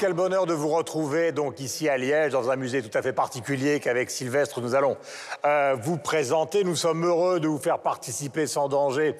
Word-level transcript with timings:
quel 0.00 0.14
bonheur 0.14 0.46
de 0.46 0.54
vous 0.54 0.70
retrouver 0.70 1.30
donc 1.30 1.60
ici 1.60 1.86
à 1.86 1.98
Liège 1.98 2.32
dans 2.32 2.48
un 2.48 2.56
musée 2.56 2.80
tout 2.80 2.96
à 2.96 3.02
fait 3.02 3.12
particulier 3.12 3.80
qu'avec 3.80 4.10
Sylvestre 4.10 4.62
nous 4.62 4.74
allons 4.74 4.96
euh, 5.44 5.76
vous 5.78 5.98
présenter. 5.98 6.64
Nous 6.64 6.74
sommes 6.74 7.04
heureux 7.04 7.38
de 7.38 7.46
vous 7.46 7.58
faire 7.58 7.80
participer 7.80 8.46
sans 8.46 8.70
danger 8.70 9.14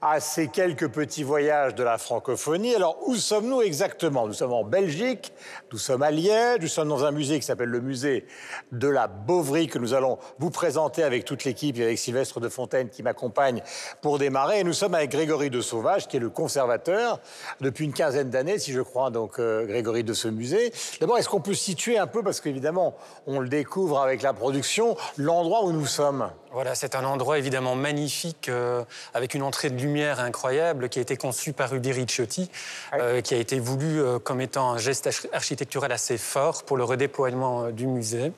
à 0.00 0.20
ces 0.20 0.48
quelques 0.48 0.88
petits 0.88 1.22
voyages 1.22 1.74
de 1.74 1.82
la 1.82 1.98
francophonie. 1.98 2.74
Alors, 2.74 2.98
où 3.06 3.16
sommes-nous 3.16 3.62
exactement? 3.62 4.26
Nous 4.26 4.32
sommes 4.32 4.52
en 4.52 4.64
Belgique, 4.64 5.32
nous 5.72 5.78
sommes 5.78 6.02
à 6.02 6.10
Liège, 6.10 6.60
nous 6.60 6.68
sommes 6.68 6.88
dans 6.88 7.04
un 7.04 7.10
musée 7.10 7.38
qui 7.38 7.46
s'appelle 7.46 7.68
le 7.68 7.80
musée 7.80 8.26
de 8.72 8.88
la 8.88 9.08
Beauvrie 9.08 9.66
que 9.66 9.78
nous 9.78 9.94
allons 9.94 10.18
vous 10.38 10.50
présenter 10.50 11.02
avec 11.02 11.24
toute 11.24 11.44
l'équipe 11.44 11.78
et 11.78 11.84
avec 11.84 11.98
Sylvestre 11.98 12.40
de 12.40 12.48
Fontaine 12.48 12.88
qui 12.88 13.02
m'accompagne 13.02 13.62
pour 14.00 14.18
démarrer. 14.18 14.60
Et 14.60 14.64
nous 14.64 14.72
sommes 14.72 14.94
avec 14.94 15.10
Grégory 15.10 15.50
de 15.50 15.60
Sauvage 15.60 16.06
qui 16.06 16.16
est 16.16 16.20
le 16.20 16.30
conservateur 16.30 17.20
depuis 17.60 17.84
une 17.84 17.92
quinzaine 17.92 18.30
d'années, 18.30 18.58
si 18.58 18.72
je 18.72 18.80
crois, 18.80 19.10
donc 19.10 19.38
euh, 19.38 19.66
Grégory 19.66 20.04
de 20.04 20.12
ce 20.12 20.28
musée. 20.28 20.72
D'abord, 21.00 21.18
est-ce 21.18 21.28
qu'on 21.28 21.40
peut 21.40 21.54
situer 21.54 21.98
un 21.98 22.06
peu, 22.06 22.22
parce 22.22 22.40
qu'évidemment, 22.40 22.94
on 23.26 23.40
le 23.40 23.48
découvre 23.48 24.00
avec 24.00 24.22
la 24.22 24.32
production, 24.32 24.96
l'endroit 25.16 25.64
où 25.64 25.72
nous 25.72 25.86
sommes? 25.86 26.30
Voilà, 26.52 26.74
c'est 26.74 26.94
un 26.94 27.04
endroit 27.04 27.38
évidemment 27.38 27.74
magnifique, 27.74 28.48
euh, 28.48 28.82
avec 29.12 29.34
une 29.34 29.42
entrée 29.42 29.68
de 29.68 29.76
lumière 29.76 29.87
incroyable, 29.96 30.88
qui 30.88 30.98
a 30.98 31.02
été 31.02 31.16
conçu 31.16 31.52
par 31.52 31.70
Rudy 31.70 31.92
Ricciotti, 31.92 32.50
euh, 32.94 33.20
qui 33.20 33.34
a 33.34 33.38
été 33.38 33.58
voulu 33.58 34.00
euh, 34.00 34.18
comme 34.18 34.40
étant 34.40 34.72
un 34.72 34.78
geste 34.78 35.08
architectural 35.32 35.92
assez 35.92 36.18
fort 36.18 36.62
pour 36.64 36.76
le 36.76 36.84
redéploiement 36.84 37.70
du 37.70 37.86
musée, 37.86 38.32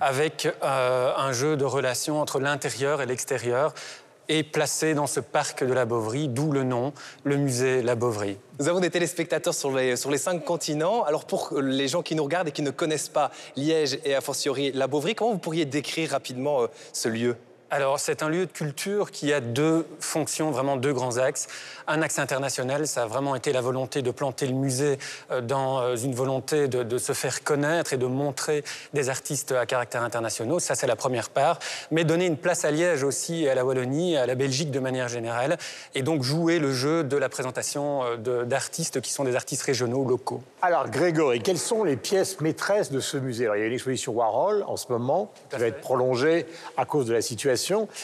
avec 0.00 0.48
un 0.62 1.32
jeu 1.32 1.56
de 1.56 1.64
relations 1.64 2.20
entre 2.20 2.40
l'intérieur 2.40 3.02
et 3.02 3.06
l'extérieur, 3.06 3.74
et 4.28 4.42
placé 4.42 4.94
dans 4.94 5.06
ce 5.06 5.20
parc 5.20 5.64
de 5.64 5.72
la 5.72 5.84
Beauvrie, 5.84 6.28
d'où 6.28 6.52
le 6.52 6.64
nom, 6.64 6.92
le 7.24 7.36
musée 7.36 7.82
La 7.82 7.94
Beauvrie. 7.94 8.38
Nous 8.60 8.68
avons 8.68 8.80
des 8.80 8.90
téléspectateurs 8.90 9.54
sur 9.54 9.72
les, 9.72 9.96
sur 9.96 10.10
les 10.10 10.18
cinq 10.18 10.44
continents. 10.44 11.04
Alors 11.04 11.26
pour 11.26 11.60
les 11.60 11.88
gens 11.88 12.02
qui 12.02 12.14
nous 12.14 12.24
regardent 12.24 12.48
et 12.48 12.52
qui 12.52 12.62
ne 12.62 12.70
connaissent 12.70 13.08
pas 13.08 13.30
Liège 13.56 13.98
et 14.04 14.14
a 14.14 14.20
fortiori 14.20 14.72
La 14.72 14.86
Beauvrie, 14.86 15.14
comment 15.14 15.32
vous 15.32 15.38
pourriez 15.38 15.64
décrire 15.64 16.10
rapidement 16.10 16.66
ce 16.92 17.08
lieu? 17.08 17.36
Alors, 17.72 17.98
c'est 17.98 18.22
un 18.22 18.28
lieu 18.28 18.44
de 18.44 18.52
culture 18.52 19.10
qui 19.10 19.32
a 19.32 19.40
deux 19.40 19.86
fonctions, 19.98 20.50
vraiment 20.50 20.76
deux 20.76 20.92
grands 20.92 21.16
axes. 21.16 21.48
Un 21.86 22.02
axe 22.02 22.18
international, 22.18 22.86
ça 22.86 23.04
a 23.04 23.06
vraiment 23.06 23.34
été 23.34 23.50
la 23.50 23.62
volonté 23.62 24.02
de 24.02 24.10
planter 24.10 24.46
le 24.46 24.52
musée 24.52 24.98
euh, 25.30 25.40
dans 25.40 25.80
euh, 25.80 25.96
une 25.96 26.14
volonté 26.14 26.68
de, 26.68 26.98
se 26.98 27.14
faire 27.14 27.42
connaître 27.42 27.94
et 27.94 27.96
de 27.96 28.04
montrer 28.04 28.62
des 28.92 29.08
artistes 29.08 29.52
à 29.52 29.64
caractère 29.64 30.02
international. 30.02 30.60
Ça, 30.60 30.74
c'est 30.74 30.86
la 30.86 30.96
première 30.96 31.30
part. 31.30 31.60
Mais 31.90 32.04
donner 32.04 32.26
une 32.26 32.36
place 32.36 32.66
à 32.66 32.70
Liège 32.70 33.04
aussi, 33.04 33.48
à 33.48 33.54
la 33.54 33.64
Wallonie, 33.64 34.18
à 34.18 34.26
la 34.26 34.34
Belgique 34.34 34.70
de 34.70 34.78
manière 34.78 35.08
générale. 35.08 35.56
Et 35.94 36.02
donc 36.02 36.24
jouer 36.24 36.58
le 36.58 36.74
jeu 36.74 37.04
de 37.04 37.16
la 37.16 37.30
présentation 37.30 38.02
euh, 38.04 38.44
d'artistes 38.44 39.00
qui 39.00 39.10
sont 39.10 39.24
des 39.24 39.34
artistes 39.34 39.62
régionaux, 39.62 40.04
locaux. 40.04 40.42
Alors, 40.60 40.90
Grégory, 40.90 41.40
quelles 41.40 41.56
sont 41.58 41.84
les 41.84 41.96
pièces 41.96 42.38
maîtresses 42.42 42.92
de 42.92 43.00
ce 43.00 43.16
musée? 43.16 43.48
Il 43.54 43.60
y 43.60 43.62
a 43.62 43.66
une 43.66 43.72
exposition 43.72 44.12
Warhol 44.12 44.62
en 44.68 44.76
ce 44.76 44.92
moment, 44.92 45.32
qui 45.48 45.56
va 45.56 45.68
être 45.68 45.80
prolongée 45.80 46.44
à 46.76 46.84
cause 46.84 47.06
de 47.06 47.14
la 47.14 47.22
situation 47.22 47.61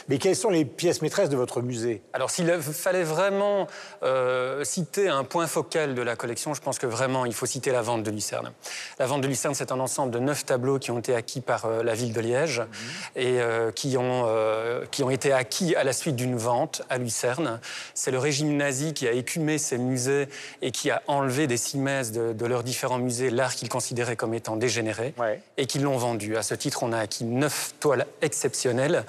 mais 0.08 0.18
quelles 0.18 0.36
sont 0.36 0.50
les 0.50 0.64
pièces 0.64 1.02
maîtresses 1.02 1.28
de 1.28 1.36
votre 1.36 1.62
musée 1.62 2.02
Alors, 2.12 2.30
s'il 2.30 2.50
fallait 2.60 3.02
vraiment 3.02 3.66
euh, 4.02 4.64
citer 4.64 5.08
un 5.08 5.24
point 5.24 5.46
focal 5.46 5.94
de 5.94 6.02
la 6.02 6.16
collection, 6.16 6.54
je 6.54 6.60
pense 6.60 6.78
que 6.78 6.86
vraiment, 6.86 7.24
il 7.26 7.34
faut 7.34 7.46
citer 7.46 7.70
la 7.70 7.82
vente 7.82 8.02
de 8.02 8.10
Lucerne. 8.10 8.52
La 8.98 9.06
vente 9.06 9.22
de 9.22 9.28
Lucerne, 9.28 9.54
c'est 9.54 9.72
un 9.72 9.80
ensemble 9.80 10.12
de 10.12 10.18
neuf 10.18 10.44
tableaux 10.44 10.78
qui 10.78 10.90
ont 10.90 10.98
été 10.98 11.14
acquis 11.14 11.40
par 11.40 11.64
euh, 11.64 11.82
la 11.82 11.94
ville 11.94 12.12
de 12.12 12.20
Liège 12.20 12.60
mhm. 12.60 12.66
et 13.16 13.40
euh, 13.40 13.70
qui, 13.72 13.96
ont, 13.96 14.26
qui 14.90 15.02
ont 15.02 15.10
été 15.10 15.32
acquis 15.32 15.74
à 15.76 15.84
la 15.84 15.92
suite 15.92 16.16
d'une 16.16 16.36
vente 16.36 16.82
à 16.88 16.98
Lucerne. 16.98 17.60
C'est 17.94 18.10
le 18.10 18.18
régime 18.18 18.56
nazi 18.56 18.94
qui 18.94 19.06
a 19.08 19.12
écumé 19.12 19.58
ces 19.58 19.78
musées 19.78 20.28
et 20.62 20.70
qui 20.70 20.90
a 20.90 21.02
enlevé 21.06 21.46
des 21.46 21.56
cimaises 21.56 22.12
de, 22.12 22.46
leurs 22.46 22.62
différents 22.62 22.98
musées 22.98 23.30
l'art 23.30 23.54
qu'ils 23.54 23.68
considéraient 23.68 24.16
comme 24.16 24.34
étant 24.34 24.56
dégénéré 24.56 25.14
et 25.56 25.66
qui 25.66 25.78
l'ont 25.78 25.98
vendu. 25.98 26.36
À 26.36 26.42
ce 26.42 26.54
titre, 26.54 26.82
on 26.82 26.92
a 26.92 26.98
acquis 26.98 27.24
neuf 27.24 27.74
toiles 27.80 28.06
exceptionnelles 28.22 29.04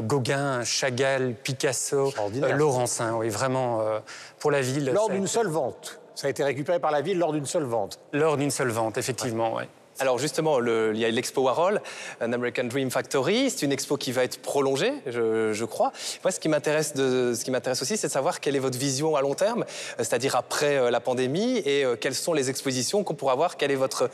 Gauguin, 0.00 0.62
Chagall, 0.64 1.34
Picasso, 1.34 2.12
euh, 2.18 2.52
Laurencin. 2.52 3.14
Oui, 3.16 3.28
vraiment 3.28 3.80
euh, 3.80 3.98
pour 4.38 4.50
la 4.50 4.60
ville. 4.60 4.90
Lors 4.92 5.10
d'une 5.10 5.26
seule 5.26 5.48
vente. 5.48 6.00
Ça 6.14 6.26
a 6.26 6.30
été 6.30 6.44
récupéré 6.44 6.78
par 6.78 6.90
la 6.90 7.00
ville 7.00 7.18
lors 7.18 7.32
d'une 7.32 7.46
seule 7.46 7.64
vente. 7.64 7.98
Lors 8.12 8.36
d'une 8.36 8.50
seule 8.50 8.68
vente, 8.68 8.98
effectivement, 8.98 9.54
oui. 9.56 9.64
Alors 9.98 10.18
justement, 10.18 10.60
il 10.60 10.96
y 10.96 11.04
a 11.04 11.10
l'expo 11.10 11.42
Warhol, 11.42 11.82
un 12.22 12.32
American 12.32 12.64
Dream 12.64 12.90
Factory. 12.90 13.50
C'est 13.50 13.66
une 13.66 13.72
expo 13.72 13.98
qui 13.98 14.12
va 14.12 14.24
être 14.24 14.40
prolongée, 14.40 14.94
je, 15.06 15.64
crois. 15.64 15.92
Moi, 16.24 16.30
ce 16.30 16.40
qui 16.40 16.48
m'intéresse, 16.48 16.94
ce 16.96 17.44
qui 17.44 17.50
m'intéresse 17.50 17.82
aussi, 17.82 17.98
c'est 17.98 18.06
de 18.06 18.12
savoir 18.12 18.40
quelle 18.40 18.56
est 18.56 18.60
votre 18.60 18.78
vision 18.78 19.14
à 19.14 19.20
long 19.20 19.34
terme, 19.34 19.66
c'est-à-dire 19.98 20.36
après 20.36 20.90
la 20.90 21.00
pandémie, 21.00 21.58
et 21.58 21.84
quelles 22.00 22.14
sont 22.14 22.32
les 22.32 22.48
expositions 22.48 23.04
qu'on 23.04 23.14
pourra 23.14 23.34
voir. 23.34 23.58
Quelle 23.58 23.72
est 23.72 23.76
votre 23.76 24.08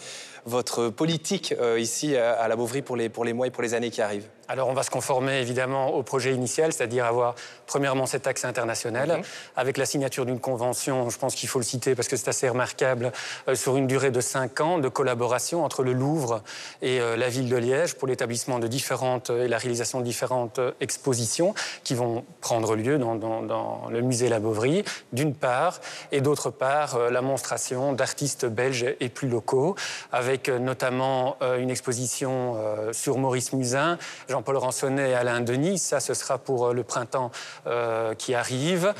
votre 0.44 0.88
politique 0.88 1.54
ici 1.78 2.16
à 2.16 2.48
la 2.48 2.56
pour 2.56 2.96
les, 2.96 3.08
pour 3.08 3.24
les 3.24 3.32
mois 3.32 3.46
et 3.46 3.50
pour 3.50 3.62
les 3.62 3.74
années 3.74 3.90
qui 3.90 4.02
arrivent 4.02 4.28
alors 4.48 4.68
on 4.68 4.74
va 4.74 4.82
se 4.82 4.90
conformer 4.90 5.40
évidemment 5.40 5.94
au 5.94 6.02
projet 6.02 6.32
initial, 6.34 6.72
c'est-à-dire 6.72 7.04
avoir 7.04 7.34
premièrement 7.66 8.06
cet 8.06 8.26
axe 8.26 8.44
international, 8.44 9.08
mhm. 9.08 9.22
avec 9.56 9.76
la 9.76 9.86
signature 9.86 10.26
d'une 10.26 10.40
convention, 10.40 11.10
je 11.10 11.18
pense 11.18 11.34
qu'il 11.34 11.48
faut 11.48 11.58
le 11.58 11.64
citer 11.64 11.94
parce 11.94 12.08
que 12.08 12.16
c'est 12.16 12.28
assez 12.28 12.48
remarquable, 12.48 13.12
euh, 13.48 13.54
sur 13.54 13.76
une 13.76 13.86
durée 13.86 14.10
de 14.10 14.20
cinq 14.20 14.60
ans 14.60 14.78
de 14.78 14.88
collaboration 14.88 15.64
entre 15.64 15.82
le 15.82 15.92
Louvre 15.92 16.42
et 16.82 17.00
euh, 17.00 17.16
la 17.16 17.28
ville 17.28 17.48
de 17.48 17.56
Liège 17.56 17.94
pour 17.94 18.08
l'établissement 18.08 18.58
de 18.58 18.66
différentes 18.66 19.30
et 19.30 19.48
la 19.48 19.58
réalisation 19.58 20.00
de 20.00 20.04
différentes 20.04 20.60
expositions 20.80 21.54
qui 21.82 21.94
vont 21.94 22.24
prendre 22.40 22.76
lieu 22.76 22.98
dans, 22.98 23.88
le 23.90 24.00
musée 24.00 24.28
La 24.28 24.40
Beauvrie, 24.40 24.84
d'une 25.12 25.34
part, 25.34 25.80
et 26.12 26.20
d'autre 26.20 26.50
part 26.50 26.96
euh, 26.96 27.10
la 27.10 27.22
monstration 27.22 27.92
d'artistes 27.92 28.46
belges 28.46 28.94
et 29.00 29.08
plus 29.08 29.28
locaux, 29.28 29.74
avec 30.12 30.48
notamment 30.48 31.36
une 31.58 31.70
exposition 31.70 32.56
sur 32.92 33.18
Maurice 33.18 33.52
Musin, 33.52 33.98
Jean-Paul 34.36 34.58
Ransonnet 34.58 35.12
et 35.12 35.14
Alain 35.14 35.40
Denis. 35.40 35.78
Ça, 35.78 35.98
ce 35.98 36.12
sera 36.12 36.36
pour 36.36 36.66
euh, 36.66 36.72
le 36.74 36.82
printemps 36.82 37.30
euh, 37.66 38.12
qui 38.12 38.34
arrive. 38.34 38.92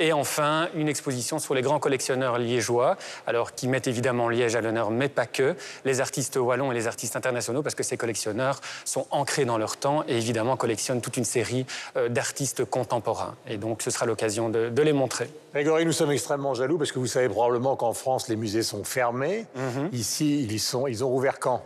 Et 0.00 0.12
enfin, 0.12 0.68
une 0.74 0.88
exposition 0.88 1.38
sur 1.38 1.54
les 1.54 1.62
grands 1.62 1.78
collectionneurs 1.78 2.38
liégeois, 2.38 2.96
alors 3.28 3.54
qui 3.54 3.68
mettent 3.68 3.86
évidemment 3.86 4.28
Liège 4.28 4.56
à 4.56 4.60
l'honneur, 4.60 4.90
mais 4.90 5.08
pas 5.08 5.26
que, 5.26 5.54
les 5.84 6.00
artistes 6.00 6.34
wallons 6.34 6.72
et 6.72 6.74
les 6.74 6.88
artistes 6.88 7.14
internationaux, 7.14 7.62
parce 7.62 7.76
que 7.76 7.84
ces 7.84 7.96
collectionneurs 7.96 8.60
sont 8.84 9.06
ancrés 9.12 9.44
dans 9.44 9.58
leur 9.58 9.76
temps 9.76 10.02
et 10.08 10.16
évidemment 10.16 10.56
collectionnent 10.56 11.00
toute 11.00 11.16
une 11.16 11.24
série 11.24 11.66
euh, 11.96 12.08
d'artistes 12.08 12.64
contemporains. 12.64 13.36
Et 13.46 13.58
donc, 13.58 13.80
ce 13.80 13.92
sera 13.92 14.06
l'occasion 14.06 14.48
de, 14.48 14.82
les 14.82 14.92
montrer. 14.92 15.30
Grégory, 15.52 15.86
nous 15.86 15.92
sommes 15.92 16.10
extrêmement 16.10 16.54
jaloux 16.54 16.78
parce 16.78 16.90
que 16.90 16.98
vous 16.98 17.06
savez 17.06 17.28
probablement 17.28 17.76
qu'en 17.76 17.92
France, 17.92 18.26
les 18.28 18.34
musées 18.34 18.64
sont 18.64 18.82
fermés. 18.82 19.46
Mhm. 19.54 19.90
Ici, 19.92 20.42
ils, 20.42 20.58
sont, 20.58 20.88
ils 20.88 21.04
ont 21.04 21.08
rouvert 21.08 21.38
quand? 21.38 21.62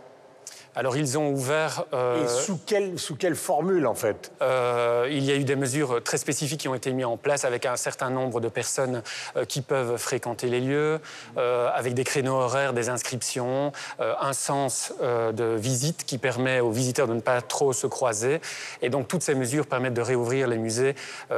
Alors 0.75 0.97
ils 0.97 1.17
ont 1.17 1.29
ouvert... 1.31 1.85
Euh, 1.93 2.23
Et 2.23 2.27
sous 2.27 2.59
quelle, 2.65 2.99
sous 2.99 3.15
quelle 3.15 3.35
formule 3.35 3.87
en 3.87 3.95
fait? 3.95 4.31
Euh, 4.41 5.07
Il 5.09 5.23
y 5.23 5.31
a 5.31 5.35
eu 5.35 5.43
des 5.43 5.55
mesures 5.55 6.01
très 6.03 6.17
spécifiques 6.17 6.61
qui 6.61 6.67
ont 6.67 6.75
été 6.75 6.91
mises 6.91 7.05
en 7.05 7.17
place 7.17 7.45
avec 7.45 7.65
un 7.65 7.75
certain 7.75 8.09
nombre 8.09 8.39
de 8.39 8.49
personnes 8.49 9.01
euh, 9.35 9.45
qui 9.45 9.61
peuvent 9.61 9.97
fréquenter 9.97 10.47
les 10.47 10.59
lieux, 10.61 10.99
avec 11.37 11.93
des 11.93 12.03
créneaux 12.03 12.35
horaires, 12.35 12.73
des 12.73 12.89
inscriptions, 12.89 13.71
un 13.99 14.33
sens 14.33 14.93
de 15.01 15.55
visite 15.55 16.05
qui 16.05 16.17
permet 16.17 16.59
aux 16.59 16.71
visiteurs 16.71 17.07
de 17.07 17.13
ne 17.13 17.21
pas 17.21 17.41
trop 17.41 17.73
se 17.73 17.87
croiser. 17.87 18.41
Et 18.81 18.89
donc 18.89 19.07
toutes 19.07 19.21
ces 19.21 19.35
mesures 19.35 19.67
permettent 19.67 19.93
de 19.93 20.01
réouvrir 20.01 20.47
les 20.47 20.57
musées 20.57 20.95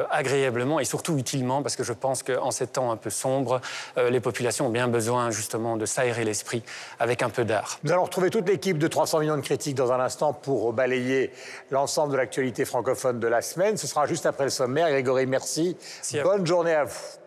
agréablement 0.09 0.79
et 0.79 0.85
surtout 0.85 1.17
utilement 1.17 1.61
parce 1.61 1.75
que 1.75 1.83
je 1.83 1.93
pense 1.93 2.23
qu'en 2.23 2.51
ces 2.51 2.67
temps 2.67 2.91
un 2.91 2.97
peu 2.97 3.09
sombres, 3.09 3.61
les 3.97 4.19
populations 4.19 4.67
ont 4.67 4.71
bien 4.71 4.87
besoin 4.87 5.31
justement 5.31 5.77
de 5.77 5.85
s'aérer 5.85 6.23
l'esprit 6.23 6.63
avec 6.99 7.21
un 7.21 7.29
peu 7.29 7.45
d'art. 7.45 7.79
Nous 7.83 7.91
allons 7.91 8.03
retrouver 8.03 8.29
toute 8.29 8.47
l'équipe 8.47 8.77
de 8.77 8.87
300 8.87 9.20
millions 9.21 9.37
de 9.37 9.41
critiques 9.41 9.75
dans 9.75 9.91
un 9.91 9.99
instant 9.99 10.33
pour 10.33 10.73
balayer 10.73 11.31
l'ensemble 11.69 12.11
de 12.11 12.17
l'actualité 12.17 12.65
francophone 12.65 13.19
de 13.19 13.27
la 13.27 13.41
semaine. 13.41 13.77
Ce 13.77 13.87
sera 13.87 14.05
juste 14.05 14.25
après 14.25 14.43
le 14.43 14.49
sommaire. 14.49 14.89
Grégory, 14.89 15.25
merci. 15.25 15.77
Bonne 16.23 16.45
journée 16.45 16.73
à 16.73 16.83
vous. 16.83 17.21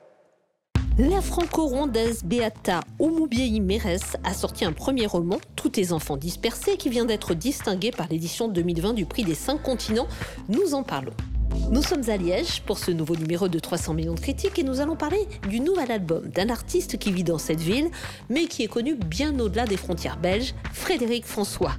La 0.97 1.21
franco-rondaise 1.21 2.23
Beata 2.23 2.81
Oumoubiei 3.01 3.59
Mérès 3.59 4.17
a 4.23 4.33
sorti 4.33 4.65
un 4.65 4.73
premier 4.73 5.07
roman, 5.07 5.39
Tous 5.57 5.71
tes 5.71 5.91
enfants 5.91 6.17
dispersés, 6.17 6.77
qui 6.77 6.89
vient 6.89 7.05
d'être 7.05 7.35
distingué 7.35 7.91
par 7.91 8.07
l'édition 8.09 8.47
2020 8.47 8.93
du 8.93 9.05
prix 9.05 9.25
des 9.25 9.35
cinq 9.35 9.61
continents. 9.61 10.07
Nous 10.49 10.75
en 10.75 10.85
parlons. 10.85 11.15
Nous 11.71 11.83
sommes 11.83 12.09
à 12.09 12.17
Liège 12.17 12.63
pour 12.63 12.79
ce 12.79 12.91
nouveau 12.91 13.17
numéro 13.17 13.49
de 13.49 13.59
300 13.59 13.95
millions 13.95 14.15
de 14.15 14.21
critiques 14.21 14.59
et 14.59 14.63
nous 14.63 14.81
allons 14.81 14.97
parler 14.97 15.27
du 15.49 15.61
nouvel 15.61 15.91
album 15.91 16.29
d'un 16.29 16.49
artiste 16.49 16.99
qui 16.99 17.13
vit 17.13 17.25
dans 17.25 17.39
cette 17.39 17.61
ville, 17.61 17.91
mais 18.29 18.47
qui 18.47 18.63
est 18.63 18.69
connu 18.69 18.95
bien 18.95 19.39
au-delà 19.39 19.67
des 19.67 19.77
frontières 19.77 20.17
belges, 20.17 20.55
Frédéric 20.73 21.27
François. 21.27 21.73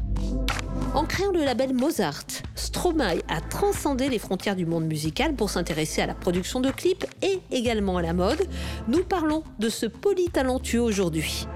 En 0.93 1.05
créant 1.05 1.31
le 1.31 1.43
label 1.43 1.73
Mozart, 1.73 2.25
Stromae 2.55 3.21
a 3.27 3.41
transcendé 3.41 4.09
les 4.09 4.19
frontières 4.19 4.55
du 4.55 4.65
monde 4.65 4.85
musical 4.85 5.35
pour 5.35 5.49
s'intéresser 5.49 6.01
à 6.01 6.07
la 6.07 6.15
production 6.15 6.59
de 6.59 6.71
clips 6.71 7.05
et 7.21 7.39
également 7.51 7.97
à 7.97 8.01
la 8.01 8.13
mode. 8.13 8.47
Nous 8.87 9.03
parlons 9.03 9.43
de 9.59 9.69
ce 9.69 9.85
polytalentueux 9.85 10.81
aujourd'hui. 10.81 11.47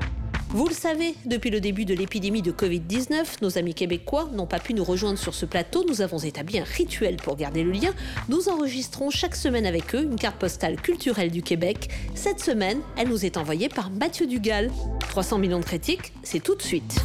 Vous 0.52 0.68
le 0.68 0.74
savez, 0.74 1.14
depuis 1.26 1.52
le 1.52 1.62
début 1.62 1.86
de 1.86 1.94
l'épidémie 1.94 2.42
de 2.42 2.52
Covid-19, 2.52 3.44
nos 3.44 3.60
amis 3.60 3.76
québécois 3.76 4.28
n'ont 4.34 4.48
pas 4.48 4.58
pu 4.58 4.74
nous 4.74 4.84
rejoindre 4.84 5.20
sur 5.20 5.36
ce 5.36 5.46
plateau. 5.46 5.86
Nous 5.88 6.02
avons 6.02 6.18
établi 6.18 6.58
un 6.58 6.64
rituel 6.64 7.18
pour 7.18 7.36
garder 7.36 7.62
le 7.62 7.70
lien. 7.70 7.92
Nous 8.30 8.50
enregistrons 8.50 9.12
chaque 9.12 9.36
semaine 9.36 9.68
avec 9.68 9.94
eux 9.94 10.02
une 10.02 10.16
carte 10.16 10.38
postale 10.38 10.82
culturelle 10.82 11.30
du 11.30 11.44
Québec. 11.44 11.90
Cette 12.16 12.40
semaine, 12.40 12.80
elle 12.98 13.10
nous 13.10 13.26
est 13.26 13.38
envoyée 13.38 13.70
par 13.70 13.92
Mathieu 13.92 14.26
Dugal. 14.26 14.72
300 15.10 15.38
millions 15.38 15.60
de 15.60 15.66
critiques, 15.66 16.14
c'est 16.24 16.42
tout 16.42 16.56
de 16.56 16.64
suite. 16.64 16.96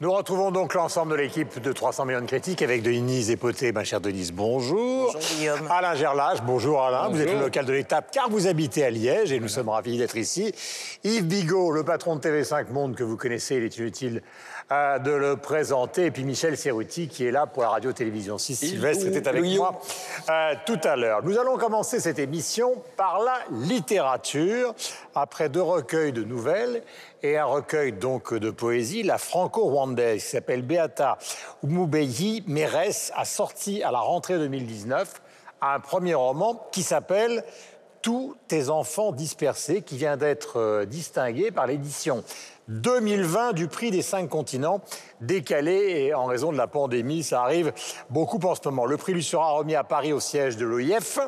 Nous 0.00 0.12
retrouvons 0.12 0.52
donc 0.52 0.74
l'ensemble 0.74 1.10
de 1.10 1.16
l'équipe 1.16 1.60
de 1.60 1.72
300 1.72 2.04
millions 2.04 2.20
de 2.20 2.26
critiques 2.26 2.62
avec 2.62 2.84
Denise 2.84 3.32
Epoté. 3.32 3.72
Ma 3.72 3.82
chère 3.82 4.00
Denise, 4.00 4.30
bonjour. 4.30 5.06
Bonjour 5.12 5.20
Guillaume. 5.36 5.68
Alain 5.68 5.96
Gerlage, 5.96 6.40
bonjour 6.44 6.80
Alain. 6.80 7.08
Vous 7.08 7.20
êtes 7.20 7.32
le 7.32 7.40
local 7.40 7.66
de 7.66 7.72
l'étape 7.72 8.12
car 8.12 8.30
vous 8.30 8.46
habitez 8.46 8.84
à 8.84 8.90
Liège 8.90 9.32
et 9.32 9.40
nous 9.40 9.48
sommes 9.48 9.70
ravis 9.70 9.98
d'être 9.98 10.16
ici. 10.16 10.54
Yves 11.02 11.26
Bigot, 11.26 11.72
le 11.72 11.82
patron 11.82 12.14
de 12.14 12.20
TV5 12.20 12.70
Monde 12.70 12.94
que 12.94 13.02
vous 13.02 13.16
connaissez, 13.16 13.56
il 13.56 13.64
est 13.64 13.76
inutile 13.76 14.22
euh, 14.70 14.98
de 14.98 15.10
le 15.10 15.36
présenter. 15.36 16.06
Et 16.06 16.10
puis 16.10 16.24
Michel 16.24 16.56
Serruti 16.56 17.08
qui 17.08 17.26
est 17.26 17.30
là 17.30 17.46
pour 17.46 17.62
la 17.62 17.70
radio-télévision 17.70 18.36
6. 18.36 18.56
Sylvestre 18.56 19.06
était 19.06 19.26
avec 19.26 19.42
moi 19.56 19.80
euh, 20.28 20.54
tout 20.66 20.78
à 20.84 20.94
l'heure. 20.94 21.22
Nous 21.24 21.38
allons 21.38 21.56
commencer 21.56 22.00
cette 22.00 22.18
émission 22.18 22.82
par 22.96 23.20
la 23.20 23.38
littérature. 23.50 24.74
Après 25.14 25.48
deux 25.48 25.62
recueils 25.62 26.12
de 26.12 26.22
nouvelles 26.22 26.82
et 27.22 27.38
un 27.38 27.46
recueil 27.46 27.92
donc 27.92 28.34
de 28.34 28.50
poésie, 28.50 29.02
la 29.02 29.16
franco-rwandaise 29.16 30.22
qui 30.22 30.30
s'appelle 30.30 30.62
Beata 30.62 31.16
Umubeyi 31.64 32.44
Mérès 32.46 33.10
a 33.16 33.24
sorti 33.24 33.82
à 33.82 33.90
la 33.90 34.00
rentrée 34.00 34.36
2019 34.36 35.22
un 35.60 35.80
premier 35.80 36.14
roman 36.14 36.68
qui 36.72 36.82
s'appelle 36.82 37.42
Tous 38.02 38.36
tes 38.46 38.68
enfants 38.68 39.12
dispersés, 39.12 39.82
qui 39.82 39.96
vient 39.96 40.16
d'être 40.16 40.58
euh, 40.58 40.84
distingué 40.84 41.50
par 41.50 41.66
l'édition 41.66 42.22
2020 42.68 43.52
du 43.54 43.66
prix 43.66 43.90
des 43.90 44.02
cinq 44.02 44.28
continents, 44.28 44.80
décalé 45.20 46.04
et 46.04 46.14
en 46.14 46.26
raison 46.26 46.52
de 46.52 46.56
la 46.56 46.66
pandémie, 46.66 47.22
ça 47.22 47.42
arrive 47.42 47.72
beaucoup 48.10 48.38
en 48.46 48.54
ce 48.54 48.60
moment. 48.68 48.86
Le 48.86 48.96
prix 48.96 49.14
lui 49.14 49.24
sera 49.24 49.50
remis 49.52 49.74
à 49.74 49.84
Paris 49.84 50.12
au 50.12 50.20
siège 50.20 50.56
de 50.56 50.66
l'OIF, 50.66 51.18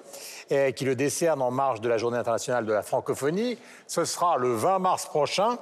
qui 0.77 0.85
le 0.85 0.95
décerne 0.95 1.41
en 1.43 1.51
marge 1.51 1.81
de 1.81 1.89
la 1.89 1.99
Journée 1.99 2.19
internationale 2.19 2.67
de 2.67 2.73
la 2.73 2.83
francophonie. 2.83 3.59
Ce 3.87 4.05
sera 4.05 4.37
le 4.37 4.55
20 4.55 4.79
mars 4.81 5.07
prochain. 5.07 5.59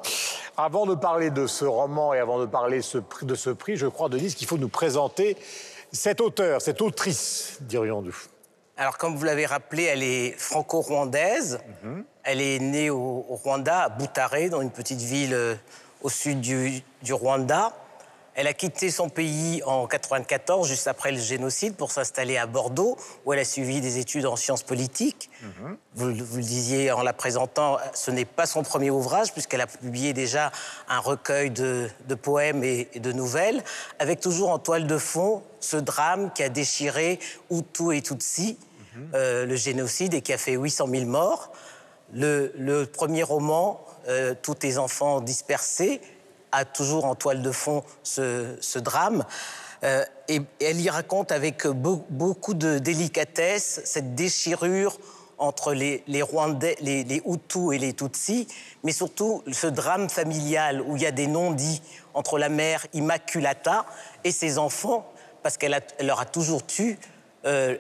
Avant 0.56 0.86
de 0.86 0.94
parler 0.94 1.30
de 1.30 1.46
ce 1.46 1.64
roman 1.64 2.12
et 2.12 2.18
avant 2.18 2.40
de 2.40 2.46
parler 2.46 2.80
de 3.22 3.34
ce 3.34 3.50
prix, 3.50 3.76
je 3.76 3.86
crois, 3.86 4.08
Denise, 4.08 4.34
qu'il 4.34 4.46
faut 4.46 4.58
nous 4.58 4.68
présenter 4.68 5.36
cette 5.92 6.20
auteure, 6.20 6.60
cette 6.60 6.82
autrice, 6.82 7.58
dirions-nous. 7.60 8.16
Alors, 8.78 8.96
comme 8.96 9.16
vous 9.16 9.24
l'avez 9.24 9.44
rappelé, 9.44 9.82
elle 9.82 10.04
est 10.04 10.38
franco-rwandaise. 10.38 11.58
Mhm. 11.82 12.04
Elle 12.22 12.40
est 12.40 12.60
née 12.60 12.90
au, 12.90 13.26
au 13.28 13.34
Rwanda, 13.34 13.80
à 13.80 13.88
Butare, 13.88 14.50
dans 14.50 14.60
une 14.60 14.70
petite 14.70 15.00
ville 15.00 15.34
euh, 15.34 15.56
au 16.00 16.08
sud 16.08 16.40
du, 16.40 16.80
du 17.02 17.12
Rwanda. 17.12 17.72
Elle 18.36 18.46
a 18.46 18.52
quitté 18.52 18.92
son 18.92 19.08
pays 19.08 19.64
en 19.66 19.88
94, 19.88 20.68
juste 20.68 20.86
après 20.86 21.10
le 21.10 21.18
génocide, 21.18 21.74
pour 21.74 21.90
s'installer 21.90 22.36
à 22.36 22.46
Bordeaux, 22.46 22.96
où 23.26 23.32
elle 23.32 23.40
a 23.40 23.44
suivi 23.44 23.80
des 23.80 23.98
études 23.98 24.26
en 24.26 24.36
sciences 24.36 24.62
politiques. 24.62 25.28
vous, 25.96 26.14
vous 26.14 26.36
le 26.36 26.42
disiez 26.42 26.92
en 26.92 27.02
la 27.02 27.12
présentant, 27.12 27.78
ce 27.94 28.12
n'est 28.12 28.24
pas 28.24 28.46
son 28.46 28.62
premier 28.62 28.90
ouvrage, 28.90 29.32
puisqu'elle 29.32 29.60
a 29.60 29.66
publié 29.66 30.12
déjà 30.12 30.52
un 30.88 31.00
recueil 31.00 31.50
de, 31.50 31.90
de 32.06 32.14
poèmes 32.14 32.62
et, 32.62 32.86
et 32.92 33.00
de 33.00 33.10
nouvelles, 33.10 33.64
avec 33.98 34.20
toujours 34.20 34.50
en 34.50 34.60
toile 34.60 34.86
de 34.86 34.98
fond 34.98 35.42
ce 35.58 35.76
drame 35.76 36.30
qui 36.32 36.44
a 36.44 36.48
déchiré 36.48 37.18
Hutu 37.50 37.96
et 37.96 38.02
Tutsi, 38.02 38.56
euh, 39.14 39.46
le 39.46 39.56
génocide, 39.56 40.14
et 40.14 40.22
qui 40.22 40.32
a 40.32 40.38
fait 40.38 40.54
800 40.54 40.86
000 40.88 41.04
morts. 41.06 41.52
Le, 42.12 42.84
premier 42.84 43.22
roman, 43.22 43.84
euh, 44.08 44.34
Tous 44.40 44.54
tes 44.54 44.78
enfants 44.78 45.20
dispersés, 45.20 46.00
a 46.52 46.64
toujours 46.64 47.04
en 47.04 47.14
toile 47.14 47.42
de 47.42 47.52
fond 47.52 47.84
ce, 48.02 48.78
drame. 48.78 49.24
Euh, 49.84 50.04
et 50.28 50.40
elle 50.60 50.80
y 50.80 50.90
raconte 50.90 51.30
avec 51.30 51.66
beau- 51.66 52.04
beaucoup 52.10 52.54
de 52.54 52.78
délicatesse 52.78 53.80
cette 53.84 54.14
déchirure 54.14 54.98
entre 55.38 55.72
les, 55.72 56.02
Rwandais, 56.22 56.76
les, 56.80 57.22
Hutus 57.24 57.72
et 57.72 57.78
les 57.78 57.92
Tutsis, 57.92 58.48
mais 58.82 58.92
surtout 58.92 59.42
ce 59.52 59.68
drame 59.68 60.10
familial 60.10 60.82
où 60.82 60.96
il 60.96 61.02
y 61.02 61.06
a 61.06 61.12
des 61.12 61.28
non-dits 61.28 61.80
entre 62.14 62.38
la 62.38 62.48
mère 62.48 62.86
Immaculata 62.92 63.86
et 64.24 64.32
ses 64.32 64.58
enfants, 64.58 65.10
parce 65.44 65.56
qu'elle 65.56 65.80
leur 66.00 66.20
a 66.20 66.24
toujours 66.24 66.66
tué 66.66 66.98
euh, 67.44 67.76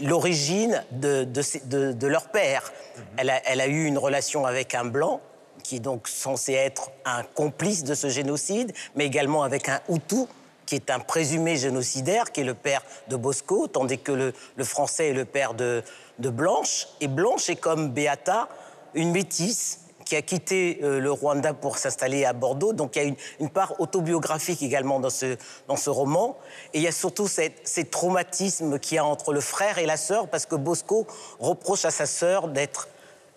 l'origine 0.00 0.84
de, 0.90 1.24
de 1.24 1.42
ces- 1.42 1.60
de- 1.66 1.92
de 1.92 2.06
leur 2.06 2.28
père. 2.28 2.72
Elle, 3.16 3.30
a, 3.30 3.40
elle 3.46 3.60
a 3.60 3.66
eu 3.66 3.84
une 3.86 3.98
relation 3.98 4.46
avec 4.46 4.74
un 4.74 4.84
blanc, 4.84 5.20
qui 5.62 5.76
est 5.76 5.80
donc 5.80 6.08
censé 6.08 6.52
être 6.54 6.90
un 7.04 7.22
complice 7.22 7.84
de 7.84 7.94
ce 7.94 8.08
génocide, 8.08 8.72
mais 8.96 9.06
également 9.06 9.42
avec 9.44 9.68
un 9.68 9.80
Hutu, 9.88 10.24
qui 10.66 10.74
est 10.74 10.90
un 10.90 11.00
présumé 11.00 11.56
génocidaire, 11.56 12.32
qui 12.32 12.40
est 12.40 12.44
le 12.44 12.54
père 12.54 12.82
de 13.08 13.16
Bosco, 13.16 13.66
tandis 13.68 13.98
que 13.98 14.12
le, 14.12 14.32
le 14.56 14.64
français 14.64 15.10
est 15.10 15.14
le 15.14 15.24
père 15.24 15.54
de, 15.54 15.82
de 16.18 16.30
Blanche. 16.30 16.88
Et 17.00 17.08
Blanche 17.08 17.48
est 17.50 17.56
comme 17.56 17.90
Beata, 17.90 18.48
une 18.94 19.12
métisse 19.12 19.80
qui 20.12 20.16
a 20.16 20.20
quitté 20.20 20.78
euh, 20.82 21.00
le 21.00 21.10
Rwanda 21.10 21.54
pour 21.54 21.78
s'installer 21.78 22.26
à 22.26 22.34
Bordeaux. 22.34 22.74
Donc 22.74 22.96
il 22.96 23.02
y 23.02 23.06
a 23.06 23.14
une, 23.40 23.48
part 23.48 23.80
autobiographique 23.80 24.60
également 24.60 25.00
dans 25.00 25.08
ce, 25.08 25.38
dans 25.68 25.76
ce 25.76 25.88
roman. 25.88 26.36
Et 26.74 26.80
il 26.80 26.82
y 26.82 26.86
a 26.86 26.92
surtout 26.92 27.28
cette- 27.28 27.66
ces 27.66 27.86
traumatismes 27.86 28.78
qu'il 28.78 28.96
y 28.96 28.98
a 28.98 29.06
entre 29.06 29.32
le 29.32 29.40
frère 29.40 29.78
et 29.78 29.86
la 29.86 29.96
sœur, 29.96 30.28
parce 30.28 30.44
que 30.44 30.54
Bosco 30.54 31.06
reproche 31.40 31.86
à 31.86 31.90
sa 31.90 32.04
sœur 32.04 32.48
d'être 32.48 32.88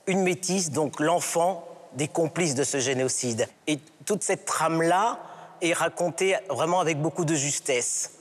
une 0.06 0.22
métisse, 0.22 0.72
donc 0.72 1.00
l'enfant 1.00 1.66
des 1.94 2.10
complices 2.10 2.56
de 2.56 2.66
ce 2.66 2.80
génocide. 2.80 3.48
Et 3.68 3.80
toute 4.04 4.24
cette 4.24 4.44
trame-là 4.44 5.20
est 5.62 5.72
racontée 5.72 6.36
vraiment 6.50 6.82
avec 6.82 7.02
beaucoup 7.02 7.24
de 7.24 7.36
justesse 7.36 8.12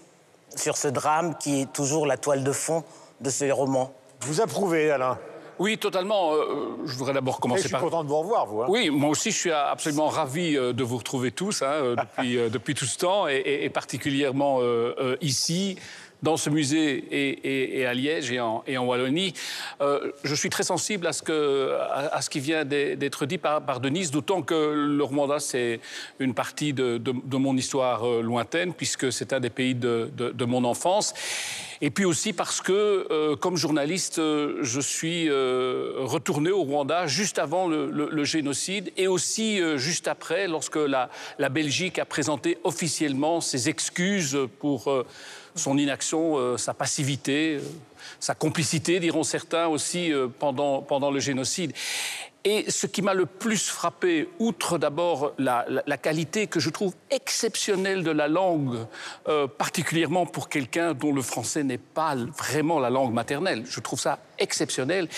sur 0.55 0.77
ce 0.77 0.87
drame 0.87 1.37
qui 1.39 1.62
est 1.62 1.73
toujours 1.73 2.07
la 2.07 2.19
toile 2.19 2.45
de 2.45 2.53
fond 2.53 2.85
de 3.21 3.31
ce 3.31 3.50
roman. 3.50 3.93
Vous 4.21 4.41
approuvez, 4.41 4.93
Alain? 4.93 5.19
Oui, 5.59 5.79
totalement. 5.79 6.33
Euh, 6.35 6.77
je 6.85 6.95
voudrais 6.97 7.12
d'abord 7.15 7.35
Et 7.35 7.37
je 7.37 7.41
commencer 7.43 7.62
suis 7.62 7.71
par. 7.71 7.81
content 7.81 8.03
de 8.03 8.09
vous 8.09 8.19
revoir, 8.19 8.47
vous. 8.47 8.62
hein. 8.62 8.67
Oui, 8.69 8.91
moi 8.91 9.11
aussi, 9.11 9.31
je 9.31 9.37
suis 9.37 9.53
absolument 9.53 10.09
ravi 10.09 10.56
euh, 10.56 10.73
de 10.73 10.83
vous 10.83 10.97
retrouver 10.99 11.31
tous 11.31 11.62
hein, 11.62 11.67
euh, 11.71 11.97
depuis, 11.97 12.39
euh, 12.39 12.49
depuis 12.49 12.75
tout 12.75 12.85
ce 12.87 12.99
temps, 12.99 13.28
et, 13.28 13.69
particulièrement 13.73 14.59
euh, 14.61 14.95
euh, 14.99 15.17
ici, 15.21 15.76
dans 16.25 16.37
ce 16.37 16.50
musée 16.50 17.04
et, 17.12 17.87
à 17.87 17.95
Liège 17.95 18.33
et 18.33 18.40
en, 18.40 18.85
Wallonie. 18.85 19.35
Euh, 19.81 20.11
je 20.25 20.35
suis 20.35 20.50
très 20.50 20.64
sensible 20.64 21.07
à 21.07 21.12
ce, 21.12 22.31
qui 22.31 22.40
vient 22.40 22.64
d'être 22.64 23.26
dit 23.26 23.38
par, 23.38 23.81
Denise, 23.81 24.11
d'autant 24.11 24.43
que 24.43 24.54
le 24.54 25.04
Rwanda, 25.04 25.38
c'est 25.38 25.81
une 26.19 26.35
partie 26.35 26.73
de, 26.73 27.00
mon 27.37 27.57
histoire 27.57 28.09
euh, 28.09 28.23
lointaine, 28.23 28.73
puisque 28.73 29.12
c'est 29.12 29.33
un 29.33 29.40
des 29.40 29.50
pays 29.50 29.75
de, 29.75 30.45
mon 30.45 30.64
enfance. 30.64 31.14
Et 31.81 31.90
puis 31.90 32.07
aussi 32.07 32.33
parce 32.33 32.62
que, 32.62 33.07
euh, 33.11 33.37
comme 33.37 33.57
journaliste, 33.57 34.16
je 34.16 34.81
suis 34.81 35.28
euh, 35.28 35.93
retourné 35.99 36.50
au 36.50 36.62
Rwanda 36.62 37.07
juste 37.07 37.38
avant 37.38 37.69
le, 37.69 38.25
génocide 38.25 38.90
et 38.97 39.07
aussi 39.07 39.61
juste 39.76 40.09
après, 40.09 40.49
lorsque 40.49 40.76
la, 40.76 41.11
Belgique 41.50 41.99
a 41.99 42.07
présenté 42.07 42.57
officiellement 42.64 43.43
ses 43.43 43.69
excuses 43.69 44.38
pour 44.59 45.04
son 45.54 45.78
inaction, 45.78 46.37
euh, 46.38 46.56
sa 46.56 46.75
passivité, 46.75 47.56
euh, 47.56 47.61
sa 48.20 48.34
complicité, 48.34 49.00
diront 49.00 49.23
certains 49.25 49.66
aussi, 49.66 50.12
euh, 50.12 50.28
pendant, 50.28 50.82
pendant 50.82 51.11
le 51.11 51.20
génocide. 51.20 51.73
Et 52.46 52.70
ce 52.70 52.87
qui 52.87 53.00
m'a 53.00 53.14
le 53.14 53.25
plus 53.25 53.68
frappé, 53.70 54.28
outre 54.38 54.76
d'abord 54.76 55.32
la, 55.38 55.64
la- 55.66 55.82
la 55.87 55.96
qualité 55.96 56.46
que 56.46 56.61
je 56.61 56.68
trouve 56.68 56.92
exceptionnelle 57.11 58.02
de 58.04 58.11
la 58.11 58.28
langue, 58.28 58.76
euh, 59.28 59.46
particulièrement 59.46 60.26
pour 60.26 60.50
quelqu'un 60.50 60.92
dont 60.92 61.14
le 61.14 61.23
français 61.23 61.64
n'est 61.64 61.78
pas 61.78 62.14
vraiment 62.14 62.80
la 62.80 62.90
langue 62.90 63.14
maternelle, 63.14 63.64
je 63.66 63.80
trouve 63.80 63.99
ça 63.99 64.18
exceptionnel, 64.38 65.08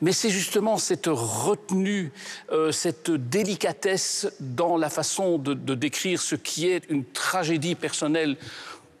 mais 0.00 0.12
c'est 0.12 0.30
justement 0.30 0.76
cette 0.78 1.08
retenue, 1.08 2.12
euh, 2.52 2.70
cette 2.70 3.10
délicatesse 3.10 4.28
dans 4.38 4.76
la 4.76 4.88
façon 4.88 5.38
de, 5.38 5.54
de 5.54 5.74
décrire 5.74 6.20
ce 6.22 6.36
qui 6.36 6.68
est 6.68 6.84
une 6.88 7.04
tragédie 7.04 7.74
personnelle 7.74 8.36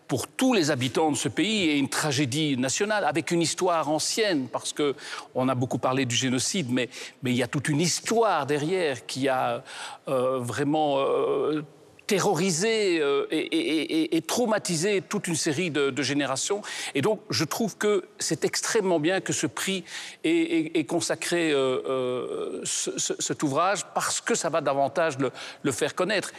pour 0.08 0.28
tous 0.28 0.54
les 0.54 0.70
habitants 0.70 1.10
de 1.10 1.16
ce 1.16 1.28
pays 1.28 1.64
et 1.70 1.78
une 1.78 1.88
tragédie 1.88 2.56
nationale 2.56 3.04
avec 3.04 3.30
une 3.30 3.42
histoire 3.42 3.88
ancienne 3.90 4.48
parce 4.48 4.72
que 4.72 4.94
on 5.34 5.48
a 5.48 5.54
beaucoup 5.54 5.78
parlé 5.78 6.04
du 6.06 6.14
génocide 6.14 6.70
mais 6.70 6.88
il 7.24 7.34
y 7.34 7.42
a 7.42 7.48
toute 7.48 7.68
une 7.68 7.80
histoire 7.80 8.46
derrière 8.46 9.06
qui 9.06 9.28
a 9.28 9.64
euh, 10.08 10.38
vraiment 10.38 10.98
euh, 10.98 11.62
terrorisé 12.06 13.00
euh, 13.00 13.26
et, 13.32 14.22
traumatisé 14.28 15.02
toute 15.02 15.26
une 15.26 15.34
série 15.34 15.72
de, 15.72 16.02
générations. 16.02 16.62
Et 16.94 17.02
donc, 17.02 17.20
je 17.30 17.42
trouve 17.42 17.76
que 17.76 18.04
c'est 18.20 18.44
extrêmement 18.44 19.00
bien 19.00 19.20
que 19.20 19.32
ce 19.32 19.48
prix 19.48 19.82
ait, 20.22 20.84
consacré 20.84 21.50
ce- 21.50 22.62
ce- 22.96 23.20
cet 23.20 23.42
ouvrage 23.42 23.84
parce 23.92 24.20
que 24.20 24.36
ça 24.36 24.50
va 24.50 24.60
davantage 24.60 25.18
le 25.18 25.72
faire 25.72 25.96
connaître. 25.96 26.30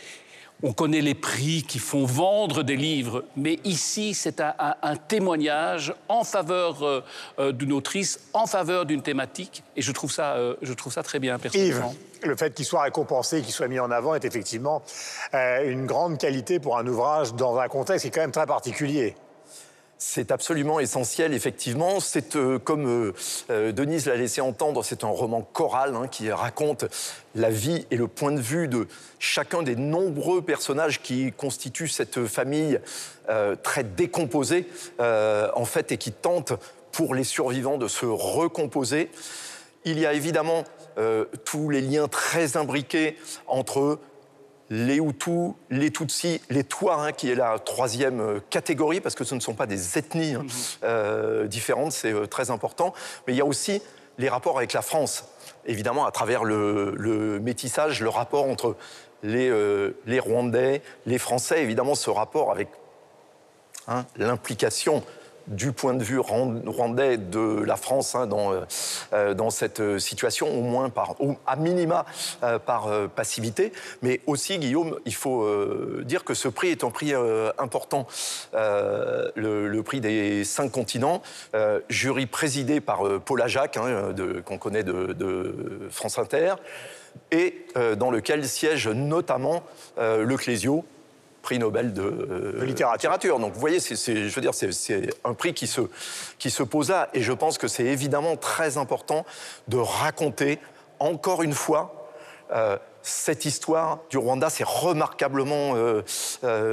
On 0.63 0.73
connaît 0.73 1.01
les 1.01 1.13
prix 1.13 1.63
qui 1.63 1.79
font 1.79 2.05
vendre 2.05 2.63
des 2.63 2.75
livres, 2.75 3.23
mais 3.35 3.59
ici, 3.63 4.13
c'est 4.13 4.41
un, 4.41 4.95
témoignage 5.07 5.93
en 6.09 6.23
faveur 6.23 6.83
euh, 6.83 7.03
euh, 7.39 7.51
d'une 7.51 7.73
autrice, 7.73 8.19
en 8.33 8.47
faveur 8.47 8.85
d'une 8.85 9.01
thématique, 9.01 9.63
et 9.75 9.81
je 9.81 9.91
trouve 9.91 10.11
ça, 10.11 10.33
euh, 10.33 10.55
je 10.61 10.73
trouve 10.73 10.91
ça 10.91 11.03
très 11.03 11.19
bien, 11.19 11.37
personnellement. 11.37 11.91
Yves, 11.91 12.27
le 12.27 12.35
fait 12.35 12.53
qu'il 12.53 12.65
soit 12.65 12.81
récompensé, 12.81 13.41
qu'il 13.41 13.53
soit 13.53 13.67
mis 13.67 13.79
en 13.79 13.91
avant, 13.91 14.15
est 14.15 14.25
effectivement 14.25 14.81
une 15.33 15.85
grande 15.85 16.17
qualité 16.17 16.59
pour 16.59 16.77
un 16.77 16.87
ouvrage 16.87 17.35
dans 17.35 17.57
un 17.57 17.67
contexte 17.67 18.01
qui 18.03 18.07
est 18.07 18.11
quand 18.11 18.21
même 18.21 18.31
très 18.31 18.47
particulier. 18.47 19.15
C'est 19.99 20.31
absolument 20.31 20.79
essentiel, 20.79 21.33
effectivement. 21.33 21.99
C'est 21.99 22.35
euh, 22.35 22.59
comme 22.59 22.87
euh, 22.87 23.13
euh, 23.49 23.71
Denise 23.71 24.05
l'a 24.05 24.15
laissé 24.15 24.41
entendre, 24.41 24.83
c'est 24.83 25.03
un 25.03 25.07
roman 25.07 25.41
choral 25.41 25.95
hein, 25.95 26.07
qui 26.07 26.31
raconte 26.31 26.85
la 27.33 27.49
vie 27.49 27.87
et 27.89 27.97
le 27.97 28.07
point 28.07 28.31
de 28.31 28.39
vue 28.39 28.67
de 28.67 28.87
chacun 29.17 29.63
des 29.63 29.75
nombreux 29.75 30.43
personnages 30.43 31.01
qui 31.01 31.31
constituent 31.31 31.87
cette 31.87 32.25
famille 32.25 32.79
très 33.61 33.83
décomposée, 33.83 34.67
en 34.99 35.65
fait, 35.65 35.91
et 35.91 35.97
qui 35.97 36.11
tente 36.11 36.53
pour 36.91 37.13
les 37.13 37.23
survivants 37.23 37.77
de 37.77 37.87
se 37.87 38.05
recomposer. 38.05 39.11
Il 39.85 39.99
y 39.99 40.05
a 40.07 40.13
évidemment 40.13 40.63
tous 41.45 41.69
les 41.69 41.81
liens 41.81 42.07
très 42.07 42.57
imbriqués 42.57 43.17
entre 43.45 43.99
les 44.69 44.97
Hutus, 44.97 45.53
les 45.69 45.91
Tutsis, 45.91 46.41
les 46.49 46.63
Touaregs, 46.63 47.15
qui 47.15 47.31
est 47.31 47.35
la 47.35 47.57
troisième 47.59 48.19
euh, 48.19 48.39
catégorie, 48.49 48.99
parce 48.99 49.15
que 49.15 49.23
ce 49.23 49.35
ne 49.35 49.39
sont 49.39 49.53
pas 49.53 49.65
des 49.65 49.97
ethnies 49.97 50.35
hein, 50.35 50.43
mhm. 50.43 50.49
euh, 50.83 51.47
différentes, 51.47 51.93
c'est 51.93 52.13
euh, 52.13 52.25
très 52.25 52.51
important. 52.51 52.93
Mais 53.25 53.33
il 53.33 53.37
y 53.37 53.41
a 53.41 53.45
aussi 53.45 53.81
les 54.17 54.29
rapports 54.29 54.57
avec 54.57 54.73
la 54.73 54.81
France, 54.81 55.25
évidemment, 55.65 56.05
à 56.05 56.11
travers 56.11 56.43
le, 56.43 57.39
métissage, 57.41 58.01
le 58.01 58.09
rapport 58.09 58.45
entre 58.45 58.75
les, 59.23 59.51
les, 60.07 60.19
Rwandais, 60.19 60.81
les 61.05 61.19
Français, 61.19 61.61
évidemment, 61.61 61.93
ce 61.93 62.09
rapport 62.09 62.51
avec 62.51 62.67
hein, 63.87 64.05
l'implication 64.17 65.03
du 65.47 65.71
point 65.71 65.93
de 65.93 66.03
vue 66.03 66.19
rwandais 66.19 67.17
de 67.17 67.63
la 67.63 67.77
France 67.77 68.15
hein, 68.15 68.27
dans, 68.27 68.51
euh, 68.51 68.61
euh, 69.13 69.33
dans 69.33 69.49
cette 69.49 69.79
euh, 69.79 69.99
situation, 69.99 70.47
au 70.47 70.61
moins 70.61 70.89
par, 70.89 71.15
à 71.45 71.55
minima 71.55 72.05
par 72.65 72.89
passivité. 73.09 73.71
Mais 74.01 74.21
aussi, 74.27 74.57
Guillaume, 74.57 74.99
il 75.05 75.13
faut 75.13 75.47
dire 76.03 76.23
que 76.23 76.33
ce 76.33 76.47
prix 76.47 76.69
est 76.69 76.83
un 76.83 76.89
prix 76.89 77.13
important, 77.57 78.07
le, 78.53 79.81
prix 79.81 80.01
des 80.01 80.43
cinq 80.43 80.71
continents, 80.71 81.21
jury 81.89 82.25
présidé 82.25 82.81
par 82.81 83.01
Paula 83.25 83.47
Jacques, 83.47 83.77
hein, 83.77 84.13
qu'on 84.45 84.57
connaît 84.57 84.83
de, 84.83 85.13
de, 85.13 85.87
France 85.89 86.17
Inter, 86.17 86.55
et 87.31 87.65
dans 87.97 88.11
lequel 88.11 88.47
siège 88.47 88.87
notamment 88.87 89.63
le 89.97 90.35
Clésio, 90.35 90.85
prix 91.41 91.59
Nobel 91.59 91.93
de, 91.93 92.01
euh, 92.01 92.65
littérature. 92.65 93.39
Donc 93.39 93.53
vous 93.53 93.59
voyez, 93.59 93.79
c'est, 93.79 93.95
je 93.95 94.35
veux 94.35 94.41
dire, 94.41 94.53
c'est, 94.53 95.09
un 95.23 95.33
prix 95.33 95.53
qui 95.53 95.67
se, 95.67 95.81
qui 96.39 96.49
se 96.49 96.63
pose 96.63 96.89
là. 96.89 97.09
Et 97.13 97.21
je 97.21 97.33
pense 97.33 97.57
que 97.57 97.67
c'est 97.67 97.85
évidemment 97.85 98.35
très 98.35 98.77
important 98.77 99.25
de 99.67 99.77
raconter 99.77 100.59
encore 100.99 101.43
une 101.43 101.53
fois 101.53 102.09
euh, 102.53 102.77
cette 103.01 103.45
histoire 103.45 103.99
du 104.09 104.17
Rwanda, 104.17 104.49
c'est 104.49 104.65
remarquablement 104.65 105.75
euh, 105.75 106.01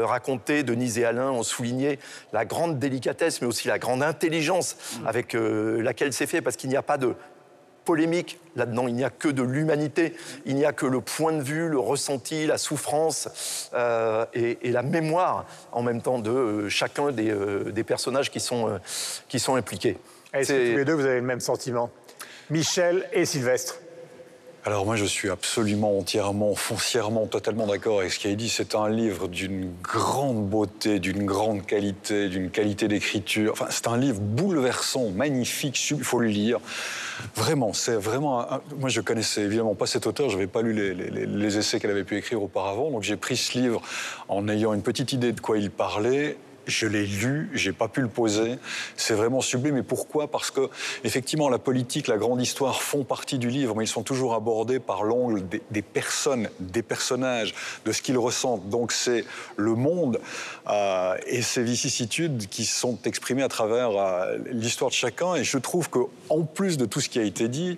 raconté. 0.04 0.64
Denise 0.64 0.98
et 0.98 1.04
Alain 1.04 1.30
ont 1.30 1.44
souligné 1.44 2.00
la 2.32 2.44
grande 2.44 2.78
délicatesse, 2.80 3.40
mais 3.40 3.46
aussi 3.46 3.68
la 3.68 3.78
grande 3.78 4.02
intelligence 4.02 4.76
mm. 4.76 5.06
avec 5.06 5.34
laquelle 5.34 6.12
c'est 6.12 6.26
fait, 6.26 6.42
parce 6.42 6.56
qu'il 6.56 6.70
n'y 6.70 6.76
a 6.76 6.82
pas 6.82 6.98
de 6.98 7.14
polémique 7.84 8.38
là-dedans. 8.56 8.86
Il 8.88 8.94
n'y 8.94 9.04
a 9.04 9.10
que 9.10 9.28
de 9.28 9.42
l'humanité, 9.42 10.14
il 10.46 10.56
n'y 10.56 10.64
a 10.64 10.72
que 10.72 10.86
le 10.86 11.00
point 11.00 11.32
de 11.32 11.42
vue, 11.42 11.68
le 11.68 11.78
ressenti, 11.78 12.46
la 12.46 12.58
souffrance 12.58 13.70
euh, 13.74 14.24
et, 14.34 14.70
la 14.72 14.82
mémoire 14.82 15.46
en 15.72 15.82
même 15.82 16.02
temps 16.02 16.18
de 16.18 16.30
euh, 16.30 16.68
chacun 16.68 17.12
des, 17.12 17.30
euh, 17.30 17.70
des, 17.70 17.84
personnages 17.84 18.30
qui 18.30 18.40
sont, 18.40 18.78
qui 19.28 19.38
sont 19.38 19.54
impliqués. 19.54 19.98
Est-ce 20.32 20.52
que 20.52 20.72
tous 20.72 20.78
les 20.78 20.84
deux, 20.84 20.94
vous 20.94 21.04
avez 21.04 21.20
le 21.20 21.26
même 21.26 21.40
sentiment? 21.40 21.90
Michel 22.50 23.08
et 23.12 23.24
Sylvestre 23.24 23.78
alors 24.66 24.86
moi 24.86 24.96
je 24.96 25.04
suis 25.04 25.28
absolument, 25.28 25.98
entièrement, 25.98 26.54
foncièrement, 26.54 27.26
totalement 27.26 27.66
d'accord 27.66 28.00
avec 28.00 28.12
ce 28.12 28.18
qui 28.18 28.28
a 28.28 28.34
dit. 28.34 28.48
C'est 28.48 28.74
un 28.74 28.88
livre 28.88 29.28
d'une 29.28 29.70
grande 29.82 30.48
beauté, 30.48 31.00
d'une 31.00 31.26
grande 31.26 31.66
qualité, 31.66 32.28
d'une 32.30 32.50
qualité 32.50 32.88
d'écriture. 32.88 33.52
Enfin 33.52 33.66
c'est 33.68 33.88
un 33.88 33.98
livre 33.98 34.20
bouleversant, 34.20 35.10
magnifique, 35.10 35.90
il 35.90 36.02
faut 36.02 36.18
le 36.18 36.28
lire. 36.28 36.60
Vraiment, 37.36 37.74
c'est 37.74 37.96
vraiment... 37.96 38.46
Moi 38.78 38.88
je 38.88 39.02
connaissais 39.02 39.42
évidemment 39.42 39.74
pas 39.74 39.86
cet 39.86 40.06
auteur, 40.06 40.30
je 40.30 40.36
n'avais 40.36 40.46
pas 40.46 40.62
lu 40.62 40.94
les 40.94 41.58
essais 41.58 41.78
qu'elle 41.78 41.90
avait 41.90 42.04
pu 42.04 42.16
écrire 42.16 42.42
auparavant, 42.42 42.90
donc 42.90 43.02
j'ai 43.02 43.16
pris 43.16 43.36
ce 43.36 43.58
livre 43.58 43.82
en 44.28 44.48
ayant 44.48 44.72
une 44.72 44.82
petite 44.82 45.12
idée 45.12 45.32
de 45.32 45.40
quoi 45.40 45.58
il 45.58 45.70
parlait 45.70 46.38
je 46.66 46.86
l'ai 46.86 47.06
lu, 47.06 47.50
j'ai 47.54 47.72
pas 47.72 47.88
pu 47.88 48.00
le 48.00 48.08
poser. 48.08 48.58
C'est 48.96 49.14
vraiment 49.14 49.40
sublime. 49.40 49.74
Mais 49.74 49.82
pourquoi? 49.82 50.30
Parce 50.30 50.50
que 50.50 50.68
effectivement, 51.04 51.48
la 51.48 51.58
politique, 51.58 52.08
la 52.08 52.16
grande 52.16 52.40
histoire 52.40 52.82
font 52.82 53.04
partie 53.04 53.38
du 53.38 53.48
livre, 53.48 53.74
mais 53.74 53.84
ils 53.84 53.88
sont 53.88 54.02
toujours 54.02 54.34
abordés 54.34 54.80
par 54.80 55.04
l'angle 55.04 55.42
des, 55.70 55.82
personnes, 55.82 56.48
des 56.60 56.82
personnages, 56.82 57.54
de 57.84 57.92
ce 57.92 58.02
qu'ils 58.02 58.18
ressentent. 58.18 58.68
Donc 58.68 58.92
c'est 58.92 59.24
le 59.56 59.74
monde 59.74 60.20
euh, 60.68 61.16
et 61.26 61.42
ses 61.42 61.62
vicissitudes 61.62 62.48
qui 62.48 62.64
sont 62.64 62.98
exprimées 63.04 63.42
à 63.42 63.48
travers 63.48 63.90
euh, 63.90 64.38
l'histoire 64.50 64.90
de 64.90 64.94
chacun. 64.94 65.34
Et 65.34 65.44
je 65.44 65.58
trouve 65.58 65.90
que, 65.90 66.00
en 66.28 66.42
plus 66.42 66.76
de 66.76 66.86
tout 66.86 67.00
ce 67.00 67.08
qui 67.08 67.18
a 67.18 67.22
été 67.22 67.48
dit, 67.48 67.76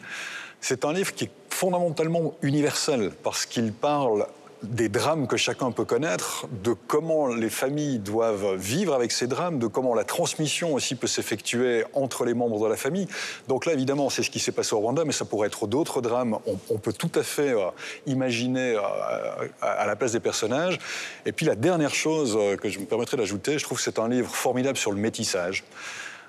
c'est 0.61 0.85
un 0.85 0.93
livre 0.93 1.15
qui 1.15 1.25
est 1.25 1.31
fondamentalement 1.51 2.35
universel 2.43 3.13
parce 3.23 3.47
qu'il 3.47 3.73
parle 3.73 4.27
des 4.69 4.89
drames 4.89 5.27
que 5.27 5.37
chacun 5.37 5.71
peut 5.71 5.85
connaître, 5.85 6.47
de 6.63 6.75
comment 6.87 7.29
les 7.29 7.51
familles 7.51 7.99
doivent 7.99 8.55
vivre 8.55 8.95
avec 8.95 9.13
ces 9.13 9.27
drames, 9.27 9.59
de 9.59 9.67
comment 9.67 9.95
la 9.95 10.05
transmission 10.05 10.75
aussi 10.75 10.95
peut 10.95 11.07
s'effectuer 11.07 11.85
entre 11.95 12.25
les 12.25 12.35
membres 12.35 12.63
de 12.63 12.67
la 12.67 12.77
famille. 12.77 13.07
Donc 13.49 13.67
là, 13.67 13.73
évidemment, 13.73 14.11
c'est 14.11 14.23
ce 14.23 14.31
qui 14.31 14.39
s'est 14.39 14.53
passé 14.53 14.75
au 14.75 14.81
Rwanda, 14.81 15.05
mais 15.05 15.13
ça 15.13 15.25
pourrait 15.25 15.49
être 15.49 15.67
d'autres 15.67 16.01
drames. 16.01 16.39
On, 16.71 16.79
peut 16.79 16.93
tout 16.93 17.11
à 17.15 17.23
fait 17.23 17.53
euh, 17.53 17.71
imaginer 18.07 18.77
euh, 18.77 19.49
à, 19.61 19.87
la 19.87 19.97
place 19.97 20.13
des 20.13 20.21
personnages. 20.21 20.79
Et 21.25 21.33
puis 21.33 21.47
la 21.47 21.55
dernière 21.55 21.95
chose 21.95 22.37
euh, 22.39 22.57
que 22.57 22.69
je 22.69 22.79
me 22.79 22.85
permettrai 22.85 23.17
d'ajouter, 23.17 23.59
je 23.59 23.65
trouve 23.65 23.79
que 23.79 23.85
c'est 23.85 23.99
un 23.99 24.09
livre 24.09 24.35
formidable 24.35 24.79
sur 24.79 24.93
le 24.93 24.99
métissage. 24.99 25.65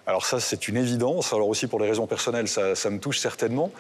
Alors 0.06 0.26
ça, 0.26 0.40
c'est 0.40 0.68
une 0.68 0.78
évidence. 0.78 1.34
Alors 1.34 1.50
aussi 1.50 1.68
pour 1.68 1.80
les 1.80 1.88
raisons 1.88 2.08
personnelles, 2.08 2.48
ça 2.48 2.90
me 2.90 2.98
touche 2.98 3.20
certainement. 3.20 3.72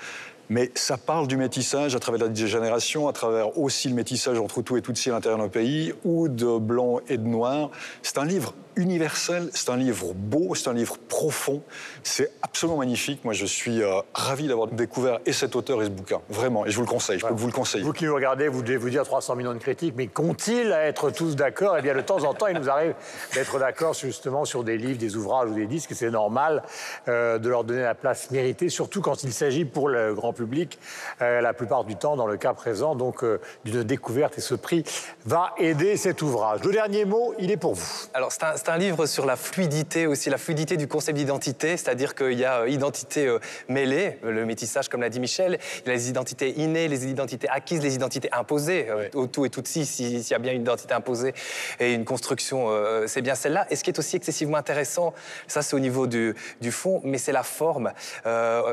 Mais 0.49 0.71
ça 0.75 0.97
parle 0.97 1.27
du 1.27 1.37
métissage 1.37 1.95
à 1.95 1.99
travers 1.99 2.27
la 2.27 2.33
génération, 2.33 3.07
à 3.07 3.13
travers 3.13 3.57
aussi 3.57 3.89
le 3.89 3.95
métissage 3.95 4.39
entre 4.39 4.61
tout 4.61 4.77
et 4.77 4.81
Tutsi 4.81 5.09
à 5.09 5.13
l'intérieur 5.13 5.39
d'un 5.39 5.49
pays, 5.49 5.93
ou 6.05 6.29
de 6.29 6.57
blanc 6.57 6.99
et 7.09 7.17
de 7.17 7.27
noir. 7.27 7.69
C'est 8.01 8.17
un 8.17 8.25
livre 8.25 8.53
universel, 8.77 9.49
c'est 9.53 9.69
un 9.69 9.77
livre 9.77 10.13
beau, 10.13 10.55
c'est 10.55 10.69
un 10.69 10.73
livre 10.73 10.97
profond, 11.09 11.61
c'est 12.03 12.31
absolument 12.43 12.77
magnifique. 12.77 13.25
Moi, 13.25 13.33
je 13.33 13.45
suis 13.45 13.81
euh, 13.81 13.99
ravi 14.13 14.47
d'avoir 14.47 14.67
découvert 14.67 15.19
et 15.25 15.33
cet 15.33 15.55
auteur 15.55 15.81
et 15.81 15.85
ce 15.85 15.89
bouquin, 15.89 16.21
vraiment, 16.29 16.65
et 16.65 16.69
je 16.69 16.75
vous 16.75 16.83
le 16.83 16.87
conseille, 16.87 17.19
je 17.19 17.25
peux 17.25 17.33
vous 17.33 17.47
le 17.47 17.53
conseiller. 17.53 17.83
Vous 17.83 17.93
qui 17.93 18.05
nous 18.05 18.13
regardez, 18.13 18.47
vous 18.47 18.61
devez 18.61 18.77
vous 18.77 18.89
dire 18.89 19.03
300 19.03 19.35
millions 19.35 19.53
de 19.53 19.59
critiques, 19.59 19.95
mais 19.97 20.07
qu'ont-ils 20.07 20.71
à 20.71 20.85
être 20.85 21.09
tous 21.09 21.35
d'accord? 21.35 21.75
Eh 21.77 21.81
bien, 21.81 21.95
de 21.95 22.01
temps 22.01 22.23
en 22.23 22.33
temps, 22.33 22.47
il 22.47 22.57
nous 22.57 22.69
arrive 22.69 22.93
d'être 23.33 23.59
d'accord 23.59 23.93
justement 23.93 24.45
sur 24.45 24.63
des 24.63 24.77
livres, 24.77 24.99
des 24.99 25.15
ouvrages 25.15 25.49
ou 25.49 25.55
des 25.55 25.67
disques, 25.67 25.91
c'est 25.93 26.11
normal 26.11 26.63
euh, 27.07 27.39
de 27.39 27.49
leur 27.49 27.63
donner 27.63 27.81
la 27.81 27.95
place 27.95 28.29
méritée, 28.31 28.69
surtout 28.69 29.01
quand 29.01 29.23
il 29.23 29.33
s'agit 29.33 29.65
pour 29.65 29.89
le 29.89 30.13
grand 30.13 30.33
public, 30.37 30.79
euh, 31.21 31.41
la 31.41 31.53
plupart 31.53 31.83
du 31.83 31.95
temps, 31.95 32.15
dans 32.15 32.27
le 32.27 32.37
cas 32.37 32.53
présent, 32.53 32.95
donc 32.95 33.25
d'une 33.65 33.83
découverte, 33.83 34.37
et 34.37 34.41
ce 34.41 34.55
prix 34.55 34.83
va 35.25 35.53
aider 35.57 35.97
cet 35.97 36.21
ouvrage. 36.21 36.63
Le 36.63 36.71
dernier 36.71 37.05
mot, 37.05 37.33
il 37.39 37.51
est 37.51 37.57
pour 37.57 37.73
vous. 37.73 38.07
Alors, 38.13 38.31
c'est 38.31 38.69
un 38.69 38.77
livre 38.77 39.05
sur 39.05 39.25
la 39.25 39.35
fluidité 39.35 40.07
aussi, 40.07 40.29
la 40.29 40.37
fluidité 40.37 40.77
du 40.77 40.87
concept 40.87 41.17
d'identité, 41.17 41.77
c'est-à-dire 41.77 42.15
qu'il 42.15 42.33
y 42.33 42.45
a 42.45 42.61
euh, 42.61 42.69
identité 42.69 43.27
euh, 43.27 43.39
mêlée, 43.67 44.19
le 44.23 44.45
métissage 44.45 44.89
comme 44.89 45.01
l'a 45.01 45.09
dit 45.09 45.19
Michel, 45.19 45.59
il 45.85 45.89
y 45.89 45.91
a 45.91 45.95
les 45.95 46.09
identités 46.09 46.59
innées, 46.59 46.87
les 46.87 47.07
identités 47.07 47.49
acquises, 47.49 47.81
les 47.81 47.95
identités 47.95 48.29
imposées. 48.31 48.87
Euh, 48.89 49.09
au 49.13 49.27
tout 49.27 49.45
et 49.45 49.49
tout 49.49 49.61
si 49.65 49.85
s'il 49.85 50.29
y 50.29 50.33
a 50.33 50.39
bien 50.39 50.53
une 50.53 50.61
identité 50.61 50.93
imposée 50.93 51.33
et 51.79 51.93
une 51.93 52.05
construction, 52.05 52.69
c'est 53.07 53.21
bien 53.21 53.35
celle-là. 53.35 53.65
Et 53.69 53.75
ce 53.75 53.83
qui 53.83 53.89
est 53.89 53.99
aussi 53.99 54.15
excessivement 54.15 54.57
intéressant, 54.57 55.13
ça 55.47 55.61
c'est 55.61 55.75
au 55.75 55.79
niveau 55.79 56.07
du, 56.07 56.35
du 56.61 56.71
fond, 56.71 57.01
mais 57.03 57.17
c'est 57.17 57.31
la 57.31 57.43
forme. 57.43 57.91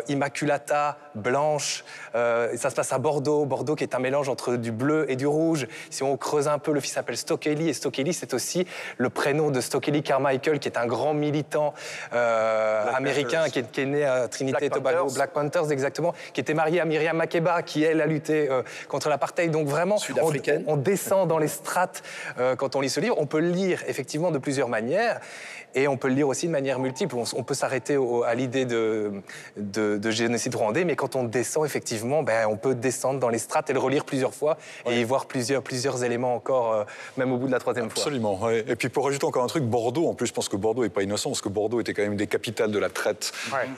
Immaculata, 0.09 0.99
blanche, 1.54 1.84
ça 2.12 2.70
se 2.70 2.75
passe 2.75 2.92
à 2.92 2.99
Bordeaux, 2.99 3.44
Bordeaux 3.44 3.75
qui 3.75 3.84
est 3.84 3.94
un 3.94 3.99
mélange 3.99 4.28
entre 4.28 4.56
du 4.56 4.73
bleu 4.73 5.06
et 5.08 5.16
du 5.16 5.26
rouge. 5.26 5.66
Si 5.90 6.02
on 6.02 6.16
creuse 6.16 6.49
un 6.49 6.58
peu, 6.58 6.73
le 6.73 6.80
fils 6.80 6.92
s'appelle 6.92 7.16
Stokely, 7.16 7.68
et 7.68 7.73
Stokely 7.73 8.12
c'est 8.12 8.34
aussi 8.34 8.66
le 8.96 9.11
prénom 9.11 9.50
de 9.50 9.61
Stokely 9.61 10.02
Carmichael, 10.02 10.58
qui 10.58 10.68
est 10.68 10.78
un 10.78 10.87
grand 10.87 11.14
militant 11.14 11.75
euh, 12.12 12.92
américain, 12.92 13.49
qui 13.49 13.58
est, 13.58 13.87
né 13.87 14.04
à 14.04 14.28
Trinité 14.28 14.66
et 14.66 14.70
Tobago, 14.70 15.11
Black 15.12 15.30
Panthers 15.30 15.70
exactement, 15.70 16.14
qui 16.32 16.40
était 16.40 16.54
marié 16.54 16.80
à 16.80 16.84
Myriam 16.84 17.16
Makeba, 17.16 17.62
qui 17.62 17.84
elle 17.84 18.00
a 18.00 18.06
lutté 18.06 18.50
euh, 18.50 18.62
contre 18.88 19.08
l'apartheid. 19.08 19.50
Donc 19.50 19.68
vraiment, 19.68 19.96
on, 20.20 20.32
on, 20.66 20.76
descend 20.76 21.28
dans 21.28 21.38
les 21.38 21.49
strates 21.49 22.02
euh, 22.38 22.56
quand 22.56 22.76
on 22.76 22.80
lit 22.80 22.90
ce 22.90 23.00
livre. 23.00 23.16
On 23.18 23.26
peut 23.26 23.40
le 23.40 23.50
lire 23.50 23.82
effectivement 23.87 24.30
de 24.30 24.38
plusieurs 24.38 24.68
manières. 24.68 25.20
Et 25.76 25.88
on 25.88 25.96
peut 25.96 26.08
le 26.08 26.14
lire 26.14 26.28
aussi 26.28 26.46
de 26.46 26.52
manière 26.52 26.78
multiple. 26.78 27.16
On, 27.16 27.42
peut 27.42 27.54
s'arrêter 27.54 27.99
à 28.26 28.34
l'idée 28.34 28.64
de, 28.64 29.23
de, 29.56 30.11
génocide 30.11 30.54
rwandais, 30.54 30.84
mais 30.84 30.94
quand 30.94 31.16
on 31.16 31.25
descend 31.25 31.43
descend, 31.44 31.66
effectivement, 31.66 32.22
ben, 32.22 32.46
on 32.48 32.56
peut 32.56 32.74
descendre 32.74 33.20
dans 33.20 33.28
les 33.28 33.38
strates 33.38 33.68
et 33.68 33.74
le 33.74 33.78
relire 33.78 34.04
plusieurs 34.04 34.32
fois 34.34 34.56
et 34.90 35.00
y 35.00 35.04
voir 35.04 35.26
plusieurs, 35.26 35.62
plusieurs 35.62 36.02
éléments 36.02 36.34
encore, 36.34 36.72
euh, 36.72 36.84
même 37.18 37.32
au 37.32 37.36
bout 37.36 37.46
de 37.46 37.52
la 37.52 37.58
troisième 37.58 37.90
fois. 37.90 38.02
Absolument. 38.02 38.42
ouais. 38.42 38.64
Et 38.66 38.76
puis 38.76 38.88
pour 38.88 39.04
rajouter 39.04 39.26
encore 39.26 39.44
un 39.44 39.46
truc, 39.46 39.64
Bordeaux, 39.64 40.08
en 40.08 40.14
plus, 40.14 40.26
je 40.26 40.32
pense 40.32 40.48
que 40.48 40.56
Bordeaux 40.56 40.82
n'est 40.82 40.88
pas 40.88 41.02
innocent, 41.02 41.28
parce 41.30 41.42
que 41.42 41.48
Bordeaux 41.50 41.80
était 41.80 41.92
quand 41.92 42.02
même 42.02 42.16
des 42.16 42.26
capitales 42.26 42.70
de 42.72 42.78
la 42.78 42.88
traite, 42.88 43.32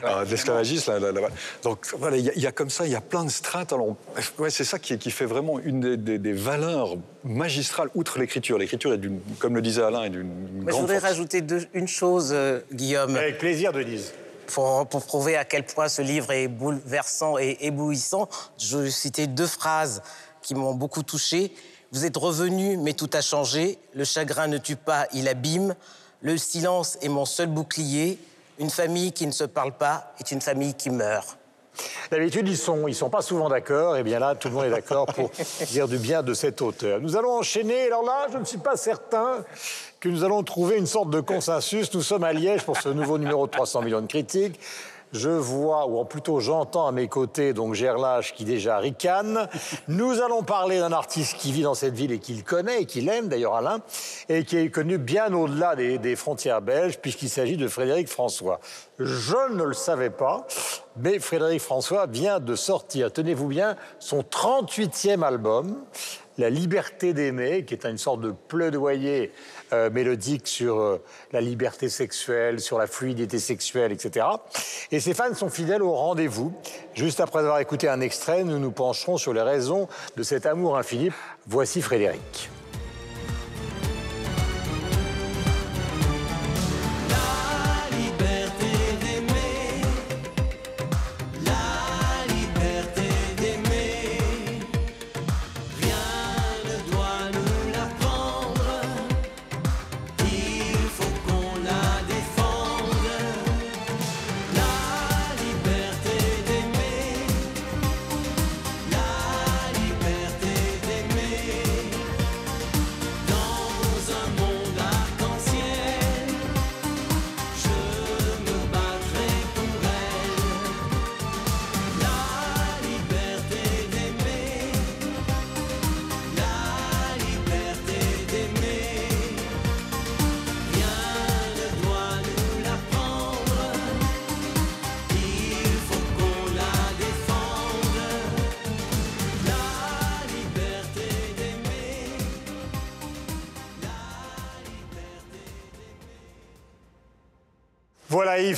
euh, 0.04 0.24
de 0.24 0.30
l'esclavagisme. 0.30 0.92
là, 0.92 0.98
là, 1.00 1.20
là. 1.20 1.28
Donc 1.64 1.86
voilà, 1.98 2.16
il 2.16 2.24
y, 2.24 2.30
a- 2.30 2.32
il 2.36 2.42
y 2.42 2.46
a 2.46 2.52
comme 2.52 2.70
ça, 2.70 2.86
il 2.86 2.92
y 2.92 2.96
a 2.96 3.00
plein 3.00 3.24
de 3.24 3.30
strates. 3.30 3.72
Alors, 3.72 3.96
ouais, 4.38 4.50
c'est 4.50 4.64
ça 4.64 4.78
qui, 4.78 4.96
qui 4.98 5.10
fait 5.10 5.26
vraiment 5.26 5.58
une 5.58 5.80
des, 5.80 5.96
des- 5.96 6.18
des 6.18 6.32
valeurs 6.32 6.96
magistrales, 7.24 7.88
outre 7.94 8.18
l'écriture. 8.20 8.58
L'écriture 8.58 8.92
est 8.94 8.98
d'une, 8.98 9.20
comme 9.40 9.54
le 9.56 9.62
disait 9.62 9.82
Alain, 9.82 10.04
est 10.04 10.10
d'une 10.10 10.22
Mais 10.28 10.60
je 10.60 10.66
grande 10.70 10.80
voudrais 10.82 11.00
force. 11.00 11.12
rajouter 11.12 11.40
deux- 11.40 11.66
une 11.74 11.88
chose, 11.88 12.30
euh, 12.32 12.60
Guillaume, 12.72 13.16
Avec 13.16 13.38
plaisir, 13.38 13.72
Denise. 13.72 14.12
Pour, 14.46 14.86
pour 14.86 15.04
prouver 15.04 15.36
à 15.36 15.44
quel 15.44 15.64
point 15.64 15.88
ce 15.88 16.02
livre 16.02 16.32
est 16.32 16.48
bouleversant 16.48 17.38
et 17.38 17.56
éblouissant. 17.60 18.28
Je 18.58 18.78
vais 18.78 18.90
citer 18.90 19.26
deux 19.26 19.46
phrases 19.46 20.02
qui 20.42 20.54
m'ont 20.54 20.74
beaucoup 20.74 21.02
touché. 21.02 21.52
Vous 21.92 22.04
êtes 22.04 22.16
revenu, 22.16 22.76
mais 22.76 22.92
tout 22.92 23.10
a 23.12 23.20
changé. 23.20 23.78
Le 23.94 24.04
chagrin 24.04 24.48
ne 24.48 24.58
tue 24.58 24.76
pas, 24.76 25.06
il 25.12 25.28
abîme. 25.28 25.74
Le 26.20 26.36
silence 26.38 26.98
est 27.02 27.08
mon 27.08 27.24
seul 27.24 27.48
bouclier. 27.48 28.18
Une 28.58 28.70
famille 28.70 29.12
qui 29.12 29.26
ne 29.26 29.32
se 29.32 29.44
parle 29.44 29.72
pas 29.72 30.12
est 30.18 30.32
une 30.32 30.40
famille 30.40 30.74
qui 30.74 30.90
meurt. 30.90 31.36
D'habitude, 32.10 32.48
ils 32.48 32.56
sont, 32.56 32.88
ils 32.88 32.94
sont 32.94 33.10
pas 33.10 33.22
souvent 33.22 33.48
d'accord. 33.48 33.96
Et 33.96 34.02
bien 34.02 34.18
là, 34.18 34.34
tout 34.34 34.48
le 34.48 34.54
monde 34.54 34.64
est 34.64 34.70
d'accord 34.70 35.06
pour 35.06 35.30
dire 35.68 35.88
du 35.88 35.98
bien 35.98 36.22
de 36.22 36.34
cet 36.34 36.62
auteur. 36.62 37.00
Nous 37.00 37.16
allons 37.16 37.32
enchaîner. 37.32 37.86
Alors 37.86 38.02
là, 38.02 38.26
je 38.32 38.38
ne 38.38 38.44
suis 38.44 38.58
pas 38.58 38.76
certain 38.76 39.44
que 40.06 40.12
nous 40.12 40.22
allons 40.22 40.44
trouver 40.44 40.76
une 40.76 40.86
sorte 40.86 41.10
de 41.10 41.20
consensus. 41.20 41.92
Nous 41.92 42.02
sommes 42.02 42.22
à 42.22 42.32
Liège 42.32 42.62
pour 42.62 42.76
ce 42.80 42.88
nouveau 42.88 43.18
numéro 43.18 43.46
de 43.46 43.50
300 43.50 43.82
millions 43.82 44.00
de 44.00 44.06
critiques. 44.06 44.60
Je 45.12 45.30
vois, 45.30 45.88
ou 45.88 46.04
plutôt 46.04 46.38
j'entends 46.38 46.86
à 46.86 46.92
mes 46.92 47.08
côtés, 47.08 47.52
donc 47.52 47.74
Gerlache 47.74 48.32
qui 48.32 48.44
déjà 48.44 48.78
ricane. 48.78 49.48
Nous 49.88 50.20
allons 50.20 50.44
parler 50.44 50.78
d'un 50.78 50.92
artiste 50.92 51.36
qui 51.38 51.50
vit 51.50 51.62
dans 51.62 51.74
cette 51.74 51.94
ville 51.94 52.12
et 52.12 52.18
qu'il 52.20 52.44
connaît, 52.44 52.82
et 52.82 52.86
qu'il 52.86 53.08
aime 53.08 53.26
d'ailleurs 53.26 53.54
Alain, 53.54 53.80
et 54.28 54.44
qui 54.44 54.58
est 54.58 54.70
connu 54.70 54.98
bien 54.98 55.32
au-delà 55.32 55.74
des, 55.74 55.98
des 55.98 56.14
frontières 56.14 56.60
belges, 56.60 56.98
puisqu'il 56.98 57.28
s'agit 57.28 57.56
de 57.56 57.66
Frédéric 57.66 58.08
François. 58.08 58.60
Je 59.00 59.54
ne 59.54 59.64
le 59.64 59.74
savais 59.74 60.10
pas, 60.10 60.46
mais 60.96 61.18
Frédéric 61.18 61.60
François 61.60 62.06
vient 62.06 62.38
de 62.38 62.54
sortir, 62.54 63.12
tenez-vous 63.12 63.48
bien, 63.48 63.76
son 63.98 64.20
38e 64.20 65.22
album, 65.22 65.76
La 66.38 66.50
liberté 66.50 67.14
d'aimer, 67.14 67.64
qui 67.64 67.74
est 67.74 67.84
une 67.84 67.98
sorte 67.98 68.20
de 68.20 68.30
plaidoyer 68.30 69.32
euh, 69.72 69.90
mélodique 69.90 70.46
sur 70.46 70.80
euh, 70.80 71.02
la 71.32 71.40
liberté 71.40 71.88
sexuelle, 71.88 72.60
sur 72.60 72.78
la 72.78 72.86
fluidité 72.86 73.38
sexuelle, 73.38 73.92
etc. 73.92 74.26
Et 74.90 75.00
ses 75.00 75.14
fans 75.14 75.34
sont 75.34 75.50
fidèles 75.50 75.82
au 75.82 75.92
rendez-vous. 75.92 76.52
Juste 76.94 77.20
après 77.20 77.40
avoir 77.40 77.58
écouté 77.60 77.88
un 77.88 78.00
extrait, 78.00 78.44
nous 78.44 78.58
nous 78.58 78.70
pencherons 78.70 79.16
sur 79.16 79.32
les 79.32 79.42
raisons 79.42 79.88
de 80.16 80.22
cet 80.22 80.46
amour 80.46 80.76
infini. 80.76 81.10
Voici 81.46 81.82
Frédéric. 81.82 82.50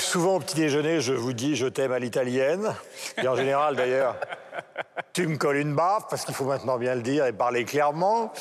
Souvent 0.08 0.36
au 0.36 0.40
petit 0.40 0.56
déjeuner, 0.56 1.02
je 1.02 1.12
vous 1.12 1.34
dis 1.34 1.54
je 1.54 1.66
t'aime 1.66 1.92
à 1.92 1.98
l'italienne. 1.98 2.74
Et 3.22 3.28
en 3.28 3.36
général 3.36 3.76
d'ailleurs, 3.76 4.16
tu 5.12 5.26
me 5.26 5.36
colles 5.36 5.58
une 5.58 5.74
baffe, 5.74 6.04
parce 6.08 6.24
qu'il 6.24 6.34
faut 6.34 6.46
maintenant 6.46 6.78
bien 6.78 6.94
le 6.94 7.02
dire 7.02 7.26
et 7.26 7.32
parler 7.32 7.64
clairement. 7.64 8.32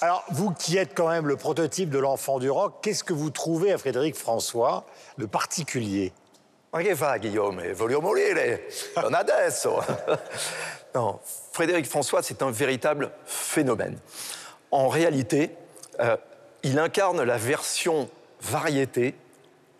Alors, 0.00 0.24
vous 0.30 0.52
qui 0.52 0.78
êtes 0.78 0.94
quand 0.94 1.08
même 1.08 1.26
le 1.26 1.36
prototype 1.36 1.90
de 1.90 1.98
l'enfant 1.98 2.38
du 2.38 2.50
rock, 2.50 2.76
qu'est-ce 2.82 3.04
que 3.04 3.12
vous 3.12 3.28
trouvez 3.30 3.70
à 3.72 3.78
Frédéric 3.78 4.16
François 4.16 4.86
de 5.18 5.26
particulier? 5.26 6.12
Ma 6.72 6.82
che 6.82 6.94
fa 6.94 7.18
Guillaume? 7.18 7.72
Voglio 7.72 8.00
morire, 8.00 8.60
non 9.02 9.12
adesso. 9.12 9.80
non, 10.94 11.18
Frédéric 11.52 11.86
François, 11.86 12.22
c'est 12.22 12.42
un 12.42 12.50
véritable 12.50 13.10
phénomène. 13.26 13.98
En 14.70 14.88
réalité, 14.88 15.50
euh, 15.98 16.16
il 16.62 16.78
incarne 16.78 17.22
la 17.24 17.36
version 17.36 18.08
variété 18.40 19.16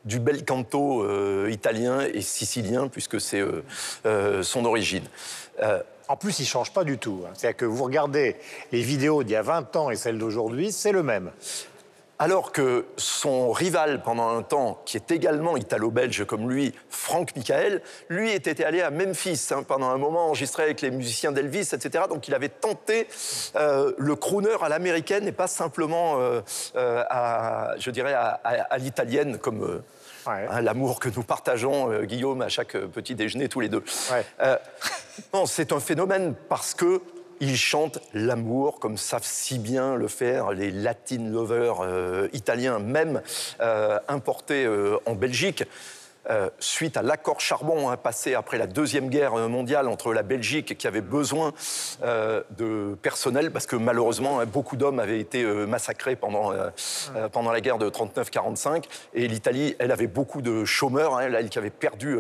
du 0.05 0.19
bel 0.19 0.45
canto 0.45 1.03
euh, 1.03 1.49
italien 1.51 2.01
et 2.01 2.23
sicilien, 2.23 2.89
puisque 2.89 3.21
c'est 3.21 3.41
euh, 3.41 3.63
euh, 4.07 4.43
son 4.43 4.65
origine. 4.65 5.05
En 6.09 6.17
plus, 6.17 6.41
il 6.41 6.47
change 6.47 6.73
pas 6.73 6.83
du 6.83 6.99
tout. 6.99 7.23
hein. 7.25 7.31
C'est-à-dire 7.35 7.57
que 7.57 7.65
vous 7.65 7.85
regardez 7.85 8.35
les 8.73 8.83
vidéos 8.83 9.23
d'il 9.23 9.33
y 9.33 9.37
a 9.37 9.43
20 9.43 9.77
ans 9.77 9.91
et 9.91 9.97
celles 9.97 10.19
d'aujourd'hui, 10.19 10.73
c'est 10.73 10.91
le 10.91 11.05
même. 11.05 11.31
Alors 12.23 12.53
que 12.53 12.85
son 12.99 13.51
rival 13.51 14.03
pendant 14.03 14.29
un 14.29 14.43
temps, 14.43 14.83
qui 14.85 14.99
est 14.99 15.11
également 15.11 15.57
italo-belge 15.57 16.27
comme 16.27 16.51
lui, 16.51 16.75
Franck 16.91 17.35
Michael, 17.35 17.81
lui 18.11 18.31
était 18.31 18.63
allé 18.63 18.83
à 18.83 18.91
Memphis 18.91 19.49
hein, 19.53 19.63
pendant 19.63 19.89
un 19.89 19.97
moment, 19.97 20.27
enregistré 20.27 20.65
avec 20.65 20.83
les 20.83 20.91
musiciens 20.91 21.33
d'Elvis, 21.33 21.71
etc. 21.73 22.05
Donc 22.11 22.29
il 22.29 22.35
avait 22.35 22.51
tenté 22.51 23.09
euh, 23.57 23.95
le 23.97 24.15
crooner 24.17 24.55
à 24.61 24.69
l'américaine 24.69 25.27
et 25.27 25.33
pas 25.33 25.47
simplement 25.47 26.21
euh, 26.21 26.43
euh, 26.77 27.03
à, 27.09 27.71
je 27.79 27.91
dirais, 27.91 28.13
à, 28.13 28.39
à- 28.45 28.51
à 28.75 28.77
l'italienne 28.79 29.39
comme 29.39 29.81
Ouais. 30.27 30.47
hein, 30.51 30.61
l'amour 30.61 31.01
que 31.01 31.09
nous 31.09 31.23
partageons, 31.23 32.03
Guillaume, 32.03 32.43
à 32.43 32.51
chaque 32.51 32.77
petit 32.77 33.15
déjeuner 33.15 33.49
tous 33.49 33.61
les 33.61 33.71
deux. 33.71 33.83
Ouais. 34.13 34.27
Non, 35.33 35.47
c'est 35.47 35.73
un 35.73 35.81
phénomène 35.81 36.35
parce 36.51 36.75
que 36.75 37.01
il 37.41 37.57
chante 37.57 37.99
l'amour 38.13 38.79
comme 38.79 38.97
savent 38.97 39.25
si 39.25 39.59
bien 39.59 39.97
le 39.97 40.09
faire 40.09 40.53
les 40.53 40.71
Latin 40.71 41.25
lovers 41.31 41.81
euh, 41.81 42.29
italiens, 42.33 42.79
même 42.79 43.23
euh, 43.61 43.99
importés 44.09 44.65
euh, 44.65 44.99
en 45.07 45.15
Belgique. 45.15 45.65
Euh, 46.29 46.51
suite 46.59 46.97
à 46.97 47.03
l'accord 47.03 47.41
charbon 47.41 47.89
hein, 47.89 47.97
passé 47.97 48.35
après 48.35 48.59
la 48.59 48.67
Deuxième 48.67 49.09
Guerre 49.09 49.35
mondiale 49.49 49.89
entre 49.89 50.13
la 50.13 50.23
Belgique 50.23 50.77
qui 50.77 50.87
avait 50.87 51.01
besoin 51.01 51.53
euh, 52.03 52.43
de 52.59 52.95
personnel 53.01 53.51
parce 53.51 53.67
que 53.67 53.77
malheureusement 53.77 54.41
hein, 54.41 54.47
beaucoup 54.47 54.77
d'hommes 54.77 54.99
avaient 54.99 55.19
été 55.19 55.43
euh, 55.43 55.67
massacrés 55.67 56.17
pendant, 56.17 56.53
pendant 57.33 57.53
la 57.53 57.61
guerre 57.61 57.79
de 57.79 57.89
39-45 57.89 58.85
et 59.15 59.29
l'Italie, 59.29 59.77
elle 59.79 59.93
avait 59.93 60.07
beaucoup 60.07 60.43
de 60.43 60.65
chômeurs, 60.65 61.17
hein, 61.17 61.23
elle 61.23 61.49
qui 61.49 61.59
avait 61.59 61.71
perdu 61.71 62.19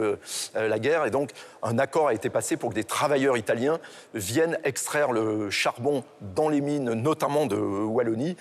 la 0.54 0.78
guerre. 0.78 1.04
Et 1.04 1.10
donc 1.10 1.30
un 1.62 1.78
accord 1.78 2.08
a 2.08 2.14
été 2.14 2.30
passé 2.30 2.56
pour 2.56 2.70
que 2.70 2.74
des 2.74 2.84
travailleurs 2.84 3.36
italiens 3.36 3.78
viennent 4.14 4.58
extraire 4.64 5.12
le 5.12 5.50
charbon 5.50 6.04
dans 6.20 6.48
les 6.48 6.60
mines, 6.60 6.92
notamment 6.92 7.46
de 7.46 7.56
Wallonie, 7.56 8.36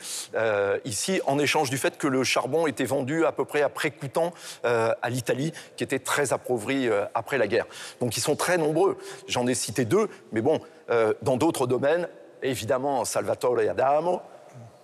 ici 0.85 1.21
en 1.25 1.39
échange 1.39 1.69
du 1.69 1.77
fait 1.77 1.97
que 1.97 2.07
le 2.07 2.23
charbon 2.23 2.67
était 2.67 2.85
vendu 2.85 3.25
à 3.25 3.31
peu 3.31 3.45
près 3.45 3.61
à 3.61 3.69
prix 3.69 3.91
coûtant 3.91 4.33
euh, 4.65 4.93
à 5.01 5.09
l'Italie, 5.09 5.53
qui 5.75 5.83
était 5.83 5.99
très 5.99 6.33
appauvrie 6.33 6.87
euh, 6.87 7.05
après 7.13 7.37
la 7.37 7.47
guerre. 7.47 7.65
Donc 7.99 8.17
ils 8.17 8.21
sont 8.21 8.35
très 8.35 8.57
nombreux. 8.57 8.97
J'en 9.27 9.47
ai 9.47 9.53
cité 9.55 9.85
deux, 9.85 10.09
mais 10.31 10.41
bon, 10.41 10.59
euh, 10.89 11.13
dans 11.21 11.37
d'autres 11.37 11.67
domaines, 11.67 12.07
évidemment 12.41 13.05
Salvatore 13.05 13.59
Adamo. 13.59 14.21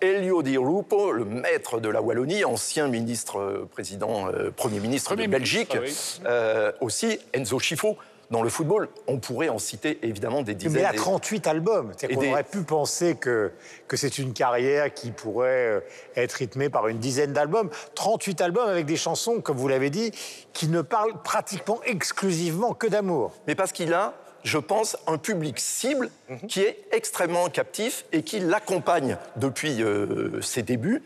Elio 0.02 0.44
Di 0.44 0.58
Rupo, 0.58 1.12
le 1.12 1.26
maître 1.26 1.80
de 1.80 1.90
la 1.90 2.02
Wallonie, 2.02 2.44
ancien 2.44 2.88
ministre, 2.88 3.40
euh, 3.40 3.70
président, 3.72 4.28
euh, 4.28 4.52
premier 4.52 4.80
ministre 4.80 5.12
Premier 5.12 5.28
de 5.28 5.32
Belgique, 5.32 5.74
ministre, 5.76 6.20
oui. 6.22 6.28
euh, 6.28 6.72
aussi 6.82 7.20
Enzo 7.34 7.60
Schifo. 7.60 7.98
Dans 8.32 8.42
le 8.42 8.50
football, 8.50 8.90
on 9.08 9.20
pourrait 9.20 9.50
en 9.50 9.60
citer 9.60 10.00
évidemment 10.02 10.42
des 10.42 10.56
dizaines. 10.56 10.74
Mais 10.74 10.80
il 10.82 10.86
a 10.86 10.94
et- 10.94 10.98
38 10.98 11.48
albums. 11.48 11.92
Des- 12.00 12.16
aurait 12.16 12.44
pu 12.44 12.64
penser 12.64 13.16
que, 13.16 13.52
que 13.88 13.98
c'est 13.98 14.18
une 14.18 14.34
carrière 14.34 14.94
qui 14.94 15.12
pourrait 15.12 15.68
euh, 15.76 15.80
être 16.16 16.34
rythmée 16.34 16.70
par 16.70 16.88
une 16.88 16.98
dizaine 17.00 17.34
d'albums. 17.34 17.70
38 17.94 18.42
albums 18.42 18.68
avec 18.70 18.86
des 18.86 18.96
chansons, 18.98 19.42
comme 19.42 19.58
vous 19.58 19.68
l'avez 19.68 19.90
dit, 19.90 20.12
qui 20.54 20.68
ne 20.68 20.82
parlent 20.82 21.22
pratiquement 21.24 21.80
exclusivement 21.86 22.74
que 22.74 22.88
d'amour. 22.88 23.34
Mais 23.48 23.56
parce 23.56 23.72
qu'il 23.72 23.94
a 23.94 24.14
je 24.44 24.60
pense, 24.60 24.96
un 25.08 25.18
public 25.18 25.60
cible 25.60 26.12
qui 26.48 26.62
est 26.62 26.78
extrêmement 26.92 27.50
captif 27.50 28.06
et 28.12 28.22
qui 28.22 28.40
l'accompagne 28.40 29.18
depuis 29.38 29.82
euh, 29.82 30.40
ses 30.44 30.62
débuts. 30.62 31.02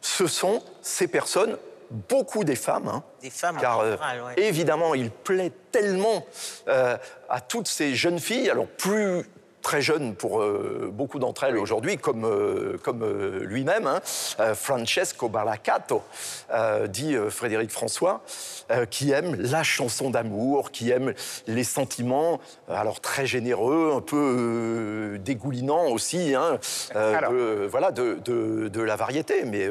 Ce 0.00 0.28
sont 0.28 0.62
ces 0.80 1.08
personnes, 1.08 1.58
beaucoup 1.90 2.44
des 2.44 2.56
femmes, 2.56 2.88
hein, 2.88 3.02
Des 3.22 3.30
femmes 3.30 3.56
en 3.56 3.60
car 3.60 3.80
euh, 3.80 3.92
général, 3.92 4.22
ouais. 4.22 4.40
évidemment, 4.42 4.94
il 4.94 5.10
plaît 5.10 5.52
tellement 5.72 6.26
euh, 6.68 6.96
à 7.28 7.40
toutes 7.40 7.68
ces 7.68 7.94
jeunes 7.94 8.18
filles, 8.18 8.50
alors 8.50 8.66
plus 8.66 9.24
très 9.62 9.82
jeunes 9.82 10.14
pour 10.14 10.40
euh, 10.40 10.88
beaucoup 10.92 11.18
d'entre 11.18 11.44
elles 11.44 11.56
aujourd'hui, 11.58 11.96
comme, 11.98 12.24
euh, 12.24 12.78
comme 12.82 13.02
euh, 13.02 13.40
lui-même, 13.44 13.86
hein, 13.86 14.00
Francesco 14.54 15.28
Balacato, 15.28 16.02
euh, 16.52 16.86
dit 16.86 17.16
Frédéric 17.28 17.70
François, 17.70 18.22
qui 18.90 19.10
aime 19.12 19.34
la 19.38 19.62
chanson 19.62 20.10
d'amour, 20.10 20.70
qui 20.70 20.90
aime 20.90 21.12
les 21.46 21.64
sentiments, 21.64 22.40
alors 22.68 23.00
très 23.00 23.26
généreux, 23.26 23.92
un 23.96 24.00
peu 24.00 25.18
dégoulinants 25.24 25.86
aussi, 25.88 26.34
hein, 26.34 26.58
Alors. 26.94 27.32
de, 27.32 27.66
voilà, 27.70 27.90
de, 27.90 28.18
de- 28.24 28.68
de 28.68 28.82
la 28.82 28.96
variété. 28.96 29.44
Mais 29.44 29.68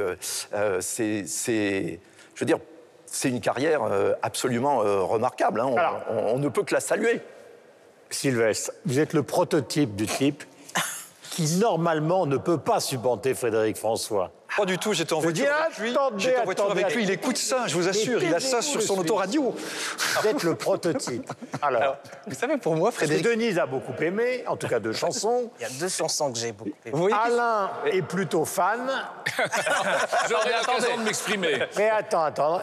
c'est, 0.80 1.26
c'est- 1.28 2.00
je 2.36 2.40
veux 2.40 2.46
dire, 2.46 2.60
c'est 3.06 3.30
une 3.30 3.42
carrière 3.42 3.82
absolument 4.22 4.78
remarquable. 5.08 5.62
hein. 5.62 5.68
On, 5.70 5.78
Alors. 5.78 6.02
on- 6.10 6.34
on 6.36 6.40
ne 6.40 6.50
peut 6.50 6.64
que 6.64 6.74
la 6.74 6.82
saluer. 6.82 7.22
Sylvestre, 8.10 8.72
vous 8.86 9.00
êtes 9.00 9.14
le 9.14 9.24
prototype 9.24 9.96
du 9.96 10.08
type 10.08 10.44
qui 11.32 11.58
normalement 11.58 12.26
ne 12.26 12.38
peut 12.38 12.58
pas 12.58 12.80
supporter 12.80 13.36
Frédéric 13.36 13.78
François. 13.78 14.32
Pas 14.56 14.66
du 14.66 14.80
tout, 14.80 14.94
j'étais 14.94 15.14
en 15.14 15.20
dis, 15.20 15.24
voiture 15.44 15.54
avec 15.54 15.78
lui. 15.78 15.96
J'étais 16.18 16.40
en 16.40 16.44
voiture 16.46 16.66
attendez, 16.66 16.84
avec 16.84 16.96
lui, 16.96 17.04
il 17.04 17.12
écoute 17.12 17.38
ça, 17.38 17.68
je 17.68 17.76
vous 17.76 17.88
assure, 17.88 18.24
il 18.24 18.34
a 18.34 18.40
ça 18.40 18.64
sur 18.64 18.82
son 18.82 18.98
autoradio. 18.98 19.54
Vous 20.22 20.28
êtes 20.28 20.42
le 20.42 20.56
prototype. 20.56 21.32
Alors, 21.62 21.82
Alors, 21.82 21.98
vous 22.26 22.34
savez, 22.34 22.58
pour 22.58 22.76
moi, 22.76 22.90
parce 22.90 23.02
que 23.02 23.06
Frédéric. 23.06 23.26
Denise 23.40 23.60
a 23.60 23.68
beaucoup 23.68 23.94
aimé, 24.02 24.44
en 24.48 24.58
tout 24.58 24.68
cas 24.68 24.80
deux 24.80 24.94
chansons. 24.94 25.52
Il 25.60 25.62
y 25.62 25.66
a 25.66 25.70
deux 25.80 25.90
chansons 25.90 26.32
que 26.32 26.40
j'ai 26.40 26.54
beaucoup 26.54 26.72
aimées. 26.86 26.92
Vous 26.92 26.98
voyez 27.02 27.16
que- 27.16 27.34
Alain 27.34 27.70
est 27.86 28.02
plutôt 28.02 28.46
fan. 28.46 28.80
J'aurai 30.30 30.50
l'occasion 30.60 30.98
de 30.98 31.04
m'exprimer. 31.04 31.60
Mais 31.78 31.90
attends, 31.92 32.24
attends. 32.24 32.62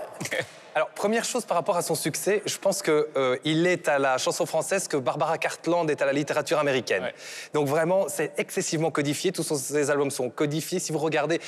Alors, 0.74 0.88
première 0.88 1.24
chose 1.24 1.44
par 1.44 1.56
rapport 1.56 1.76
à 1.76 1.82
son 1.82 1.94
succès, 1.94 2.42
je 2.46 2.58
pense 2.58 2.82
qu'il 2.82 3.66
est 3.66 3.88
à 3.88 3.98
la 4.00 4.18
chanson 4.18 4.44
française 4.44 4.88
que 4.88 4.96
Barbara 4.96 5.38
Cartland 5.38 5.88
est 5.88 6.02
à 6.02 6.06
la 6.06 6.12
littérature 6.12 6.58
américaine. 6.58 7.04
Ouais. 7.04 7.14
Donc 7.52 7.68
vraiment, 7.68 8.08
c'est 8.08 8.32
excessivement 8.38 8.90
codifié. 8.90 9.30
Tous 9.30 9.42
ses 9.56 9.90
albums 9.90 10.10
sont 10.10 10.30
codifiés. 10.30 10.80
Si 10.80 10.90
vous 10.90 10.98
regardez, 10.98 11.40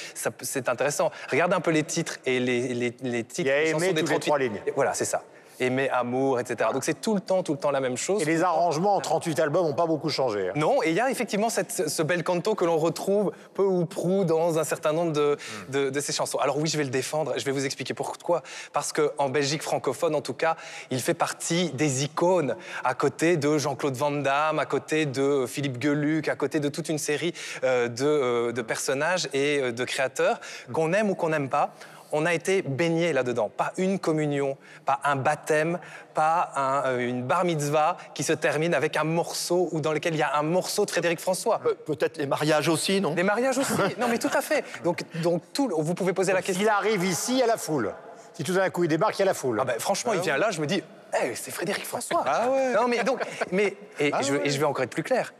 c'est 0.43 0.69
intéressant. 0.69 1.11
Regardez 1.31 1.57
un 1.57 1.61
peu 1.61 1.73
les 1.73 1.83
titres 1.83 2.19
et 2.25 2.39
les, 2.39 2.69
les, 2.75 2.95
les 3.03 3.25
titres 3.25 3.41
Il 3.41 3.47
y 3.47 3.51
a 3.51 3.65
des 3.65 3.71
aimé 3.71 3.73
chansons 3.73 3.93
des 3.95 4.01
toutes 4.01 4.11
les 4.11 4.15
38. 4.15 4.27
trois 4.27 4.39
lignes. 4.39 4.61
Et 4.67 4.71
Voilà, 4.71 4.95
c'est 4.95 5.05
ça. 5.05 5.23
Aimer, 5.61 5.89
amour, 5.91 6.39
etc. 6.41 6.71
Donc 6.73 6.85
c'est 6.85 7.01
tout 7.01 7.15
le 7.15 7.21
temps, 7.21 7.43
tout 7.43 7.53
le 7.53 7.59
temps 7.59 7.71
la 7.71 7.81
même 7.81 7.97
chose. 7.97 8.21
Et 8.23 8.25
les 8.25 8.43
arrangements 8.43 8.95
en 8.97 9.01
38 9.01 9.41
albums 9.41 9.65
n'ont 9.67 9.73
pas 9.75 9.87
beaucoup 9.87 10.11
changé. 10.11 10.49
hein. 10.49 10.53
Non, 10.57 10.83
et 10.83 10.91
il 10.91 10.95
y 10.95 11.01
a 11.01 11.11
effectivement 11.11 11.49
cette- 11.49 11.89
ce 11.89 12.03
bel 12.03 12.23
canto 12.25 12.55
que 12.55 12.65
l'on 12.65 12.77
retrouve 12.79 13.33
peu 13.55 13.63
ou 13.65 13.85
prou 13.87 14.25
dans 14.25 14.59
un 14.59 14.65
certain 14.65 14.93
nombre 14.93 15.13
de, 15.13 15.37
de, 15.71 15.91
de 15.91 16.01
ces 16.01 16.13
chansons. 16.13 16.39
Alors 16.39 16.59
oui, 16.59 16.69
je 16.69 16.77
vais 16.77 16.85
le 16.85 16.91
défendre, 16.91 17.33
je 17.37 17.45
vais 17.45 17.53
vous 17.53 17.65
expliquer 17.65 17.95
pourquoi. 17.95 18.43
Parce 18.73 18.93
qu'en 18.93 19.29
Belgique 19.29 19.63
francophone, 19.63 20.15
en 20.15 20.21
tout 20.21 20.35
cas, 20.35 20.57
il 20.91 21.01
fait 21.01 21.15
partie 21.15 21.71
des 21.71 22.05
icônes, 22.05 22.57
à 22.85 22.95
côté 22.95 23.37
de 23.37 23.59
Jean-Claude 23.59 23.95
Van 23.97 24.11
Damme, 24.11 24.59
à 24.59 24.67
côté 24.67 25.07
de 25.07 25.47
Philippe 25.47 25.83
Geluc, 25.83 26.29
à 26.29 26.37
côté 26.37 26.61
de 26.61 26.69
toute 26.69 26.89
une 26.89 26.99
série 26.99 27.33
euh, 27.65 27.89
de, 27.89 28.05
euh, 28.07 28.53
de 28.53 28.63
personnages 28.63 29.29
et 29.33 29.61
euh, 29.61 29.73
de 29.73 29.85
créateurs, 29.85 30.41
qu'on 30.73 30.93
aime 30.93 31.11
ou 31.11 31.15
qu'on 31.15 31.31
n'aime 31.31 31.49
pas. 31.49 31.71
On 32.19 32.25
a 32.25 32.33
été 32.33 32.63
baigné 32.63 33.13
là-dedans. 33.13 33.51
Pas 33.55 33.73
une 33.77 33.99
communion, 33.99 34.57
pas 34.87 35.01
un 35.05 35.17
baptême, 35.17 35.79
pas 36.15 36.51
un- 36.57 36.87
euh, 36.87 36.99
une 37.09 37.23
bar 37.25 37.45
mitzvah 37.45 37.99
qui 38.15 38.23
se 38.23 38.33
termine 38.33 38.73
avec 38.73 38.97
un 38.97 39.05
morceau 39.05 39.69
ou 39.73 39.81
dans 39.83 39.93
lequel 39.93 40.15
il 40.15 40.19
y 40.19 40.23
a 40.23 40.35
un 40.37 40.43
morceau 40.43 40.87
de 40.87 40.91
Frédéric 40.91 41.21
François. 41.21 41.59
Pe- 41.59 41.75
Peut-être 41.75 42.17
les 42.17 42.27
mariages 42.27 42.69
aussi, 42.69 43.01
non? 43.03 43.15
Les 43.15 43.23
mariages 43.23 43.59
aussi. 43.59 43.73
non, 44.01 44.09
mais 44.09 44.19
tout 44.19 44.31
à 44.33 44.41
fait. 44.41 44.65
Donc, 44.83 45.01
donc 45.23 45.43
tout, 45.53 45.71
vous 45.77 45.93
pouvez 45.95 46.15
poser 46.15 46.33
la 46.33 46.41
question. 46.41 46.61
S'il 46.63 46.69
arrive 46.71 47.05
ici, 47.05 47.33
il 47.33 47.39
y 47.39 47.43
a 47.43 47.47
la 47.47 47.59
foule. 47.59 47.93
Si 48.33 48.45
tout 48.45 48.55
d'un 48.55 48.71
coup 48.71 48.85
il 48.85 48.89
débarque, 48.89 49.17
il 49.19 49.21
y 49.21 49.23
a 49.23 49.27
la 49.27 49.35
foule. 49.35 49.59
Ah 49.61 49.65
ben, 49.67 49.79
franchement, 49.79 50.13
il 50.15 50.21
vient 50.21 50.39
là, 50.39 50.51
je 50.51 50.61
me 50.63 50.67
dis, 50.67 50.83
Eh, 51.23 51.35
c'est 51.35 51.51
Frédéric 51.51 51.85
François. 51.87 52.25
Ah 52.27 52.49
ouais. 52.51 52.73
Non, 52.75 52.89
mais 52.89 53.05
donc, 53.05 53.21
mais 53.53 53.77
et, 54.01 54.11
Ah 54.13 54.23
je, 54.23 54.33
ouais. 54.35 54.41
et 54.45 54.51
je 54.51 54.59
vais 54.59 54.65
encore 54.65 54.85
être 54.85 54.91
plus 54.91 55.03
clair. 55.03 55.35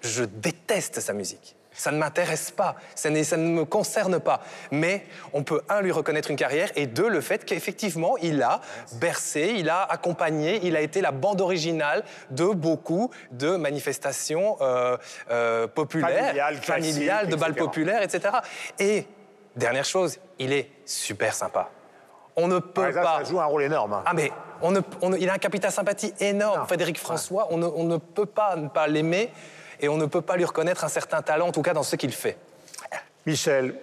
Je 0.00 0.24
déteste 0.24 1.00
sa 1.00 1.12
musique. 1.12 1.56
Ça 1.76 1.90
ne 1.92 1.98
m'intéresse 1.98 2.50
pas, 2.50 2.76
ça, 2.94 3.10
ne 3.10 3.36
me 3.36 3.64
concerne 3.64 4.18
pas. 4.18 4.40
Mais 4.70 5.04
on 5.34 5.42
peut, 5.42 5.60
un, 5.68 5.82
lui 5.82 5.92
reconnaître 5.92 6.30
une 6.30 6.36
carrière, 6.36 6.70
et 6.74 6.86
deux, 6.86 7.08
le 7.08 7.20
fait 7.20 7.44
qu'effectivement, 7.44 8.16
il 8.18 8.42
a 8.42 8.60
bercé, 8.94 9.54
il 9.58 9.68
a 9.68 9.82
accompagné, 9.82 10.60
il 10.62 10.74
a 10.76 10.80
été 10.80 11.00
la 11.02 11.10
bande 11.12 11.40
originale 11.42 12.02
de 12.30 12.46
beaucoup 12.46 13.10
de 13.30 13.56
manifestations 13.56 14.56
euh, 14.62 14.96
euh, 15.30 15.66
populaires, 15.66 16.26
Familiales, 16.26 16.56
familiales, 16.56 17.28
de 17.28 17.36
balles 17.36 17.50
etc. 17.52 17.64
populaires, 17.66 18.02
etc. 18.02 18.34
Et, 18.78 19.06
dernière 19.54 19.84
chose, 19.84 20.18
il 20.38 20.52
est 20.52 20.70
super 20.86 21.34
sympa. 21.34 21.68
On 22.36 22.48
ne 22.48 22.58
peut 22.58 22.92
Ah, 22.96 23.02
pas... 23.02 23.18
ça 23.18 23.24
joue 23.24 23.40
un 23.40 23.44
rôle 23.46 23.62
énorme. 23.62 23.94
hein. 23.94 24.02
Ah 24.06 24.12
mais 24.14 24.30
on 24.60 24.70
ne- 24.70 24.80
on 25.00 25.10
ne- 25.10 25.16
il 25.18 25.28
a 25.30 25.32
un 25.34 25.38
capital 25.38 25.70
sympathie 25.72 26.12
énorme, 26.20 26.66
Frédéric 26.66 26.98
François. 26.98 27.48
On 27.50 27.56
ne, 27.56 27.66
on 27.66 27.84
ne 27.84 27.96
peut 27.96 28.26
pas 28.26 28.56
ne 28.56 28.68
pas 28.68 28.86
l'aimer 28.86 29.30
et 29.80 29.88
on 29.88 29.96
ne 29.96 30.06
peut 30.06 30.22
pas 30.22 30.36
lui 30.36 30.44
reconnaître 30.44 30.84
un 30.84 30.88
certain 30.88 31.22
talent, 31.22 31.48
en 31.48 31.52
tout 31.52 31.62
cas 31.62 31.74
dans 31.74 31.82
ce 31.82 31.96
qu'il 31.96 32.12
fait. 32.12 32.36
Michel, 33.26 33.74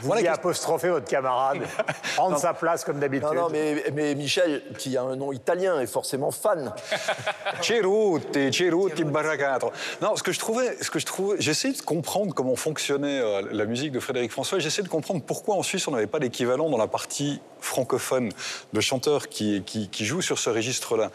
vous 0.00 0.08
Voilà 0.08 0.32
apostropher 0.32 0.88
votre 0.88 1.06
camarade, 1.06 1.58
prendre 2.16 2.38
sa 2.38 2.54
place 2.54 2.84
comme 2.84 2.98
d'habitude. 2.98 3.28
Non, 3.28 3.34
non, 3.34 3.48
mais, 3.50 3.84
mais 3.92 4.14
Michel, 4.14 4.62
qui 4.78 4.96
a 4.96 5.02
un 5.02 5.14
nom 5.14 5.30
italien, 5.30 5.78
est 5.78 5.86
forcément 5.86 6.30
fan. 6.30 6.72
Ceruti, 7.60 8.50
Ceruti, 8.50 9.04
Barracato. 9.04 9.72
Non, 10.00 10.16
ce 10.16 10.22
que 10.22 10.32
je 10.32 10.38
trouvais, 10.38 10.82
ce 10.82 10.90
que 10.90 10.98
je 10.98 11.04
trouvais, 11.04 11.36
j'essayais 11.38 11.74
de 11.74 11.82
comprendre 11.82 12.32
comment 12.32 12.56
fonctionnait 12.56 13.20
euh, 13.20 13.42
la 13.52 13.66
musique 13.66 13.92
de 13.92 14.00
Frédéric 14.00 14.32
François. 14.32 14.56
et 14.56 14.62
J'essayais 14.62 14.84
de 14.84 14.88
comprendre 14.88 15.22
pourquoi 15.22 15.56
en 15.56 15.62
Suisse 15.62 15.86
on 15.86 15.90
n'avait 15.90 16.06
pas 16.06 16.18
d'équivalent 16.18 16.70
dans 16.70 16.78
la 16.78 16.88
partie 16.88 17.42
francophone 17.60 18.32
de 18.72 18.80
chanteurs 18.80 19.28
qui, 19.28 19.62
qui, 19.66 19.90
qui 19.90 20.06
jouent 20.06 20.22
sur 20.22 20.38
ce 20.38 20.48
registre-là. 20.48 21.10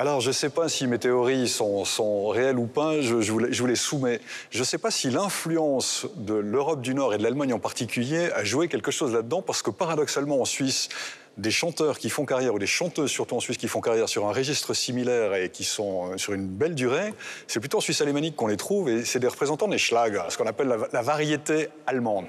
Alors, 0.00 0.22
je 0.22 0.28
ne 0.28 0.32
sais 0.32 0.48
pas 0.48 0.70
si 0.70 0.86
mes 0.86 0.98
théories 0.98 1.46
sont, 1.46 2.28
réelles 2.28 2.58
ou 2.58 2.64
pas, 2.64 3.02
je, 3.02 3.16
vous 3.16 3.38
les, 3.38 3.52
je 3.52 3.74
soumets. 3.74 4.18
Je 4.48 4.60
ne 4.60 4.64
sais 4.64 4.78
pas 4.78 4.90
si 4.90 5.10
l'influence 5.10 6.06
de 6.16 6.32
l'Europe 6.32 6.80
du 6.80 6.94
Nord 6.94 7.12
et 7.12 7.18
de 7.18 7.22
l'Allemagne 7.22 7.52
en 7.52 7.58
particulier 7.58 8.32
a 8.32 8.42
joué 8.42 8.68
quelque 8.68 8.90
chose 8.90 9.12
là-dedans, 9.12 9.42
parce 9.42 9.60
que 9.60 9.68
paradoxalement, 9.68 10.40
en 10.40 10.46
Suisse, 10.46 10.88
des 11.36 11.50
chanteurs 11.50 11.98
qui 11.98 12.08
font 12.08 12.24
carrière, 12.24 12.54
ou 12.54 12.58
des 12.58 12.66
chanteuses 12.66 13.10
surtout 13.10 13.36
en 13.36 13.40
Suisse 13.40 13.58
qui 13.58 13.68
font 13.68 13.82
carrière 13.82 14.08
sur 14.08 14.26
un 14.26 14.32
registre 14.32 14.72
similaire 14.72 15.34
et 15.34 15.50
qui 15.50 15.64
sont 15.64 16.12
euh, 16.12 16.16
sur 16.16 16.32
une 16.32 16.46
belle 16.46 16.74
durée, 16.74 17.12
c'est 17.46 17.60
plutôt 17.60 17.76
en 17.76 17.82
Suisse 17.82 18.00
alémanique 18.00 18.36
qu'on 18.36 18.46
les 18.46 18.56
trouve, 18.56 18.88
et 18.88 19.04
c'est 19.04 19.20
des 19.20 19.28
représentants 19.28 19.68
des 19.68 19.76
Schlager, 19.76 20.22
ce 20.30 20.38
qu'on 20.38 20.46
appelle 20.46 20.74
la 20.90 21.02
variété 21.02 21.68
allemande. 21.86 22.24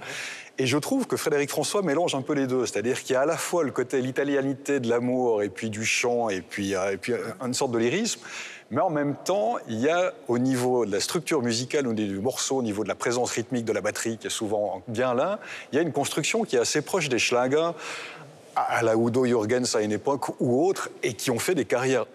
Et 0.62 0.67
je 0.67 0.78
trouve 0.78 1.08
que 1.08 1.17
Frédéric 1.17 1.50
François 1.50 1.82
mélange 1.82 2.13
un 2.13 2.21
peu 2.21 2.34
les 2.34 2.45
deux, 2.45 2.67
c'est-à-dire 2.67 3.02
qu'il 3.02 3.15
y 3.15 3.15
a 3.15 3.21
à 3.21 3.26
la 3.26 3.36
fois 3.36 3.63
le 3.63 3.71
côté 3.71 4.00
l'italianité 4.00 4.80
de 4.80 4.88
l'amour 4.88 5.41
et 5.41 5.50
puis 5.50 5.71
du 5.71 5.84
chant 5.84 6.30
et 6.30 6.41
puis, 6.41 6.76
euh, 6.76 6.97
euh, 7.10 7.34
une 7.43 7.56
sorte 7.56 7.71
de 7.71 7.80
lyrisme, 7.80 8.19
mais 8.69 8.80
en 8.80 8.91
même 8.91 9.15
temps, 9.15 9.56
il 9.67 9.80
y 9.80 9.89
a 9.89 10.13
au 10.28 10.38
niveau 10.38 10.86
de 10.86 10.91
la 10.91 11.00
structure 11.00 11.41
musicale, 11.41 11.88
au 11.88 11.93
niveau 11.93 12.13
du 12.13 12.19
morceau, 12.19 12.58
au 12.58 12.62
niveau 12.62 12.84
de 12.84 12.89
la 12.89 12.93
présence 12.93 13.32
rythmique 13.32 13.65
de 13.65 13.74
la 13.74 13.82
batterie 13.82 14.19
qui 14.19 14.28
est 14.28 14.30
souvent 14.30 14.84
bien 14.88 15.15
là, 15.15 15.39
il 15.71 15.78
y 15.78 15.80
a 15.80 15.82
une 15.82 15.91
construction 15.91 16.43
qui 16.43 16.58
est 16.58 16.60
assez 16.60 16.84
proche 16.84 17.10
des 17.10 17.17
Schlager, 17.17 17.71
à 18.56 18.84
la 18.84 18.93
Udo 18.93 19.26
Jürgens 19.26 19.76
à 19.76 19.82
une 19.82 19.93
époque 19.93 20.39
ou 20.39 20.63
autre, 20.63 20.91
et 21.02 21.15
qui 21.15 21.32
ont 21.32 21.39
fait 21.39 21.56
des 21.56 21.65
carrières 21.65 22.06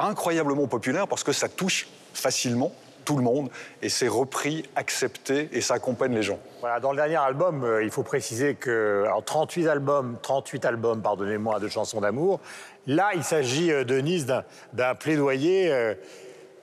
incroyablement 0.00 0.66
populaires 0.66 1.06
parce 1.06 1.22
que 1.22 1.32
ça 1.32 1.48
touche 1.48 1.86
facilement 2.14 2.72
tout 3.04 3.16
le 3.16 3.22
monde 3.22 3.50
et 3.82 3.88
c'est 3.88 4.08
repris, 4.08 4.64
accepté 4.76 5.48
et 5.52 5.60
ça 5.60 5.74
accompagne 5.74 6.14
les 6.14 6.22
gens. 6.22 6.38
Voilà, 6.60 6.80
dans 6.80 6.90
le 6.92 6.96
dernier 6.96 7.16
album, 7.16 7.64
euh, 7.64 7.82
il 7.84 7.90
faut 7.90 8.02
préciser 8.02 8.54
que 8.54 9.02
alors 9.06 9.24
38 9.24 9.68
albums, 9.68 10.16
38 10.22 10.64
albums, 10.64 11.02
pardonnez-moi, 11.02 11.58
de 11.60 11.68
chansons 11.68 12.00
d'amour. 12.00 12.40
Là, 12.86 13.10
il 13.14 13.22
s'agit, 13.24 13.72
euh, 13.72 13.84
Denise, 13.84 14.26
d'un- 14.72 14.94
plaidoyer 14.94 15.72
euh, 15.72 15.94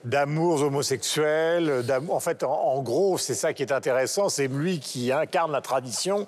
d'amours 0.04 0.62
homosexuels. 0.62 1.84
En 2.08 2.20
fait, 2.20 2.42
en, 2.42 2.82
gros, 2.82 3.18
c'est 3.18 3.34
ça 3.34 3.52
qui 3.52 3.62
est 3.62 3.72
intéressant. 3.72 4.28
C'est 4.28 4.48
lui 4.48 4.80
qui 4.80 5.12
incarne 5.12 5.52
la 5.52 5.60
tradition. 5.60 6.26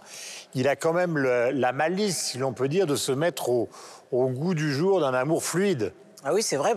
Il 0.55 0.69
a 0.69 0.77
quand 0.77 0.93
même 0.93 1.17
la 1.17 1.73
malice, 1.73 2.19
si 2.33 2.39
l'on 2.39 2.53
peut 2.53 2.69
dire, 2.69 2.87
de 2.87 2.97
se 2.97 3.13
mettre 3.13 3.49
au, 3.49 3.69
au 4.11 4.29
goût 4.29 4.55
du 4.55 4.73
jour 4.73 5.01
d'un 5.01 5.15
amour 5.15 5.43
fluide. 5.43 5.93
Ah 6.25 6.33
oui, 6.33 6.43
c'est 6.43 6.57
vrai. 6.57 6.75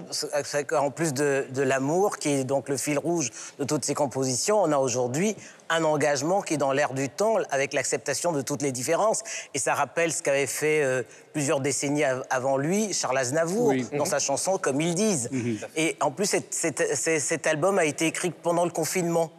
qu'en 0.67 0.89
plus 0.89 1.13
de, 1.13 1.45
de 1.51 1.61
l'amour, 1.61 2.17
qui 2.17 2.29
est 2.29 2.43
donc 2.43 2.67
le 2.67 2.77
fil 2.77 2.97
rouge 2.97 3.29
de 3.59 3.63
toutes 3.63 3.85
ces 3.85 3.93
compositions, 3.93 4.61
on 4.63 4.71
a 4.71 4.77
aujourd'hui 4.77 5.35
un 5.69 5.83
engagement 5.83 6.41
qui 6.41 6.55
est 6.55 6.57
dans 6.57 6.71
l'air 6.71 6.93
du 6.93 7.09
temps, 7.09 7.37
avec 7.51 7.73
l'acceptation 7.73 8.31
de 8.31 8.41
toutes 8.41 8.61
les 8.63 8.71
différences. 8.71 9.21
Et 9.53 9.59
ça 9.59 9.75
rappelle 9.75 10.11
ce 10.11 10.23
qu'avait 10.23 10.47
fait 10.47 10.81
euh, 10.83 11.03
plusieurs 11.33 11.59
décennies 11.59 12.03
av- 12.03 12.25
avant 12.31 12.57
lui 12.57 12.91
Charles 12.93 13.17
Aznavour 13.19 13.73
dans 13.95 14.05
sa 14.05 14.17
chanson 14.19 14.57
Comme 14.57 14.81
ils 14.81 14.95
disent. 14.95 15.29
Et 15.75 15.95
en 16.01 16.09
plus, 16.11 16.25
cet- 16.25 16.53
cet- 16.53 16.95
cet- 16.95 17.21
cet 17.21 17.45
album 17.47 17.77
a 17.77 17.85
été 17.85 18.07
écrit 18.07 18.31
pendant 18.31 18.65
le 18.65 18.71
confinement. 18.71 19.31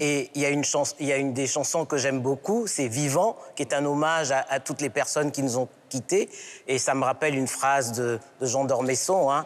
Et 0.00 0.30
il 0.34 0.42
y, 0.42 0.44
a 0.44 0.48
une 0.48 0.64
chans- 0.64 0.82
il 0.98 1.06
y 1.06 1.12
a 1.12 1.16
une 1.18 1.32
des 1.34 1.46
chansons 1.46 1.84
que 1.84 1.98
j'aime 1.98 2.18
beaucoup, 2.20 2.66
c'est 2.66 2.88
Vivant, 2.88 3.36
qui 3.54 3.62
est 3.62 3.72
un 3.72 3.84
hommage 3.84 4.32
à, 4.32 4.44
à 4.48 4.58
toutes 4.58 4.80
les 4.80 4.90
personnes 4.90 5.30
qui 5.30 5.40
nous 5.42 5.56
ont 5.56 5.68
quittés. 5.88 6.28
Et 6.66 6.78
ça 6.78 6.94
me 6.94 7.04
rappelle 7.04 7.34
une 7.34 7.48
phrase 7.48 7.92
de, 7.92 8.18
de 8.40 8.46
Jean 8.46 8.64
d'Ormesson. 8.64 9.30
hein. 9.30 9.44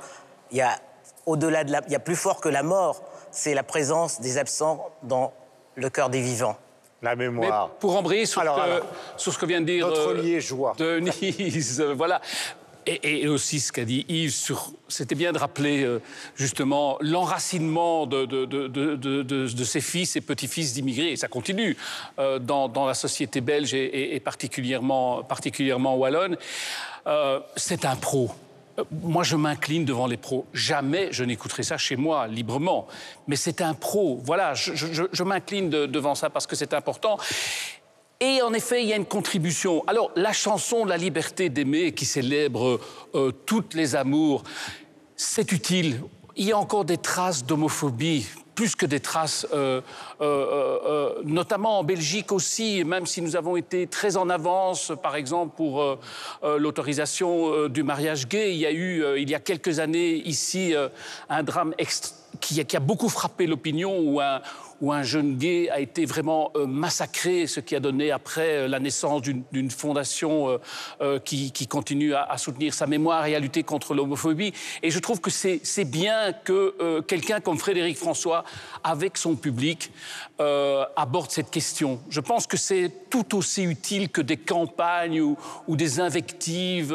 Il 0.50 0.58
y 0.58 0.62
a 0.62 0.78
au-delà 1.26 1.64
de 1.64 1.72
la... 1.72 1.80
Il 1.86 1.92
y 1.92 1.96
a 1.96 2.00
plus 2.00 2.16
fort 2.16 2.40
que 2.40 2.48
la 2.48 2.62
mort, 2.62 3.02
c'est 3.30 3.54
la 3.54 3.62
présence 3.62 4.20
des 4.20 4.38
absents 4.38 4.90
dans 5.02 5.32
le 5.76 5.88
cœur 5.88 6.10
des 6.10 6.20
vivants. 6.20 6.56
La 7.00 7.16
Mais 7.16 7.28
mémoire. 7.28 7.70
pour 7.80 7.96
embrayer 7.96 8.26
sur, 8.26 8.40
Alors, 8.42 8.56
ce 8.58 8.60
que- 8.60 8.66
alors, 8.70 8.86
sur 9.16 9.32
ce 9.32 9.38
que 9.38 9.46
vient 9.46 9.60
de 9.60 9.66
dire 9.66 9.86
notre 9.88 10.10
euh, 10.10 10.20
liégeois. 10.22 10.74
Denise, 10.78 11.80
voilà. 11.96 12.20
Et, 12.86 13.28
aussi 13.28 13.60
ce 13.60 13.70
qu'a 13.70 13.84
dit 13.84 14.04
Yves, 14.08 14.34
c'était 14.88 15.14
bien 15.14 15.32
de 15.32 15.38
rappeler 15.38 15.84
euh, 15.84 16.00
justement 16.34 16.98
l'enracinement 17.00 18.06
de, 18.06 19.64
ses 19.64 19.80
fils 19.80 20.16
et 20.16 20.20
petits-fils 20.20 20.74
d'immigrés, 20.74 21.12
et 21.12 21.16
ça 21.16 21.28
continue 21.28 21.76
euh, 22.18 22.40
dans, 22.40 22.86
la 22.86 22.94
société 22.94 23.40
belge 23.40 23.74
et, 23.74 24.20
particulièrement, 24.20 25.24
wallonne. 25.96 26.36
Euh, 27.06 27.40
C'est 27.56 27.84
un 27.84 27.96
pro. 27.96 28.30
Moi, 28.90 29.22
je 29.22 29.36
m'incline 29.36 29.84
devant 29.84 30.06
les 30.06 30.16
pros. 30.16 30.46
Jamais 30.54 31.08
je 31.12 31.24
n'écouterai 31.24 31.62
ça 31.62 31.76
chez 31.76 31.96
moi, 31.96 32.26
librement. 32.26 32.88
Mais 33.26 33.36
c'est 33.36 33.60
un 33.60 33.74
pro. 33.74 34.18
Voilà, 34.24 34.54
je, 34.54 35.22
m'incline 35.22 35.68
de- 35.68 35.86
devant 35.86 36.14
ça 36.14 36.30
parce 36.30 36.46
que 36.46 36.56
c'est 36.56 36.72
important. 36.72 37.18
Et 38.24 38.40
en 38.40 38.52
effet, 38.52 38.84
il 38.84 38.88
y 38.88 38.92
a 38.92 38.96
une 38.96 39.04
contribution. 39.04 39.82
Alors, 39.88 40.12
la 40.14 40.32
chanson 40.32 40.84
La 40.84 40.96
liberté 40.96 41.48
d'aimer, 41.48 41.90
qui 41.90 42.04
célèbre 42.04 42.78
euh, 43.16 43.32
toutes 43.46 43.74
les 43.74 43.96
amours, 43.96 44.44
c'est 45.16 45.50
utile. 45.50 46.00
Il 46.36 46.44
y 46.46 46.52
a 46.52 46.56
encore 46.56 46.84
des 46.84 46.98
traces 46.98 47.44
d'homophobie, 47.44 48.24
plus 48.54 48.76
que 48.76 48.86
des 48.86 49.00
traces, 49.00 49.44
euh, 49.52 49.80
euh, 50.20 50.24
euh, 50.24 51.22
notamment 51.24 51.80
en 51.80 51.84
Belgique 51.84 52.30
aussi, 52.30 52.84
même 52.84 53.06
si 53.06 53.22
nous 53.22 53.34
avons 53.34 53.56
été 53.56 53.88
très 53.88 54.16
en 54.16 54.30
avance, 54.30 54.92
par 55.02 55.16
exemple, 55.16 55.56
pour 55.56 55.98
l'autorisation 56.44 57.66
du 57.68 57.82
mariage 57.82 58.28
gay. 58.28 58.52
Il 58.54 58.58
y 58.60 58.66
a 58.66 58.72
eu, 58.72 59.02
il 59.18 59.28
y 59.28 59.34
a 59.34 59.40
quelques 59.40 59.80
années, 59.80 60.22
ici, 60.24 60.74
un 61.28 61.42
drame 61.42 61.74
qui, 62.40 62.60
a- 62.60 62.64
qui 62.64 62.76
a 62.76 62.80
beaucoup 62.80 63.08
frappé 63.08 63.46
l'opinion, 63.48 63.98
où 63.98 64.20
un, 64.20 64.40
où 64.82 64.92
un 64.92 65.04
jeune 65.04 65.36
gay 65.36 65.70
a 65.70 65.78
été 65.78 66.04
vraiment 66.04 66.50
euh, 66.56 66.66
massacré, 66.66 67.46
ce 67.46 67.60
qui 67.60 67.76
a 67.76 67.80
donné 67.80 68.10
après 68.10 68.56
euh, 68.56 68.68
la 68.68 68.80
naissance 68.80 69.22
d'une 69.22 69.70
fondation 69.70 70.58
euh, 71.00 71.20
qui, 71.20 71.52
continue 71.68 72.14
à, 72.14 72.36
soutenir 72.36 72.74
sa 72.74 72.88
mémoire 72.88 73.24
et 73.26 73.36
à 73.36 73.38
lutter 73.38 73.62
contre 73.62 73.94
l'homophobie. 73.94 74.52
Et 74.82 74.90
je 74.90 74.98
trouve 74.98 75.20
que 75.20 75.30
c'est 75.30 75.84
bien 75.84 76.32
que 76.32 77.00
quelqu'un 77.02 77.40
comme 77.40 77.56
Frédéric 77.56 77.96
François, 77.96 78.44
avec 78.82 79.16
son 79.16 79.36
public, 79.36 79.92
aborde 80.96 81.30
cette 81.30 81.50
question. 81.50 82.00
Je 82.10 82.20
pense 82.20 82.48
que 82.48 82.56
c'est 82.56 82.90
tout 83.08 83.36
aussi 83.36 83.62
utile 83.62 84.08
que 84.08 84.20
des 84.20 84.36
campagnes 84.36 85.20
ou, 85.20 85.36
des 85.68 86.00
invectives 86.00 86.94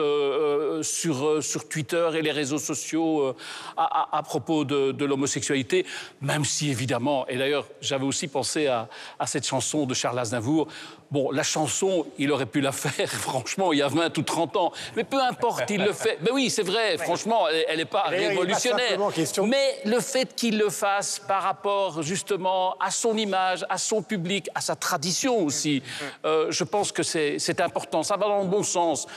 sur, 0.82 1.70
Twitter 1.70 2.10
et 2.16 2.22
les 2.22 2.32
réseaux 2.32 2.58
sociaux 2.58 3.34
à, 3.78 4.22
propos 4.24 4.66
de 4.66 5.06
l'homosexualité, 5.06 5.86
même 6.22 6.44
si 6.44 6.70
évidemment, 6.70 7.26
et 7.28 7.38
d'ailleurs 7.38 7.66
j'avais 7.82 8.06
aussi 8.06 8.28
pensé 8.28 8.68
à, 8.68 8.88
à 9.20 9.28
cette 9.28 9.46
chanson 9.46 9.86
de 9.86 9.94
Charles 9.94 10.20
Aznavour, 10.20 10.68
Bon, 11.10 11.32
la 11.32 11.44
chanson, 11.44 12.06
il 12.18 12.34
aurait 12.34 12.46
pu 12.46 12.60
la 12.60 12.74
faire, 12.74 13.10
franchement, 13.22 13.72
il 13.72 13.80
y 13.80 13.82
a 13.82 13.88
20 13.88 14.18
ou 14.18 14.24
30 14.24 14.58
ans. 14.58 14.74
Mais 14.98 15.06
peu 15.06 15.22
importe, 15.22 15.70
il 15.70 15.82
le 15.82 15.94
fait. 15.94 16.18
Ben 16.22 16.32
oui, 16.34 16.50
c'est 16.50 16.64
vrai, 16.64 16.98
franchement, 16.98 17.48
elle 17.48 17.78
n'est 17.78 17.86
pas 17.86 18.02
révolutionnaire. 18.10 19.00
Mais 19.46 19.80
le 19.86 20.02
fait 20.02 20.36
qu'il 20.36 20.58
le 20.58 20.70
fasse 20.70 21.20
par 21.26 21.44
rapport 21.44 22.02
justement 22.04 22.76
à 22.82 22.92
son 22.92 23.16
image, 23.16 23.66
à 23.70 23.78
son 23.78 24.02
public, 24.04 24.50
à 24.54 24.60
sa 24.60 24.76
tradition 24.76 25.40
aussi, 25.46 25.82
euh, 26.26 26.48
je 26.52 26.66
pense 26.66 26.92
que 26.92 27.04
c'est 27.04 27.62
important. 27.62 28.04
Ça 28.04 28.18
va 28.18 28.26
dans 28.28 28.42
le 28.42 28.50
bon 28.50 28.64
sens. 28.64 29.08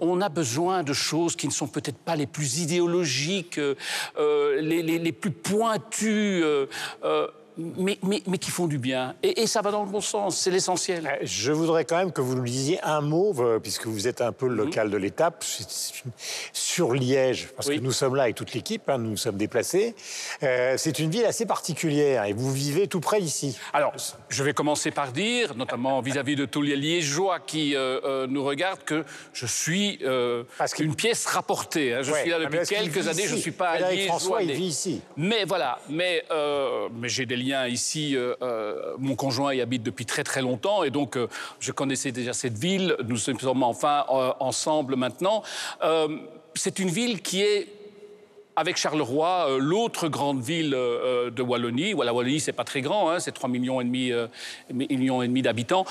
On 0.00 0.20
a 0.22 0.28
besoin 0.28 0.82
de 0.82 0.92
choses 0.92 1.36
qui 1.36 1.46
ne 1.46 1.52
sont 1.52 1.68
peut-être 1.68 1.98
pas 1.98 2.16
les 2.16 2.26
plus 2.26 2.58
idéologiques, 2.58 3.58
euh, 3.58 3.76
euh, 4.18 4.60
les, 4.60 4.82
les- 4.82 4.98
les 4.98 5.12
plus 5.12 5.30
pointues. 5.30 6.42
euh, 6.42 6.66
euh, 7.04 7.28
mais, 7.58 7.98
mais- 8.02 8.22
mais 8.26 8.38
qui 8.38 8.50
font 8.50 8.66
du 8.66 8.78
bien. 8.78 9.14
Et, 9.22 9.42
et 9.42 9.46
ça 9.46 9.62
va 9.62 9.70
dans 9.70 9.84
le 9.84 9.90
bon 9.90 10.00
sens, 10.00 10.36
c'est 10.36 10.50
l'essentiel. 10.50 11.06
Euh, 11.06 11.16
Je 11.22 11.52
voudrais 11.52 11.84
quand 11.84 11.96
même 11.96 12.12
que 12.12 12.20
vous 12.20 12.34
nous 12.34 12.44
disiez 12.44 12.80
un 12.82 13.00
mot, 13.00 13.34
euh, 13.38 13.58
puisque 13.58 13.86
vous 13.86 14.06
êtes 14.08 14.20
un 14.20 14.32
peu 14.32 14.46
le 14.46 14.54
Mhm. 14.54 14.64
local 14.64 14.90
de 14.90 14.96
l'étape, 14.96 15.44
sur 16.52 16.92
Liège, 16.94 17.48
parce 17.56 17.68
Oui. 17.68 17.78
que 17.78 17.82
nous 17.82 17.92
sommes 17.92 18.14
là 18.16 18.24
avec 18.24 18.36
toute 18.36 18.52
l'équipe, 18.54 18.88
hein, 18.88 18.98
nous 18.98 19.10
nous 19.10 19.16
sommes 19.16 19.36
déplacés. 19.36 19.94
Euh, 20.42 20.74
c'est 20.76 20.98
une 20.98 21.10
ville 21.10 21.24
assez 21.24 21.46
particulière 21.46 22.24
et 22.24 22.32
vous 22.32 22.52
vivez 22.52 22.86
tout 22.88 23.00
près 23.00 23.20
d'ici. 23.20 23.58
Alors, 23.72 23.92
je 24.28 24.42
vais 24.42 24.52
commencer 24.54 24.90
par 24.90 25.12
dire, 25.12 25.54
notamment 25.54 26.00
vis-à-vis 26.00 26.36
de 26.36 26.44
tous 26.44 26.62
les 26.62 26.76
liégeois 26.76 27.40
qui 27.40 27.74
euh, 27.74 28.00
euh, 28.04 28.26
nous 28.26 28.44
regardent, 28.44 28.82
que 28.84 29.04
je 29.32 29.46
suis 29.46 29.98
Parce 30.58 30.74
que- 30.74 30.82
une 30.82 30.94
pièce 30.94 31.26
rapportée. 31.26 31.94
hein. 31.94 32.02
Je 32.02 32.12
Ouais. 32.12 32.20
suis 32.22 32.30
là 32.30 32.36
Ah, 32.40 32.44
depuis 32.44 32.66
quelques 32.66 33.08
années, 33.08 33.24
je 33.24 33.30
ne 33.30 33.34
ici 33.34 33.42
suis 33.42 33.50
pas 33.50 33.70
Frédéric 33.70 33.98
liégeois. 34.00 34.18
François, 34.18 34.42
il 34.42 34.52
vit 34.52 34.66
ici. 34.66 35.00
Mais 35.16 35.44
voilà, 35.44 35.78
mais, 35.88 36.24
mais 36.92 37.08
j'ai 37.08 37.26
des 37.26 37.36
ici. 37.68 38.16
euh, 38.16 38.34
euh, 38.42 38.94
mon 38.98 39.14
conjoint 39.14 39.54
y 39.54 39.60
habite 39.60 39.82
depuis 39.82 40.06
très 40.06 40.24
très 40.24 40.42
longtemps 40.42 40.82
et 40.82 40.90
donc 40.90 41.16
euh, 41.16 41.28
je 41.60 41.72
connaissais 41.72 42.12
déjà 42.12 42.32
cette 42.32 42.58
ville. 42.58 42.96
Nous 43.06 43.16
sommes 43.16 43.38
enfin 43.62 44.04
ensemble 44.40 44.96
maintenant. 44.96 45.42
C'est 46.54 46.78
une 46.78 46.88
ville 46.88 47.20
qui 47.22 47.42
est 47.42 47.68
avec 48.56 48.78
Charleroi, 48.78 49.58
l'autre 49.58 50.08
grande 50.08 50.40
ville 50.40 50.70
de 50.70 51.42
Wallonie. 51.42 51.92
Voilà, 51.92 52.14
Wallonie, 52.14 52.40
c'est 52.40 52.52
pas 52.52 52.64
très 52.64 52.80
grand, 52.80 53.10
hein, 53.10 53.20
c'est 53.20 53.32
3 53.32 53.50
millions 53.50 53.82
millions 53.82 55.22
et 55.22 55.28
demi 55.28 55.42
d'habitants. 55.42 55.84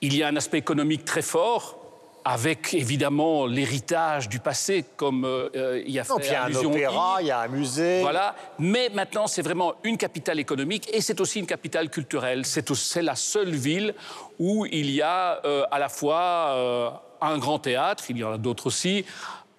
Il 0.00 0.16
y 0.16 0.22
a 0.22 0.28
un 0.28 0.36
aspect 0.36 0.58
économique 0.58 1.04
très 1.04 1.22
fort, 1.22 1.78
avec 2.24 2.72
évidemment 2.74 3.46
l'héritage 3.46 4.28
du 4.28 4.38
passé, 4.38 4.84
comme 4.96 5.24
euh, 5.24 5.48
euh, 5.56 5.82
il 5.86 5.92
y 5.92 5.98
a 5.98 6.04
fait 6.04 6.10
Non, 6.12 6.18
puis 6.18 6.28
il 6.28 6.32
y 6.32 6.36
a 6.36 6.44
un 6.44 6.54
opéra, 6.54 7.16
il 7.20 7.26
y 7.26 7.30
a 7.30 7.40
un 7.40 7.48
musée. 7.48 8.00
Voilà. 8.00 8.34
Mais 8.58 8.88
maintenant, 8.94 9.26
c'est 9.26 9.42
vraiment 9.42 9.74
une 9.84 9.98
capitale 9.98 10.38
économique 10.40 10.88
et 10.92 11.00
c'est 11.02 11.20
aussi 11.20 11.38
une 11.40 11.46
capitale 11.46 11.90
culturelle. 11.90 12.46
C'est 12.46 13.02
la 13.02 13.14
seule 13.16 13.50
ville 13.54 13.94
où 14.38 14.64
il 14.66 14.90
y 14.90 15.02
a 15.02 15.40
euh, 15.44 15.64
à 15.70 15.78
la 15.78 15.88
fois 15.88 16.20
euh, 16.20 16.90
un 17.20 17.38
grand 17.38 17.58
théâtre, 17.58 18.04
il 18.08 18.16
y 18.18 18.24
en 18.24 18.32
a 18.32 18.38
d'autres 18.38 18.66
aussi, 18.68 19.04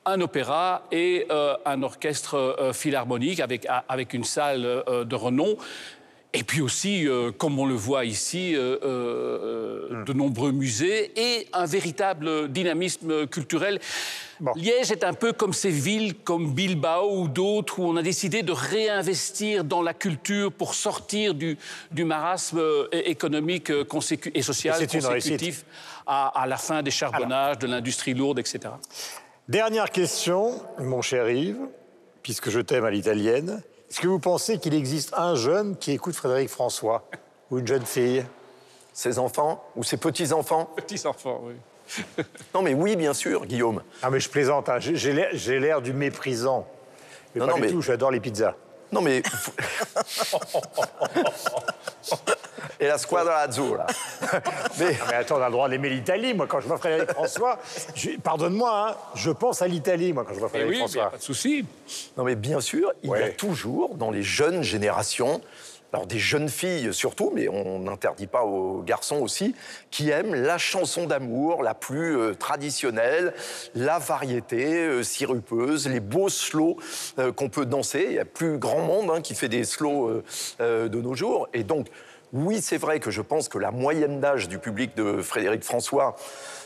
un 0.08 0.22
opéra 0.22 0.84
et 0.92 1.26
euh, 1.32 1.56
un 1.66 1.82
orchestre 1.82 2.36
euh, 2.36 2.74
philharmonique 2.74 3.40
avec, 3.40 3.66
a- 3.66 3.84
avec 3.90 4.14
une 4.14 4.24
salle 4.24 4.64
euh, 4.66 5.04
de 5.04 5.16
renom. 5.16 5.56
Et 6.36 6.44
puis 6.44 6.62
aussi, 6.62 7.08
euh, 7.08 7.32
comme 7.32 7.58
on 7.60 7.66
le 7.66 7.76
voit 7.76 8.04
ici, 8.04 8.56
euh, 8.56 8.78
euh, 8.84 10.04
de 10.04 10.14
nombreux 10.14 10.52
musées 10.52 11.12
et 11.16 11.48
un 11.54 11.66
véritable 11.66 12.52
dynamisme 12.52 13.26
culturel. 13.28 13.80
Bon. 14.42 14.52
Liège 14.56 14.92
est 14.92 15.06
un 15.06 15.14
peu 15.14 15.32
comme 15.32 15.54
ces 15.54 15.70
villes 15.70 16.14
comme 16.14 16.54
Bilbao 16.54 17.22
ou 17.22 17.28
d'autres 17.30 17.80
où 17.80 17.86
on 17.86 17.96
a 17.96 18.02
décidé 18.02 18.44
de 18.44 18.52
réinvestir 18.52 19.64
dans 19.64 19.82
la 19.82 19.94
culture 19.94 20.52
pour 20.52 20.74
sortir 20.74 21.34
du, 21.34 21.58
du 21.92 22.04
marasme 22.04 22.62
économique 22.92 23.72
et 24.34 24.42
social 24.42 24.84
Et 24.84 24.88
consécutif 24.88 25.64
à, 26.06 26.42
à 26.42 26.48
la 26.48 26.58
fin 26.58 26.84
des 26.84 26.92
charbonnages, 26.92 27.60
de 27.60 27.68
l'industrie 27.68 28.14
lourde, 28.14 28.40
etc. 28.40 28.60
Dernière 29.48 29.90
question, 29.90 30.62
mon 30.80 31.02
cher 31.02 31.30
Yves, 31.30 31.70
puisque 32.24 32.50
je 32.50 32.60
t'aime 32.60 32.84
à 32.84 32.92
l'italienne. 32.92 33.64
Est-ce 33.90 34.00
que 34.02 34.08
vous 34.08 34.20
pensez 34.20 34.58
qu'il 34.60 34.74
existe 34.74 35.14
un 35.16 35.36
jeune 35.36 35.78
qui 35.78 35.92
écoute 35.92 36.16
Frédéric 36.16 36.50
François 36.50 37.08
ou 37.52 37.60
une 37.60 37.68
jeune 37.68 37.86
fille? 37.86 38.26
Ses 38.94 39.20
enfants 39.20 39.64
ou 39.76 39.84
ses 39.84 39.98
petits-enfants? 39.98 40.70
Petits 40.76 41.06
enfants, 41.06 41.42
oui. 41.44 41.56
Non, 42.56 42.62
mais 42.62 42.74
oui, 42.74 42.96
bien 42.96 43.14
sûr, 43.14 43.46
Guillaume. 43.46 43.84
Ah 44.02 44.10
mais 44.10 44.20
je 44.20 44.30
plaisante, 44.30 44.70
hein. 44.70 44.80
j'ai 44.80 44.96
j'ai 44.96 45.14
l'air- 45.14 45.30
j'ai 45.34 45.60
l'air 45.60 45.82
du 45.82 45.94
méprisant. 45.94 46.66
Mais 47.36 47.42
Non, 47.42 47.46
pas 47.48 47.52
non, 47.52 47.58
du 47.58 47.64
mais- 47.66 47.72
tout, 47.72 47.82
j'adore 47.82 48.10
les 48.12 48.20
pizzas. 48.20 48.56
Non, 48.96 49.02
mais. 49.02 49.22
Et 52.80 52.88
la 52.88 52.98
squadra 52.98 53.40
azzurra. 53.40 53.88
mais 54.80 54.98
Mais 55.10 55.16
attends, 55.16 55.38
on 55.38 55.42
a 55.42 55.46
le 55.48 55.52
droit 55.52 55.70
d'aimer 55.70 55.90
l'Italie. 55.90 56.34
Moi, 56.34 56.46
quand 56.48 56.60
je 56.62 56.68
vois 56.68 56.78
Frédéric 56.78 57.12
François, 57.12 57.58
je- 57.96 58.12
pardonne-moi, 58.22 58.90
hein, 58.90 58.96
je 59.16 59.32
pense 59.32 59.62
à 59.62 59.68
l'Italie, 59.68 60.12
moi, 60.14 60.24
quand 60.28 60.34
je 60.34 60.40
vois 60.40 60.50
Frédéric 60.50 60.72
oui, 60.74 60.78
mais 60.78 60.82
y 60.82 60.84
a 60.84 60.88
François. 60.88 61.12
pas 61.12 61.18
de 61.18 61.24
souci. 61.24 61.66
Non, 62.18 62.24
mais 62.24 62.36
bien 62.36 62.60
sûr, 62.60 62.92
il 63.04 63.10
y 63.12 63.14
a 63.16 63.30
toujours 63.30 63.96
dans 63.96 64.12
les 64.12 64.24
jeunes 64.24 64.62
générations, 64.62 65.42
alors 65.94 66.08
des 66.08 66.20
jeunes 66.20 66.50
filles 66.50 66.94
surtout, 66.94 67.32
mais 67.34 67.48
on 67.48 67.80
n'interdit 67.80 68.28
pas 68.28 68.44
aux 68.44 68.82
garçons 68.82 69.18
aussi, 69.18 69.56
qui 69.92 70.10
aiment 70.10 70.36
la 70.36 70.58
chanson 70.58 71.06
d'amour 71.06 71.64
la 71.64 71.74
plus 71.74 72.18
euh, 72.18 72.34
traditionnelle, 72.34 73.34
la 73.76 74.00
variété 74.00 74.76
euh, 74.76 75.04
sirupeuse, 75.04 75.88
les 75.88 76.00
beaux 76.00 76.30
slows 76.30 76.78
euh, 77.20 77.32
qu'on 77.32 77.50
peut 77.50 77.66
danser. 77.66 78.06
Il 78.10 78.14
y 78.16 78.20
a 78.20 78.26
plus 78.26 78.58
grand 78.58 78.82
monde 78.82 79.10
hein, 79.10 79.22
qui 79.22 79.36
fait 79.36 79.50
des 79.50 79.64
slows 79.64 80.22
de 80.60 81.02
nos 81.02 81.14
jours. 81.14 81.48
Et 81.54 81.64
donc, 81.64 81.88
oui, 82.34 82.62
c'est 82.62 82.78
vrai 82.78 83.00
que 83.00 83.12
je 83.12 83.22
pense 83.22 83.48
que 83.48 83.58
la 83.58 83.72
moyenne 83.72 84.20
d'âge 84.20 84.50
du 84.50 84.60
public 84.60 84.96
de 84.96 85.22
Frédéric 85.22 85.64
François, 85.64 86.16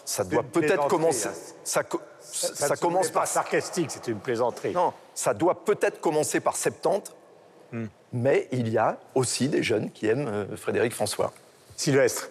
ça 0.06 0.24
doit 0.24 0.44
peut-être 0.44 0.88
commencer. 0.88 1.28
hein. 1.28 2.00
Ça, 2.22 2.76
commence 2.76 3.10
par 3.10 3.28
sarcastique, 3.28 3.92
c'était 3.92 4.12
une 4.12 4.20
plaisanterie. 4.20 4.74
non, 4.74 4.94
ça 5.14 5.34
doit 5.34 5.64
peut-être 5.66 6.00
commencer 6.00 6.40
par 6.40 6.56
70, 6.56 7.12
Hmm. 7.72 7.86
mais 8.12 8.48
il 8.52 8.70
y 8.70 8.78
a 8.78 8.98
aussi 9.14 9.48
des 9.48 9.62
jeunes 9.62 9.92
qui 9.92 10.08
aiment 10.08 10.28
euh, 10.28 10.58
Frédéric 10.58 10.94
François. 10.94 11.32
Sylvestre. 11.76 12.30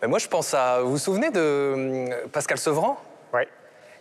Mais 0.00 0.08
moi, 0.08 0.18
je 0.18 0.28
pense 0.28 0.54
à. 0.54 0.80
Vous 0.80 0.92
vous 0.92 0.98
souvenez 0.98 1.30
de 1.30 1.40
euh, 1.40 2.26
Pascal 2.32 2.58
Sevran? 2.58 3.00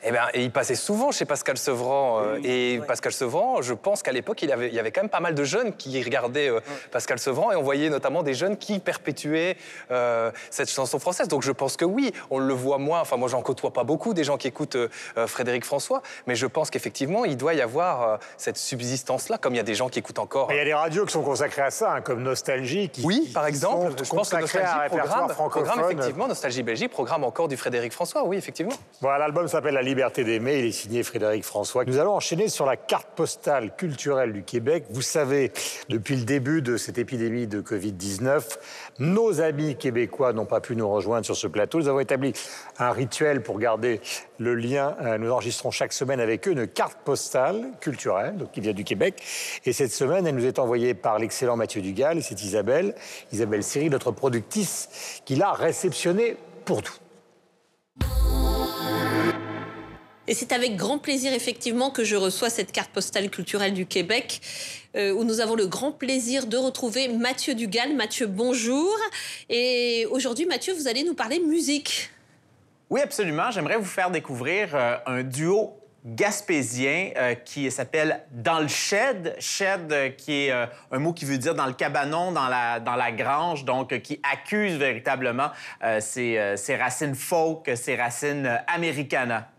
Eh 0.04 0.12
bien, 0.12 0.24
et 0.34 0.44
il 0.44 0.52
passait 0.52 0.76
souvent 0.76 1.12
chez 1.12 1.26
Pascal 1.26 1.58
Sevran. 1.58 2.22
euh, 2.22 2.40
et 2.44 2.80
Pascal 2.88 3.12
Sevran, 3.12 3.62
je 3.62 3.74
pense 3.74 4.04
qu'à 4.04 4.12
l'époque, 4.12 4.42
il, 4.42 4.52
avait- 4.52 4.68
il 4.70 4.74
y 4.74 4.80
avait 4.80 4.92
quand 4.92 5.02
même 5.02 5.10
pas 5.10 5.20
mal 5.20 5.34
de 5.36 5.44
jeunes 5.44 5.74
qui 5.76 6.02
regardaient 6.04 6.50
euh, 6.50 6.60
Pascal 6.92 7.20
Sevran. 7.20 7.52
Et 7.52 7.56
on 7.56 7.64
voyait 7.64 7.90
notamment 7.90 8.24
des 8.24 8.34
jeunes 8.34 8.58
qui 8.58 8.80
perpétuaient 8.80 9.58
euh, 9.92 10.32
cette 10.50 10.70
chanson 10.70 11.00
française. 11.00 11.28
Donc 11.28 11.44
je 11.44 11.52
pense 11.52 11.78
que 11.78 11.86
oui, 11.86 12.14
on 12.30 12.38
le 12.40 12.54
voit 12.54 12.78
moins. 12.78 13.02
Enfin, 13.02 13.18
moi, 13.18 13.28
j'en 13.28 13.42
côtoie 13.42 13.72
pas 13.74 13.84
beaucoup, 13.84 14.14
des 14.14 14.24
gens 14.24 14.38
qui 14.38 14.48
écoutent 14.48 14.78
Frédéric 15.26 15.66
François. 15.66 16.02
Mais 16.28 16.36
je 16.36 16.46
pense 16.46 16.70
qu'effectivement, 16.70 17.26
il 17.26 17.38
doit 17.38 17.54
y 17.54 17.62
avoir 17.62 18.20
cette 18.38 18.58
subsistance-là, 18.58 19.38
comme 19.38 19.54
il 19.56 19.58
y 19.58 19.62
a 19.62 19.64
des 19.64 19.76
gens 19.76 19.90
qui 19.90 20.00
écoutent 20.00 20.20
encore. 20.20 20.50
Il 20.52 20.58
y 20.58 20.60
a 20.60 20.66
des 20.66 20.74
radios 20.74 21.06
qui 21.06 21.14
sont 21.14 21.24
consacrées 21.24 21.64
à 21.64 21.72
ça, 21.72 21.94
hein, 21.94 22.02
comme 22.02 22.22
Nostalgie. 22.24 22.90
Qui, 22.90 23.04
Oui, 23.04 23.24
qui 23.26 23.34
par 23.34 23.48
exemple, 23.48 23.92
je 24.04 24.10
pense 24.10 24.30
que 24.30 24.36
à 24.36 24.38
un 24.38 24.42
Nostalgie 24.42 24.68
répertoire 24.80 25.28
programme, 25.28 25.50
programme 25.76 25.92
effectivement, 25.92 26.28
Nostalgie 26.28 26.64
Belgique 26.64 26.92
programme 26.92 27.24
encore 27.24 27.48
du 27.48 27.58
Frédéric 27.58 27.92
François, 27.94 28.24
oui, 28.24 28.38
effectivement. 28.38 28.74
Voilà, 29.02 29.18
l'album 29.20 29.48
s'appelle 29.48 29.74
La 29.74 29.82
liberté 29.88 30.24
d'aimer, 30.24 30.60
il 30.60 30.66
est 30.66 30.72
signé 30.72 31.02
Frédéric 31.02 31.44
François. 31.44 31.86
Nous 31.86 31.98
allons 31.98 32.14
enchaîner 32.14 32.50
sur 32.50 32.66
la 32.66 32.76
carte 32.76 33.08
postale 33.16 33.76
culturelle 33.76 34.34
du 34.34 34.44
Québec. 34.44 34.86
Vous 34.90 35.02
savez, 35.02 35.52
depuis 35.90 36.16
le 36.16 36.24
début 36.24 36.62
de 36.62 36.78
cette 36.78 36.98
épidémie 36.98 37.48
de 37.48 37.62
Covid-19, 37.62 38.58
nos 39.00 39.42
amis 39.42 39.76
québécois 39.76 40.34
n'ont 40.34 40.46
pas 40.46 40.60
pu 40.60 40.76
nous 40.76 40.90
rejoindre 40.90 41.26
sur 41.26 41.36
ce 41.36 41.48
plateau. 41.48 41.80
Nous 41.80 41.88
avons 41.88 42.00
établi 42.00 42.34
un 42.78 42.92
rituel 42.92 43.42
pour 43.42 43.60
garder 43.60 44.02
le 44.40 44.56
lien. 44.56 44.96
Euh, 45.02 45.18
Nous 45.18 45.32
enregistrons 45.32 45.72
chaque 45.72 45.94
semaine 45.94 46.20
avec 46.20 46.48
eux 46.48 46.52
une 46.52 46.68
carte 46.68 47.00
postale 47.04 47.72
culturelle, 47.80 48.38
donc 48.38 48.52
qui 48.52 48.62
vient 48.62 48.74
du 48.74 48.84
Québec. 48.84 49.24
Et 49.66 49.74
cette 49.74 49.92
semaine, 49.92 50.28
elle 50.28 50.36
nous 50.36 50.46
est 50.46 50.60
envoyée 50.60 50.94
par 50.94 51.18
l'excellent 51.18 51.56
Mathieu 51.56 51.82
Dugal, 51.82 52.22
c'est 52.22 52.42
Isabelle, 52.44 52.94
Isabelle 53.32 53.64
Siri, 53.64 53.90
notre 53.90 54.12
productrice, 54.12 55.22
qui 55.26 55.36
l'a 55.36 55.54
réceptionnée 55.54 56.36
pour 56.66 56.82
nous. 56.82 58.08
Et 60.30 60.34
c'est 60.34 60.52
avec 60.52 60.76
grand 60.76 60.98
plaisir, 60.98 61.32
effectivement, 61.32 61.90
que 61.90 62.04
je 62.04 62.18
reçois 62.18 62.50
cette 62.50 62.74
carte 62.74 62.92
postale 62.92 63.30
culturelle 63.30 63.74
du 63.74 63.86
Québec, 63.86 64.42
euh, 64.98 65.14
où 65.14 65.24
nous 65.24 65.40
avons 65.40 65.56
le 65.56 65.68
grand 65.68 65.94
plaisir 65.94 66.48
de 66.48 66.58
retrouver 66.58 67.08
Mathieu 67.08 67.56
Dugal. 67.56 67.96
Mathieu, 67.96 68.28
bonjour. 68.28 68.94
Et 69.50 70.06
aujourd'hui, 70.12 70.46
Mathieu, 70.46 70.74
vous 70.74 70.90
allez 70.90 71.06
nous 71.06 71.14
parler 71.14 71.40
musique. 71.40 72.10
Oui, 72.90 73.00
absolument. 73.00 73.52
J'aimerais 73.52 73.78
vous 73.78 73.86
faire 73.86 74.12
découvrir 74.12 74.76
euh, 74.76 74.98
un 75.06 75.24
duo 75.24 75.80
gaspésien 76.04 77.12
euh, 77.16 77.34
qui 77.36 77.72
s'appelle 77.72 78.26
Dans 78.32 78.60
le 78.60 78.68
Shed. 78.68 79.34
Shed, 79.40 80.16
qui 80.18 80.48
est 80.48 80.52
un 80.52 81.00
mot 81.00 81.14
qui 81.14 81.24
veut 81.24 81.38
dire 81.38 81.56
dans 81.56 81.68
le 81.68 81.74
cabanon, 81.74 82.34
dans 82.34 82.50
la, 82.50 83.12
grange, 83.14 83.64
donc 83.64 83.98
qui 84.02 84.20
accuse 84.30 84.76
véritablement 84.76 85.52
ses, 86.00 86.58
racines 86.78 87.16
folk, 87.16 87.72
ses 87.76 87.96
racines 87.96 88.60
americana. 88.68 89.50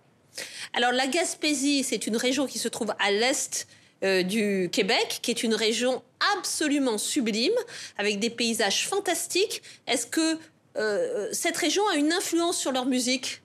Alors, 0.75 0.93
la 0.93 1.07
Gaspésie, 1.07 1.83
c'est 1.83 2.07
une 2.07 2.17
région 2.17 2.47
qui 2.47 2.59
se 2.59 2.69
trouve 2.69 2.95
à 2.99 3.11
l'est 3.11 3.67
euh, 4.05 4.23
du 4.23 4.69
Québec, 4.71 5.19
qui 5.23 5.31
est 5.31 5.43
une 5.43 5.55
région 5.55 6.03
absolument 6.37 6.99
sublime, 6.99 7.55
avec 7.97 8.21
des 8.21 8.31
paysages 8.31 8.87
fantastiques. 8.87 9.63
Est-ce 9.87 10.07
que 10.07 10.39
euh, 10.77 11.29
cette 11.33 11.57
région 11.57 11.83
a 11.89 11.97
une 11.97 12.13
influence 12.13 12.57
sur 12.59 12.71
leur 12.71 12.87
musique? 12.87 13.43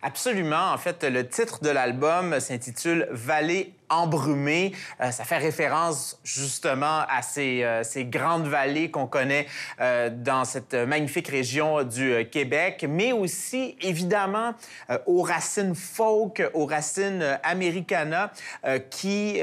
Absolument. 0.00 0.72
En 0.72 0.78
fait, 0.78 1.04
le 1.04 1.28
titre 1.28 1.62
de 1.62 1.68
l'album 1.68 2.40
s'intitule 2.40 3.06
Vallée 3.10 3.72
embrumée. 3.92 4.72
Euh, 5.00 5.10
ça 5.10 5.24
fait 5.24 5.38
référence 5.38 6.18
justement 6.24 7.02
à 7.08 7.22
ces, 7.22 7.62
euh, 7.62 7.82
grandes 8.04 8.46
vallées 8.46 8.90
qu'on 8.90 9.06
connaît 9.06 9.46
euh, 9.80 10.10
dans 10.10 10.44
cette 10.44 10.74
magnifique 10.74 11.28
région 11.28 11.82
du 11.84 12.26
Québec, 12.30 12.84
mais 12.88 13.12
aussi 13.12 13.76
évidemment 13.80 14.54
aux 15.06 15.22
racines 15.22 15.74
folk, 15.74 16.42
aux 16.54 16.66
racines 16.66 17.38
americana, 17.44 18.32
qui 18.90 19.40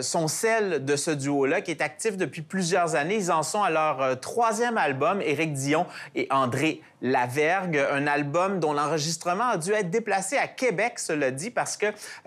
sont 0.00 0.28
celles 0.28 0.84
de 0.84 0.96
ce 0.96 1.10
duo-là, 1.10 1.60
qui 1.60 1.70
est 1.70 1.82
actif 1.82 2.16
depuis 2.16 2.42
plusieurs 2.42 2.94
années. 2.94 3.16
Ils 3.16 3.32
en 3.32 3.42
sont 3.42 3.62
à 3.62 3.70
leur 3.70 4.18
troisième 4.20 4.78
album, 4.78 5.20
Éric 5.20 5.52
Dion 5.52 5.86
et 6.14 6.26
André 6.30 6.82
Lavergue, 7.02 7.78
un 7.78 8.06
album 8.06 8.60
dont 8.60 8.72
l'enregistrement 8.72 9.50
a 9.50 9.56
dû 9.56 9.72
être 9.72 9.90
déplacé 9.90 10.36
à 10.36 10.48
Québec, 10.48 10.98
cela 10.98 11.30
dit, 11.30 11.50
parce 11.50 11.76
que 11.76 11.86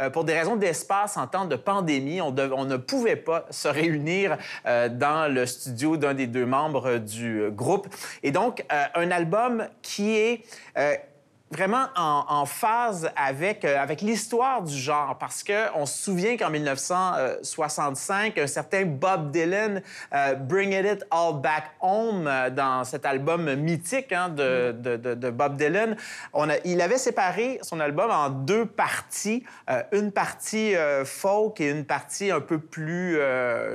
pour 0.09 0.23
des 0.23 0.33
raisons 0.33 0.55
d'espace 0.55 1.17
en 1.17 1.27
temps 1.27 1.45
de 1.45 1.55
pandémie, 1.63 2.21
on, 2.21 2.31
ne 2.31 2.77
pouvait 2.77 3.15
pas 3.15 3.45
se 3.49 3.67
réunir 3.67 4.37
euh, 4.65 4.89
dans 4.89 5.31
le 5.33 5.45
studio 5.45 5.97
d'un 5.97 6.13
des 6.13 6.27
deux 6.27 6.45
membres 6.45 6.97
du 6.97 7.41
euh, 7.41 7.49
groupe. 7.49 7.87
Et 8.23 8.31
donc, 8.31 8.65
euh, 8.71 8.83
un 8.95 9.11
album 9.11 9.67
qui 9.81 10.15
est... 10.15 10.43
vraiment 11.53 11.85
en, 11.95 12.45
phase 12.45 13.09
avec, 13.15 13.63
euh, 13.63 13.79
avec 13.79 14.01
l'histoire 14.01 14.63
du 14.63 14.75
genre, 14.75 15.17
parce 15.19 15.43
qu'on 15.43 15.85
se 15.85 16.03
souvient 16.03 16.35
qu'en 16.35 16.49
1965, 16.49 18.37
un 18.37 18.47
certain 18.47 18.85
Bob 18.85 19.31
Dylan, 19.31 19.81
euh, 20.13 20.33
Bring 20.33 20.73
It 20.73 20.85
It 20.85 21.05
All 21.11 21.39
Back 21.39 21.65
Home, 21.79 22.27
euh, 22.27 22.49
dans 22.49 22.83
cet 22.83 23.05
album 23.05 23.53
mythique 23.55 24.11
hein, 24.11 24.29
de, 24.29 24.71
de- 24.71 25.29
Bob 25.29 25.55
Dylan, 25.55 25.95
on 26.33 26.49
a, 26.49 26.55
il 26.65 26.81
avait 26.81 26.97
séparé 26.97 27.59
son 27.61 27.79
album 27.79 28.09
en 28.09 28.29
deux 28.29 28.65
parties, 28.65 29.43
une 29.91 30.11
partie 30.11 30.73
folk 31.05 31.61
et 31.61 31.69
une 31.69 31.85
partie 31.85 32.31
un 32.31 32.39
peu 32.41 32.59
plus, 32.59 33.19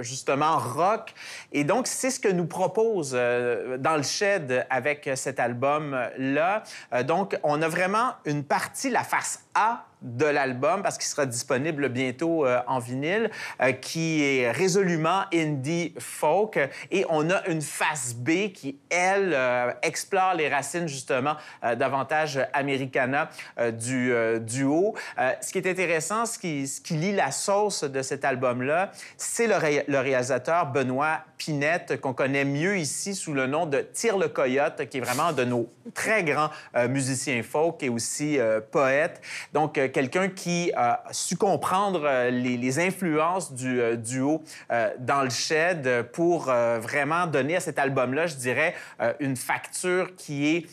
justement, 0.00 0.58
rock. 0.58 1.14
Et 1.52 1.64
donc, 1.64 1.86
c'est 1.86 2.10
ce 2.10 2.20
que 2.20 2.28
nous 2.28 2.46
propose 2.46 3.12
dans 3.12 3.96
le 3.96 4.02
shed 4.02 4.66
avec 4.70 5.10
cet 5.14 5.40
album-là. 5.40 6.62
Donc, 7.04 7.36
on 7.42 7.62
a 7.62 7.67
vraiment 7.68 8.14
une 8.24 8.44
partie, 8.44 8.90
la 8.90 9.04
face 9.04 9.44
A 9.54 9.86
de 10.02 10.26
l'album, 10.26 10.82
parce 10.82 10.96
qu'il 10.96 11.08
sera 11.08 11.26
disponible 11.26 11.88
bientôt 11.88 12.46
euh, 12.46 12.60
en 12.66 12.78
vinyle, 12.78 13.30
euh, 13.60 13.72
qui 13.72 14.22
est 14.22 14.50
résolument 14.50 15.22
indie 15.34 15.94
folk. 15.98 16.58
Et 16.90 17.04
on 17.08 17.30
a 17.30 17.46
une 17.48 17.62
face 17.62 18.14
B 18.14 18.52
qui, 18.52 18.78
elle, 18.90 19.32
euh, 19.34 19.72
explore 19.82 20.34
les 20.34 20.48
racines, 20.48 20.88
justement, 20.88 21.36
davantage 21.76 22.40
americana 22.52 23.30
du 23.72 24.12
duo. 24.40 24.94
Ce 25.40 25.52
qui 25.52 25.58
est 25.58 25.70
intéressant, 25.70 26.26
ce 26.26 26.38
qui, 26.38 26.66
ce 26.66 26.80
qui 26.80 26.94
lie 26.94 27.12
la 27.12 27.30
sauce 27.30 27.84
de 27.84 28.02
cet 28.02 28.24
album-là, 28.24 28.92
c'est 29.16 29.46
le, 29.46 29.56
ré- 29.56 29.84
le 29.88 29.98
réalisateur 29.98 30.66
Benoît 30.66 31.20
Pinette, 31.36 32.00
qu'on 32.00 32.14
connaît 32.14 32.44
mieux 32.44 32.78
ici 32.78 33.14
sous 33.14 33.32
le 33.32 33.46
nom 33.46 33.66
de 33.66 33.80
Tire 33.80 34.18
le 34.18 34.28
Coyote, 34.28 34.88
qui 34.88 34.98
est 34.98 35.00
vraiment 35.00 35.32
de 35.32 35.44
nos 35.44 35.72
très 35.94 36.24
grands 36.24 36.50
musiciens 36.88 37.42
folk 37.42 37.82
et 37.82 37.88
aussi 37.88 38.38
euh, 38.38 38.60
poète. 38.60 39.20
Donc, 39.52 39.78
quelqu'un 39.88 40.28
qui 40.28 40.72
a 40.76 41.02
su 41.10 41.36
comprendre 41.36 42.02
euh, 42.04 42.30
les, 42.30 42.78
influences 42.78 43.52
du 43.52 43.80
euh, 43.80 43.96
duo 43.96 44.42
euh, 44.70 44.90
dans 44.98 45.22
le 45.22 45.30
shed 45.30 46.02
pour 46.12 46.44
vraiment 46.44 47.26
donner 47.26 47.56
à 47.56 47.60
cet 47.60 47.78
album-là, 47.78 48.26
je 48.26 48.36
dirais, 48.36 48.74
une 49.20 49.36
facture 49.36 50.14
qui 50.16 50.48
est 50.48 50.66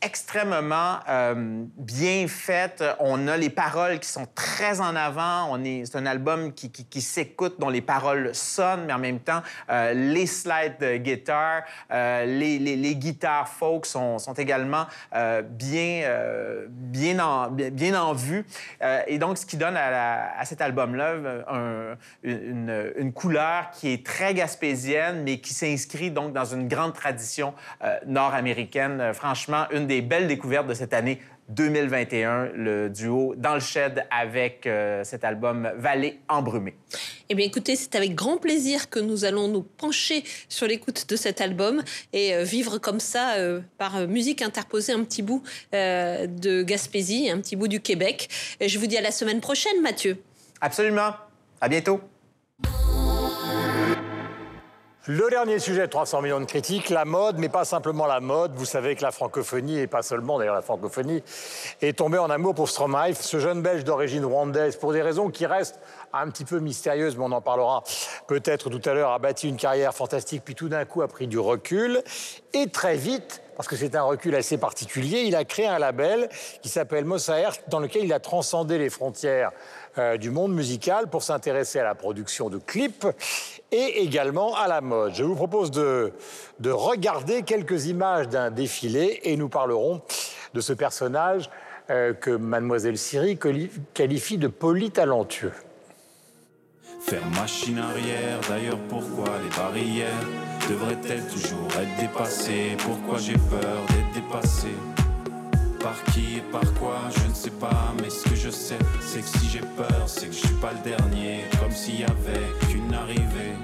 extrêmement 0.00 0.98
euh, 1.08 1.64
bien 1.76 2.28
faite. 2.28 2.84
On 3.00 3.26
a 3.26 3.36
les 3.36 3.50
paroles 3.50 3.98
qui 3.98 4.08
sont 4.08 4.26
très 4.34 4.80
en 4.80 4.94
avant. 4.94 5.58
C'est 5.84 5.96
un 5.96 6.06
album 6.06 6.52
qui, 6.52 7.00
s'écoute, 7.00 7.56
dont 7.58 7.68
les 7.68 7.80
paroles 7.80 8.34
sonnent, 8.34 8.84
mais 8.86 8.92
en 8.92 8.98
même 8.98 9.18
temps, 9.18 9.42
euh, 9.70 9.92
les 9.94 10.26
slides 10.26 10.78
de 10.80 10.96
guitare, 10.98 11.62
euh, 11.90 12.24
les, 12.24 12.94
guitares 12.94 13.48
folk 13.48 13.86
sont, 13.86 14.18
également 14.36 14.86
euh, 15.14 15.42
bien, 15.42 16.04
bien, 16.68 17.18
en, 17.18 17.50
bien, 17.50 18.00
en 18.00 18.12
vue. 18.12 18.44
Et 19.06 19.18
donc, 19.18 19.38
ce 19.38 19.46
qui 19.46 19.56
donne 19.56 19.76
à, 19.76 20.44
cet 20.44 20.60
album-là 20.60 21.14
un- 21.48 21.96
une, 22.22 22.92
une 22.96 23.12
couleur 23.12 23.70
qui 23.72 23.92
est 23.92 24.06
très 24.06 24.34
gaspésienne, 24.34 25.22
mais 25.24 25.38
qui 25.38 25.54
s'inscrit 25.54 26.10
donc 26.10 26.32
dans 26.32 26.44
une 26.44 26.68
grande 26.68 26.94
tradition 26.94 27.54
nord-américaine. 28.06 29.12
Franchement, 29.12 29.66
une 29.72 29.87
des 29.88 30.02
belles 30.02 30.28
découvertes 30.28 30.68
de 30.68 30.74
cette 30.74 30.92
année 30.92 31.18
2021, 31.48 32.50
le 32.54 32.90
duo 32.90 33.34
dans 33.36 33.54
le 33.54 33.60
shed 33.60 34.04
avec 34.10 34.66
euh, 34.66 35.02
cet 35.02 35.24
album 35.24 35.70
Vallée 35.76 36.20
embrumée. 36.28 36.76
Eh 37.30 37.34
bien, 37.34 37.46
écoutez, 37.46 37.74
c'est 37.74 37.94
avec 37.94 38.14
grand 38.14 38.36
plaisir 38.36 38.90
que 38.90 39.00
nous 39.00 39.24
allons 39.24 39.48
nous 39.48 39.62
pencher 39.62 40.24
sur 40.48 40.66
l'écoute 40.66 41.08
de 41.08 41.16
cet 41.16 41.40
album 41.40 41.82
et 42.12 42.34
euh, 42.34 42.42
vivre 42.44 42.78
comme 42.78 43.00
ça, 43.00 43.36
euh, 43.36 43.60
par 43.78 44.06
musique 44.06 44.42
interposée, 44.42 44.92
un 44.92 45.04
petit 45.04 45.22
bout 45.22 45.42
de 45.72 46.62
Gaspésie, 46.62 47.30
un 47.30 47.38
petit 47.38 47.56
bout 47.56 47.68
du 47.68 47.80
Québec. 47.80 48.28
Et 48.60 48.68
je 48.68 48.78
vous 48.78 48.86
dis 48.86 48.98
à 48.98 49.02
la 49.02 49.10
semaine 49.10 49.40
prochaine, 49.40 49.80
Mathieu. 49.82 50.18
Absolument. 50.60 51.14
À 51.60 51.68
bientôt. 51.68 52.00
Le 55.10 55.30
dernier 55.30 55.58
sujet, 55.58 55.88
300 55.88 56.20
millions 56.20 56.40
de 56.40 56.44
critiques, 56.44 56.90
la 56.90 57.06
mode, 57.06 57.38
mais 57.38 57.48
pas 57.48 57.64
simplement 57.64 58.04
la 58.04 58.20
mode. 58.20 58.52
Vous 58.56 58.66
savez 58.66 58.94
que 58.94 59.00
la 59.00 59.10
francophonie, 59.10 59.78
et 59.78 59.86
pas 59.86 60.02
seulement 60.02 60.38
d'ailleurs 60.38 60.54
la 60.54 60.60
francophonie, 60.60 61.22
est 61.80 61.96
tombée 61.96 62.18
en 62.18 62.28
amour 62.28 62.54
pour 62.54 62.68
Stromae, 62.68 63.14
ce 63.14 63.38
jeune 63.38 63.62
Belge 63.62 63.84
d'origine 63.84 64.22
rwandaise, 64.26 64.76
pour 64.76 64.92
des 64.92 65.00
raisons 65.00 65.30
qui 65.30 65.46
restent 65.46 65.80
un 66.12 66.28
petit 66.28 66.44
peu 66.44 66.58
mystérieuses, 66.58 67.16
mais 67.16 67.24
on 67.24 67.32
en 67.32 67.40
parlera 67.40 67.84
peut-être 68.26 68.68
tout 68.68 68.82
à 68.86 68.92
l'heure, 68.92 69.12
a 69.12 69.18
bâti 69.18 69.48
une 69.48 69.56
carrière 69.56 69.94
fantastique, 69.94 70.42
puis 70.44 70.54
tout 70.54 70.68
d'un 70.68 70.84
coup 70.84 71.00
a 71.00 71.08
pris 71.08 71.26
du 71.26 71.38
recul. 71.38 72.02
Et 72.52 72.66
très 72.66 72.96
vite, 72.96 73.40
parce 73.56 73.66
que 73.66 73.76
c'est 73.76 73.96
un 73.96 74.02
recul 74.02 74.34
assez 74.34 74.58
particulier. 74.58 75.22
Il 75.22 75.34
a 75.36 75.44
créé 75.44 75.66
un 75.66 75.78
label 75.78 76.28
qui 76.60 76.68
s'appelle 76.68 77.06
Mossaer, 77.06 77.48
dans 77.68 77.80
lequel 77.80 78.04
il 78.04 78.12
a 78.12 78.20
transcendé 78.20 78.76
les 78.76 78.90
frontières 78.90 79.52
euh, 79.96 80.16
du 80.16 80.30
monde 80.30 80.54
musical 80.54 81.08
pour 81.08 81.22
s'intéresser 81.22 81.78
à 81.78 81.84
la 81.84 81.94
production 81.94 82.50
de 82.50 82.58
clips 82.58 83.06
et 83.72 84.02
également 84.02 84.54
à 84.54 84.68
la 84.68 84.80
mode. 84.80 85.14
Je 85.14 85.24
vous 85.24 85.34
propose 85.34 85.70
de, 85.70 86.12
de 86.60 86.70
regarder 86.70 87.42
quelques 87.42 87.86
images 87.86 88.28
d'un 88.28 88.50
défilé 88.50 89.20
et 89.24 89.36
nous 89.36 89.48
parlerons 89.48 90.02
de 90.54 90.60
ce 90.60 90.72
personnage 90.72 91.50
euh, 91.90 92.12
que 92.12 92.30
mademoiselle 92.30 92.98
Siri 92.98 93.38
qualifie 93.94 94.38
de 94.38 94.48
polytalentueux. 94.48 95.52
Faire 97.00 97.24
machine 97.30 97.78
arrière, 97.78 98.40
d'ailleurs 98.48 98.78
pourquoi 98.88 99.32
les 99.42 99.56
barrières 99.56 100.26
devraient-elles 100.68 101.26
toujours 101.28 101.68
être 101.80 102.00
dépassées? 102.00 102.76
Pourquoi 102.78 103.18
j'ai 103.18 103.38
peur 103.38 103.86
d'être 103.88 104.12
dépassé 104.12 104.68
Par 105.80 106.02
qui 106.12 106.38
et 106.38 106.44
par 106.52 106.72
quoi, 106.74 106.96
je 107.10 107.28
ne 107.28 107.34
sais 107.34 107.50
pas, 107.50 107.94
mais 108.02 108.10
ce 108.10 108.28
que 108.28 108.34
je 108.34 108.50
sais, 108.50 108.78
c'est 109.00 109.20
que 109.20 109.38
si 109.38 109.48
j'ai 109.48 109.60
peur, 109.76 110.02
c'est 110.06 110.26
que 110.26 110.32
je 110.32 110.46
suis 110.46 110.56
pas 110.56 110.72
le 110.72 110.90
dernier, 110.90 111.44
comme 111.60 111.70
s'il 111.70 112.00
y 112.00 112.04
avait 112.04 112.68
qu'une 112.68 112.92
arrivée, 112.92 113.54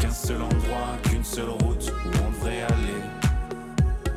qu'un 0.00 0.10
seul 0.10 0.40
endroit, 0.40 0.96
qu'une 1.02 1.24
seule 1.24 1.50
route 1.50 1.92
où 2.06 2.08
on 2.26 2.30
devrait 2.30 2.62
aller. 2.62 3.02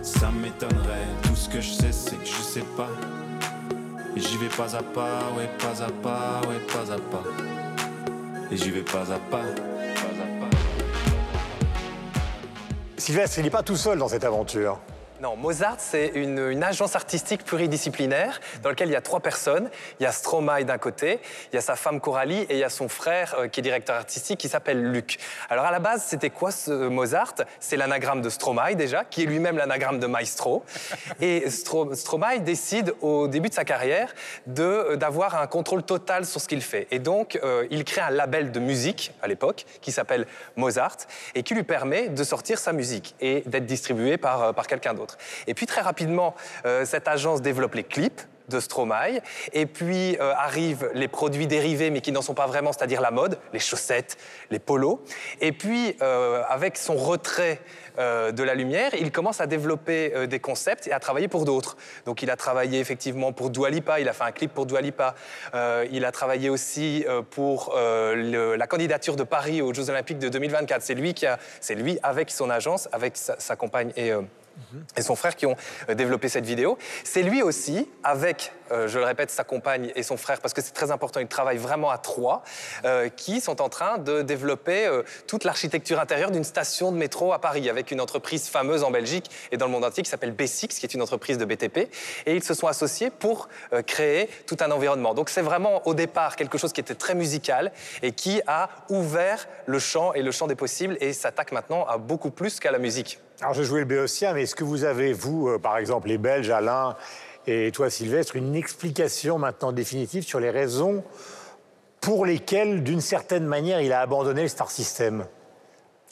Ça 0.02 0.30
m'étonnerait, 0.32 1.08
tout 1.24 1.36
ce 1.36 1.50
que 1.50 1.62
je 1.62 1.72
sais, 1.72 1.92
c'est 1.92 2.16
que 2.16 2.26
je 2.26 2.42
sais 2.42 2.66
pas. 2.76 2.90
Et 4.16 4.20
j'y 4.20 4.38
vais 4.38 4.50
pas 4.56 4.76
à 4.76 4.84
pas, 4.84 5.32
ouais, 5.38 5.50
pas 5.60 5.84
à 5.84 5.90
pas, 5.90 6.42
ouais, 6.48 6.60
pas 6.72 6.94
à 6.94 6.98
pas 6.98 7.24
et 8.52 8.58
j'y 8.58 8.72
vais 8.72 8.82
pas 8.82 9.12
à 9.12 9.18
pas. 9.18 9.42
Sylvestre, 12.98 13.40
il 13.40 13.44
n'est 13.44 13.50
pas 13.50 13.64
tout 13.64 13.76
seul 13.76 13.98
dans 13.98 14.08
cette 14.08 14.24
aventure. 14.24 14.80
Non, 15.20 15.36
Mozart, 15.36 15.78
c'est 15.80 16.12
une, 16.14 16.64
agence 16.64 16.96
artistique 16.96 17.44
pluridisciplinaire 17.44 18.40
dans 18.62 18.70
laquelle 18.70 18.90
il 18.90 18.92
y 18.92 18.96
a 18.96 19.02
trois 19.02 19.20
personnes. 19.20 19.68
Il 20.00 20.04
y 20.04 20.06
a 20.06 20.12
Stromae 20.12 20.64
d'un 20.64 20.78
côté, 20.78 21.20
il 21.52 21.56
y 21.56 21.58
a 21.58 21.62
sa 21.62 21.76
femme 21.76 22.00
Coralie 22.00 22.42
et 22.42 22.54
il 22.54 22.60
y 22.60 22.64
a 22.64 22.70
son 22.70 22.88
frère 22.88 23.36
euh, 23.40 23.48
qui 23.48 23.62
est 23.62 23.64
directeur 23.64 23.96
artistique 23.96 24.40
qui 24.40 24.48
s'appelle 24.48 24.92
Luc. 24.92 25.18
Alors 25.50 25.66
à 25.66 25.72
la 25.72 25.80
base, 25.80 26.04
c'était 26.04 26.30
quoi 26.30 26.52
ce 26.52 26.88
Mozart? 26.88 27.34
C'est 27.60 27.78
l'anagramme 27.78 28.22
de 28.22 28.30
Stromae 28.30 28.76
déjà, 28.76 29.06
qui 29.06 29.24
est 29.24 29.26
lui-même 29.26 29.58
l'anagramme 29.58 30.00
de 30.00 30.06
Maestro. 30.06 30.64
Et 31.20 31.50
Stromae 31.50 32.40
décide 32.42 32.94
au 33.02 33.28
début 33.28 33.50
de 33.50 33.56
sa 33.56 33.66
carrière 33.66 34.14
euh, 34.60 34.98
d'avoir 34.98 35.42
un 35.42 35.48
contrôle 35.48 35.82
total 35.82 36.28
sur 36.28 36.42
ce 36.42 36.48
qu'il 36.48 36.62
fait. 36.62 36.88
Et 36.92 37.00
donc, 37.00 37.40
euh, 37.44 37.66
il 37.72 37.86
crée 37.86 38.02
un 38.02 38.12
label 38.12 38.52
de 38.52 38.60
musique 38.60 39.14
à 39.24 39.28
l'époque 39.28 39.66
qui 39.82 39.92
s'appelle 39.92 40.28
Mozart 40.58 40.98
et 41.34 41.42
qui 41.42 41.56
lui 41.56 41.64
permet 41.64 42.10
de 42.10 42.24
sortir 42.24 42.60
sa 42.60 42.72
musique 42.72 43.16
et 43.20 43.42
d'être 43.48 43.66
distribué 43.66 44.18
par, 44.18 44.54
par 44.54 44.68
quelqu'un 44.68 44.94
d'autre. 44.94 45.07
Et 45.48 45.54
puis 45.54 45.66
très 45.66 45.82
rapidement, 45.82 46.36
euh, 46.66 46.86
cette 46.86 47.08
agence 47.08 47.42
développe 47.42 47.76
les 47.76 47.84
clips 47.84 48.22
de 48.50 48.60
Stromae. 48.60 49.22
Et 49.54 49.66
puis 49.66 50.18
euh, 50.20 50.34
arrivent 50.38 50.90
les 50.94 51.08
produits 51.08 51.48
dérivés, 51.48 51.90
mais 51.90 52.02
qui 52.02 52.12
n'en 52.12 52.22
sont 52.22 52.34
pas 52.34 52.48
vraiment, 52.48 52.72
c'est-à-dire 52.72 53.02
la 53.02 53.12
mode, 53.12 53.38
les 53.52 53.60
chaussettes, 53.60 54.18
les 54.52 54.60
polos. 54.60 55.00
Et 55.42 55.52
puis, 55.52 55.98
euh, 56.02 56.44
avec 56.48 56.78
son 56.78 56.96
retrait 56.96 57.60
de 57.98 58.44
la 58.44 58.54
lumière, 58.54 58.92
il 58.94 59.12
commence 59.12 59.42
à 59.42 59.48
développer 59.48 60.28
des 60.28 60.40
concepts 60.40 60.86
et 60.86 60.92
à 60.92 61.00
travailler 61.00 61.28
pour 61.28 61.46
d'autres. 61.46 61.78
Donc, 62.06 62.22
il 62.22 62.30
a 62.30 62.36
travaillé 62.36 62.80
effectivement 62.80 63.34
pour 63.34 63.50
Dua 63.50 63.72
Lipa, 63.72 64.00
il 64.00 64.08
a 64.08 64.14
fait 64.14 64.24
un 64.24 64.32
clip 64.32 64.54
pour 64.54 64.68
Dua 64.68 64.82
Lipa. 64.82 65.16
il 65.92 66.06
a 66.06 66.12
travaillé 66.12 66.52
aussi 66.52 67.08
pour 67.32 67.74
la 67.76 68.68
candidature 68.68 69.16
de 69.16 69.24
Paris 69.24 69.64
aux 69.64 69.74
Jeux 69.74 69.90
Olympiques 69.90 70.20
de 70.20 70.30
2024. 70.30 70.84
C'est 70.84 70.94
lui 70.94 71.16
qui 71.16 71.26
a, 71.26 71.40
c'est 71.60 71.74
lui 71.74 71.98
avec 72.04 72.30
son 72.30 72.52
agence, 72.52 72.88
avec 72.92 73.18
sa, 73.18 73.40
sa 73.40 73.56
compagne 73.56 73.92
et 73.96 74.14
et 74.96 75.02
son 75.02 75.16
frère 75.16 75.36
qui 75.36 75.46
ont 75.46 75.56
euh, 75.90 75.94
développé 75.94 76.30
cette 76.30 76.46
vidéo. 76.46 76.78
C'est 77.04 77.24
lui 77.24 77.42
aussi, 77.42 77.90
avec, 78.04 78.52
euh, 78.72 78.88
je 78.88 79.00
le 79.00 79.06
répète, 79.06 79.30
sa 79.32 79.44
compagne 79.44 79.92
et 79.96 80.04
son 80.04 80.18
frère, 80.18 80.40
parce 80.42 80.54
que 80.54 80.62
c'est 80.62 80.74
très 80.74 80.92
important, 80.92 81.20
ils 81.20 81.28
travaillent 81.28 81.58
vraiment 81.58 81.90
à 81.90 81.98
trois, 81.98 82.44
euh, 82.86 83.10
qui 83.10 83.42
sont 83.42 83.62
en 83.62 83.70
train 83.70 83.98
de 83.98 84.22
développer 84.22 84.90
toute 85.28 85.44
l'architecture 85.44 86.00
intérieure 86.00 86.32
d'une 86.32 86.44
station 86.44 86.92
de 86.92 86.98
métro 86.98 87.34
à 87.34 87.40
Paris, 87.40 87.70
avec 87.70 87.92
une 87.92 88.02
entreprise 88.02 88.48
fameuse 88.48 88.84
en 88.84 88.92
Belgique 88.92 89.30
et 89.52 89.58
dans 89.58 89.66
le 89.66 89.72
monde 89.72 89.86
entier 89.86 90.04
qui 90.04 90.10
s'appelle 90.10 90.34
B6, 90.34 90.68
qui 90.68 90.86
est 90.86 90.94
une 90.94 91.02
entreprise 91.02 91.38
de 91.38 91.46
BTP. 91.46 91.90
Et 92.26 92.36
ils 92.36 92.44
se 92.44 92.54
sont 92.54 92.68
associés 92.68 93.10
pour 93.10 93.50
créer 93.86 94.30
tout 94.46 94.58
un 94.60 94.72
environnement. 94.72 95.14
Donc 95.14 95.30
c'est 95.30 95.42
vraiment 95.42 95.86
au 95.88 95.94
départ 95.94 96.36
quelque 96.36 96.58
chose 96.58 96.74
qui 96.74 96.82
était 96.82 96.96
très 96.96 97.16
musical 97.16 97.72
et 98.02 98.12
qui 98.12 98.42
a 98.48 98.70
ouvert 98.90 99.48
le 99.66 99.80
champ 99.80 100.14
et 100.14 100.22
le 100.22 100.32
champ 100.32 100.48
des 100.48 100.56
possibles 100.56 100.98
et 101.00 101.14
s'attaque 101.14 101.52
maintenant 101.52 101.86
à 101.86 101.98
beaucoup 101.98 102.32
plus 102.32 102.60
qu'à 102.60 102.72
la 102.72 102.80
musique. 102.80 103.20
Alors, 103.40 103.54
je 103.54 103.62
jouais 103.62 103.82
le 103.82 103.86
béotien, 103.86 104.34
mais 104.34 104.44
est-ce 104.44 104.56
que 104.56 104.64
vous 104.64 104.84
avez, 104.84 105.14
vous, 105.14 105.48
euh, 105.48 105.60
par 105.60 105.78
exemple, 105.78 106.08
les 106.08 106.18
Belges, 106.18 106.50
Alain 106.50 106.96
et 107.46 107.72
toi, 107.72 107.90
Sylvestre, 107.90 108.36
une 108.36 108.56
explication 108.56 109.38
maintenant 109.38 109.72
définitive 109.72 110.26
sur 110.26 110.40
les 110.40 110.50
raisons 110.50 111.04
pour 112.02 112.26
lesquelles, 112.26 112.84
d'une 112.84 113.00
certaine 113.00 113.46
manière, 113.46 113.80
il 113.80 113.94
a 113.94 114.02
abandonné 114.02 114.42
le 114.42 114.48
Star 114.48 114.72
System? 114.72 115.26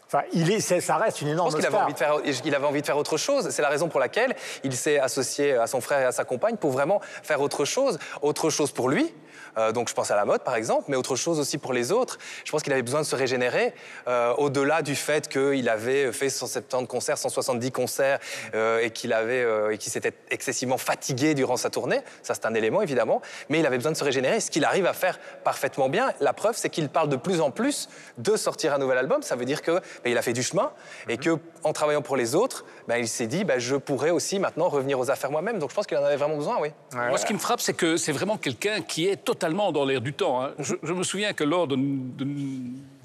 Enfin, 0.05 0.21
il 0.33 0.51
est, 0.51 0.59
ça 0.59 0.97
reste 0.97 1.21
une 1.21 1.29
énorme 1.29 1.49
Je 1.49 1.55
pense 1.55 1.65
qu'il 1.65 1.75
avait, 1.75 1.83
envie 1.83 1.93
de 1.93 1.97
faire, 1.97 2.19
il 2.45 2.55
avait 2.55 2.65
envie 2.67 2.81
de 2.81 2.85
faire 2.85 2.97
autre 2.97 3.17
chose. 3.17 3.49
C'est 3.49 3.63
la 3.63 3.69
raison 3.69 3.89
pour 3.89 3.99
laquelle 3.99 4.35
il 4.63 4.75
s'est 4.75 4.99
associé 4.99 5.53
à 5.53 5.65
son 5.65 5.81
frère 5.81 6.01
et 6.01 6.05
à 6.05 6.11
sa 6.11 6.25
compagne 6.25 6.57
pour 6.57 6.71
vraiment 6.71 7.01
faire 7.23 7.41
autre 7.41 7.65
chose. 7.65 7.97
Autre 8.21 8.51
chose 8.51 8.71
pour 8.71 8.87
lui, 8.87 9.11
euh, 9.57 9.71
donc 9.71 9.89
je 9.89 9.93
pense 9.93 10.11
à 10.11 10.15
la 10.15 10.25
mode 10.25 10.43
par 10.43 10.55
exemple, 10.55 10.85
mais 10.87 10.95
autre 10.95 11.15
chose 11.15 11.39
aussi 11.39 11.57
pour 11.57 11.73
les 11.73 11.91
autres. 11.91 12.17
Je 12.43 12.51
pense 12.51 12.63
qu'il 12.63 12.73
avait 12.73 12.81
besoin 12.81 13.01
de 13.01 13.05
se 13.05 13.15
régénérer 13.15 13.73
euh, 14.07 14.33
au-delà 14.37 14.81
du 14.81 14.95
fait 14.95 15.27
qu'il 15.27 15.69
avait 15.69 16.11
fait 16.11 16.29
170 16.29 16.87
concerts, 16.87 17.17
170 17.17 17.71
concerts 17.71 18.19
euh, 18.53 18.79
et 18.81 18.91
qu'il 18.91 19.13
avait 19.13 19.45
et 19.71 19.77
qu'il 19.77 19.91
s'était 19.91 20.13
excessivement 20.29 20.77
fatigué 20.77 21.33
durant 21.33 21.57
sa 21.57 21.69
tournée. 21.69 22.01
Ça 22.23 22.33
c'est 22.33 22.45
un 22.45 22.53
élément 22.53 22.81
évidemment, 22.81 23.21
mais 23.49 23.59
il 23.59 23.65
avait 23.65 23.77
besoin 23.77 23.91
de 23.91 23.97
se 23.97 24.03
régénérer. 24.03 24.39
Ce 24.39 24.51
qu'il 24.51 24.65
arrive 24.65 24.85
à 24.85 24.93
faire 24.93 25.19
parfaitement 25.43 25.89
bien. 25.89 26.13
La 26.19 26.33
preuve 26.33 26.55
c'est 26.57 26.69
qu'il 26.69 26.89
parle 26.89 27.09
de 27.09 27.15
plus 27.15 27.41
en 27.41 27.51
plus 27.51 27.89
de 28.17 28.35
sortir 28.35 28.73
un 28.73 28.77
nouvel 28.77 28.97
album. 28.97 29.21
Ça 29.21 29.35
veut 29.35 29.45
dire 29.45 29.61
que 29.61 29.71
ben, 29.71 30.11
il 30.11 30.17
a 30.17 30.21
fait 30.21 30.33
du 30.33 30.43
chemin 30.43 30.71
et 31.09 31.17
que 31.17 31.37
en 31.63 31.73
travaillant 31.73 32.01
pour 32.01 32.17
les 32.17 32.35
autres, 32.35 32.65
ben, 32.87 32.97
il 32.97 33.07
s'est 33.07 33.27
dit 33.27 33.43
ben, 33.43 33.59
je 33.59 33.75
pourrais 33.75 34.11
aussi 34.11 34.39
maintenant 34.39 34.69
revenir 34.69 34.99
aux 34.99 35.09
affaires 35.09 35.31
moi-même. 35.31 35.59
Donc 35.59 35.69
je 35.69 35.75
pense 35.75 35.87
qu'il 35.87 35.97
en 35.97 36.03
avait 36.03 36.17
vraiment 36.17 36.37
besoin, 36.37 36.57
oui. 36.59 36.69
Moi, 36.93 37.17
ce 37.17 37.25
qui 37.25 37.33
me 37.33 37.39
frappe, 37.39 37.61
c'est 37.61 37.73
que 37.73 37.97
c'est 37.97 38.11
vraiment 38.11 38.37
quelqu'un 38.37 38.81
qui 38.81 39.07
est 39.07 39.17
totalement 39.17 39.44
dans 39.71 39.85
l'air 39.85 40.01
du 40.01 40.13
temps. 40.13 40.43
Hein. 40.43 40.51
Je, 40.59 40.93
me 40.93 41.03
souviens 41.03 41.33
que 41.33 41.43
lors 41.43 41.67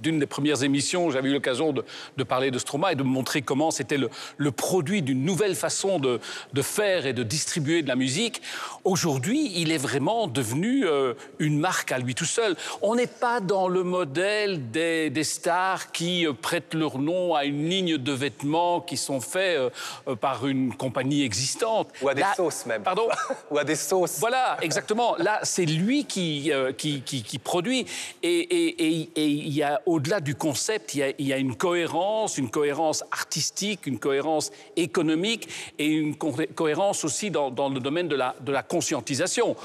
d'une 0.01 0.18
des 0.18 0.26
premières 0.26 0.62
émissions, 0.62 1.11
j'avais 1.11 1.30
eu 1.30 1.32
l'occasion 1.32 1.72
de, 1.72 2.24
parler 2.24 2.51
de 2.51 2.59
Stroma 2.59 2.92
et 2.92 2.94
de 2.94 3.03
montrer 3.03 3.42
comment 3.42 3.70
c'était 3.70 3.98
le, 3.98 4.51
produit 4.51 5.03
d'une 5.03 5.24
nouvelle 5.24 5.55
façon 5.55 5.98
de, 5.98 6.20
faire 6.62 7.07
et 7.07 7.12
de 7.12 7.22
distribuer 7.22 7.82
de 7.82 7.88
la 7.88 7.96
musique. 7.96 8.42
Aujourd'hui, 8.84 9.53
il 9.57 9.72
est 9.72 9.78
vraiment 9.78 10.26
devenu 10.26 10.86
euh, 10.86 11.14
une 11.38 11.59
marque 11.59 11.92
à 11.92 11.98
lui 11.98 12.14
tout 12.14 12.24
seul. 12.24 12.57
On 12.82 12.94
n'est 12.94 13.07
pas 13.07 13.40
dans 13.40 13.68
le 13.68 13.82
modèle 13.82 14.70
des, 14.70 15.24
stars 15.24 15.92
qui 15.92 16.26
euh, 16.26 16.32
prêtent 16.32 16.74
leur 16.74 16.98
nom 16.98 17.34
à 17.34 17.44
une 17.44 17.68
ligne 17.68 17.96
de 17.96 18.12
vêtements 18.12 18.80
qui 18.80 18.96
sont 18.96 19.20
faits 19.20 19.70
euh, 20.07 20.16
par 20.16 20.46
une 20.46 20.74
compagnie 20.74 21.22
existante. 21.22 21.88
Ou 22.03 22.09
à 22.09 22.14
des 22.14 22.24
sauces 22.36 22.66
même. 22.66 22.82
Pardon 22.82 23.09
Ou 23.51 23.59
à 23.59 23.64
des 23.64 23.76
sauces. 23.76 24.18
Voilà, 24.18 24.59
exactement. 24.62 25.16
Là, 25.16 25.40
c'est 25.42 25.66
lui 25.66 26.05
qui 26.05 26.51
euh, 26.53 26.72
qui, 26.72 27.03
qui, 27.03 27.38
produit. 27.38 27.86
Et 28.22 29.07
il 29.16 29.53
y 29.53 29.62
a, 29.62 29.80
au-delà 29.91 30.20
du 30.20 30.36
concept, 30.36 30.95
il 30.95 31.26
y, 31.26 31.32
a, 31.32 31.36
une 31.36 31.57
cohérence, 31.57 32.38
une 32.38 32.51
cohérence 32.51 33.03
artistique, 33.11 33.86
une 33.86 33.99
cohérence 33.99 34.53
économique 34.76 35.49
et 35.78 35.86
une 35.86 36.16
cohérence 36.16 37.05
aussi 37.05 37.30
dans, 37.30 37.51
le 37.68 37.80
domaine 37.80 38.07
de 38.07 38.14
la, 38.14 38.36
de 38.41 38.53
la 38.53 38.62
conscientisation. 38.62 39.57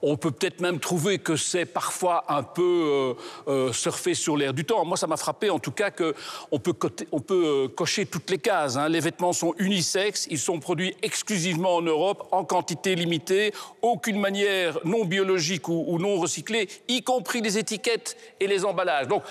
On 0.00 0.16
peut 0.16 0.30
peut-être 0.30 0.60
même 0.60 0.78
trouver 0.78 1.18
que 1.18 1.36
c'est 1.36 1.64
parfois 1.66 2.24
un 2.28 2.44
peu 2.44 2.62
euh, 2.62 3.14
euh, 3.48 3.72
surfer 3.72 4.14
sur 4.14 4.36
l'air 4.36 4.54
du 4.54 4.64
temps. 4.64 4.84
Moi, 4.84 4.96
ça 4.96 5.08
m'a 5.08 5.16
frappé 5.16 5.50
en 5.50 5.58
tout 5.58 5.72
cas 5.72 5.90
qu'on 5.90 6.58
peut, 6.60 6.74
on 7.10 7.20
peut 7.20 7.46
euh, 7.46 7.68
cocher 7.68 8.06
toutes 8.06 8.30
les 8.30 8.38
cases. 8.38 8.76
Hein. 8.76 8.88
Les 8.88 9.00
vêtements 9.00 9.32
sont 9.32 9.54
unisexes, 9.58 10.28
ils 10.30 10.38
sont 10.38 10.60
produits 10.60 10.94
exclusivement 11.02 11.76
en 11.76 11.82
Europe, 11.82 12.28
en 12.30 12.44
quantité 12.44 12.94
limitée, 12.94 13.52
aucune 13.82 14.20
manière 14.20 14.78
non 14.84 15.04
biologique 15.04 15.68
ou, 15.68 15.84
ou 15.88 15.98
non 15.98 16.16
recyclée, 16.16 16.68
y 16.86 17.02
compris 17.02 17.40
les 17.40 17.58
étiquettes 17.58 18.16
et 18.38 18.46
les 18.46 18.64
emballages. 18.64 19.08
Donc, 19.08 19.24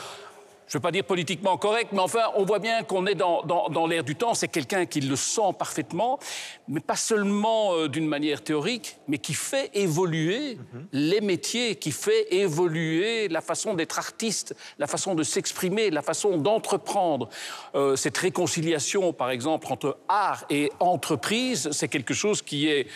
je 0.68 0.72
ne 0.72 0.80
veux 0.80 0.82
pas 0.82 0.92
dire 0.92 1.06
politiquement 1.06 1.58
correct, 1.58 1.92
mais 1.94 2.00
enfin, 2.00 2.26
on 2.36 2.44
voit 2.44 2.60
bien 2.60 2.84
qu'on 2.84 3.06
est 3.06 3.16
dans, 3.16 3.42
dans, 3.44 3.88
l'air 3.88 4.04
du 4.04 4.16
temps. 4.16 4.34
C'est 4.34 4.50
quelqu'un 4.50 4.86
qui 4.86 5.00
le 5.00 5.16
sent 5.16 5.54
parfaitement, 5.58 6.20
mais 6.68 6.82
pas 6.82 6.98
seulement 6.98 7.74
euh, 7.74 7.88
d'une 7.88 8.06
manière 8.06 8.44
théorique, 8.44 8.98
mais 9.08 9.18
qui 9.18 9.34
fait 9.34 9.72
évoluer 9.74 10.56
mhm. 10.56 10.88
les 10.92 11.22
métiers, 11.22 11.76
qui 11.78 11.92
fait 11.92 12.34
évoluer 12.34 13.30
la 13.30 13.40
façon 13.40 13.76
d'être 13.76 13.98
artiste, 13.98 14.56
la 14.78 14.88
façon 14.88 15.16
de 15.16 15.24
s'exprimer, 15.24 15.90
la 15.90 16.02
façon 16.02 16.36
d'entreprendre. 16.36 17.30
Euh, 17.76 17.96
cette 17.96 18.18
réconciliation, 18.18 19.14
par 19.14 19.30
exemple, 19.30 19.72
entre 19.72 19.98
art 20.10 20.44
et 20.50 20.70
entreprise, 20.82 21.70
c'est 21.72 21.88
quelque 21.88 22.14
chose 22.14 22.42
qui 22.42 22.68
est, 22.68 22.88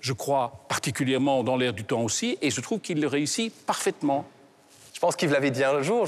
je 0.00 0.12
crois, 0.12 0.64
particulièrement 0.68 1.44
dans 1.44 1.56
l'air 1.56 1.72
du 1.72 1.84
temps 1.84 2.02
aussi, 2.02 2.38
et 2.42 2.50
je 2.50 2.60
trouve 2.60 2.80
qu'il 2.80 3.00
le 3.00 3.06
réussit 3.06 3.54
parfaitement. 3.66 4.26
Je 5.00 5.06
pense 5.06 5.16
qu'Yves 5.16 5.32
l'avait 5.32 5.50
dit 5.50 5.64
un 5.64 5.80
jour, 5.80 6.06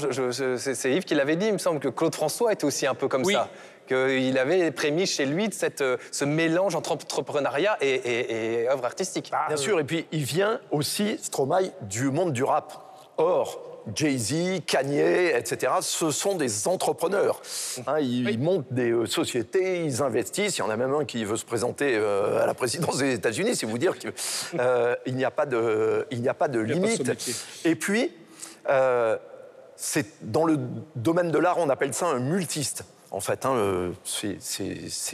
c'est 0.59 0.91
Yves 0.93 1.03
qui 1.03 1.15
l'avait 1.15 1.35
dit, 1.35 1.47
il 1.47 1.53
me 1.53 1.57
semble 1.57 1.79
que 1.79 1.87
Claude 1.87 2.13
François 2.13 2.53
était 2.53 2.65
aussi 2.65 2.85
un 2.85 2.93
peu 2.93 3.07
comme 3.07 3.25
ça. 3.25 3.49
qu'il 3.87 4.37
avait 4.37 4.57
les 4.57 4.69
prémices 4.69 5.15
chez 5.15 5.25
lui 5.25 5.49
de 5.49 5.53
cette, 5.55 5.81
euh, 5.81 5.97
ce 6.11 6.25
mélange 6.25 6.75
entre 6.75 6.91
entrepreneuriat 6.91 7.75
et, 7.81 7.89
et- 7.89 8.61
et 8.61 8.69
œuvre 8.69 8.85
artistique. 8.85 9.31
Bien 9.47 9.57
sûr, 9.57 9.79
et 9.79 9.83
puis 9.83 10.05
il 10.11 10.23
vient 10.23 10.59
aussi, 10.69 11.17
Stromae, 11.19 11.71
du 11.81 12.11
monde 12.11 12.33
du 12.33 12.43
rap. 12.43 12.71
Or, 13.17 13.59
Jay-Z, 13.95 14.61
Kanye, 14.67 15.31
etc., 15.35 15.73
ce 15.81 16.11
sont 16.11 16.35
des 16.35 16.67
entrepreneurs. 16.67 17.41
Hein, 17.87 17.99
ils, 17.99 18.29
ils 18.29 18.39
montent 18.39 18.71
des 18.71 18.91
euh, 18.91 19.07
sociétés, 19.07 19.83
ils 19.83 20.03
investissent. 20.03 20.59
Il 20.59 20.61
y 20.61 20.63
en 20.63 20.69
a 20.69 20.77
même 20.77 20.93
un 20.93 21.03
qui 21.03 21.25
veut 21.25 21.35
se 21.35 21.45
présenter 21.45 21.95
euh, 21.97 22.43
à 22.43 22.45
la 22.45 22.53
présidence 22.53 22.99
des 22.99 23.15
États-Unis, 23.15 23.55
c'est 23.55 23.65
vous 23.65 23.79
dire 23.79 23.95
qu'il 23.97 24.13
n'y 25.15 25.25
a 25.25 25.31
pas 25.31 25.47
de, 25.47 26.05
il 26.11 26.21
n'y 26.21 26.29
a 26.29 26.33
pas 26.35 26.47
de 26.47 26.59
pas 26.61 26.65
limite. 26.73 27.11
et 27.65 27.75
puis, 27.75 28.11
euh, 28.69 29.17
c'est 29.75 30.05
dans 30.21 30.45
le 30.45 30.57
domaine 30.95 31.31
de 31.31 31.39
l'art, 31.39 31.57
on 31.57 31.69
appelle 31.69 31.93
ça 31.93 32.07
un 32.07 32.19
multiste. 32.19 32.85
En 33.11 33.19
fait, 33.19 33.45
hein, 33.45 33.53
euh, 33.55 33.91
c'est 34.03 34.37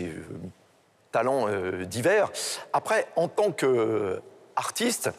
euh, 0.02 0.24
euh, 1.16 1.86
divers. 1.86 2.32
Après, 2.74 3.08
en 3.16 3.28
tant 3.28 3.52
qu'artiste, 3.52 5.12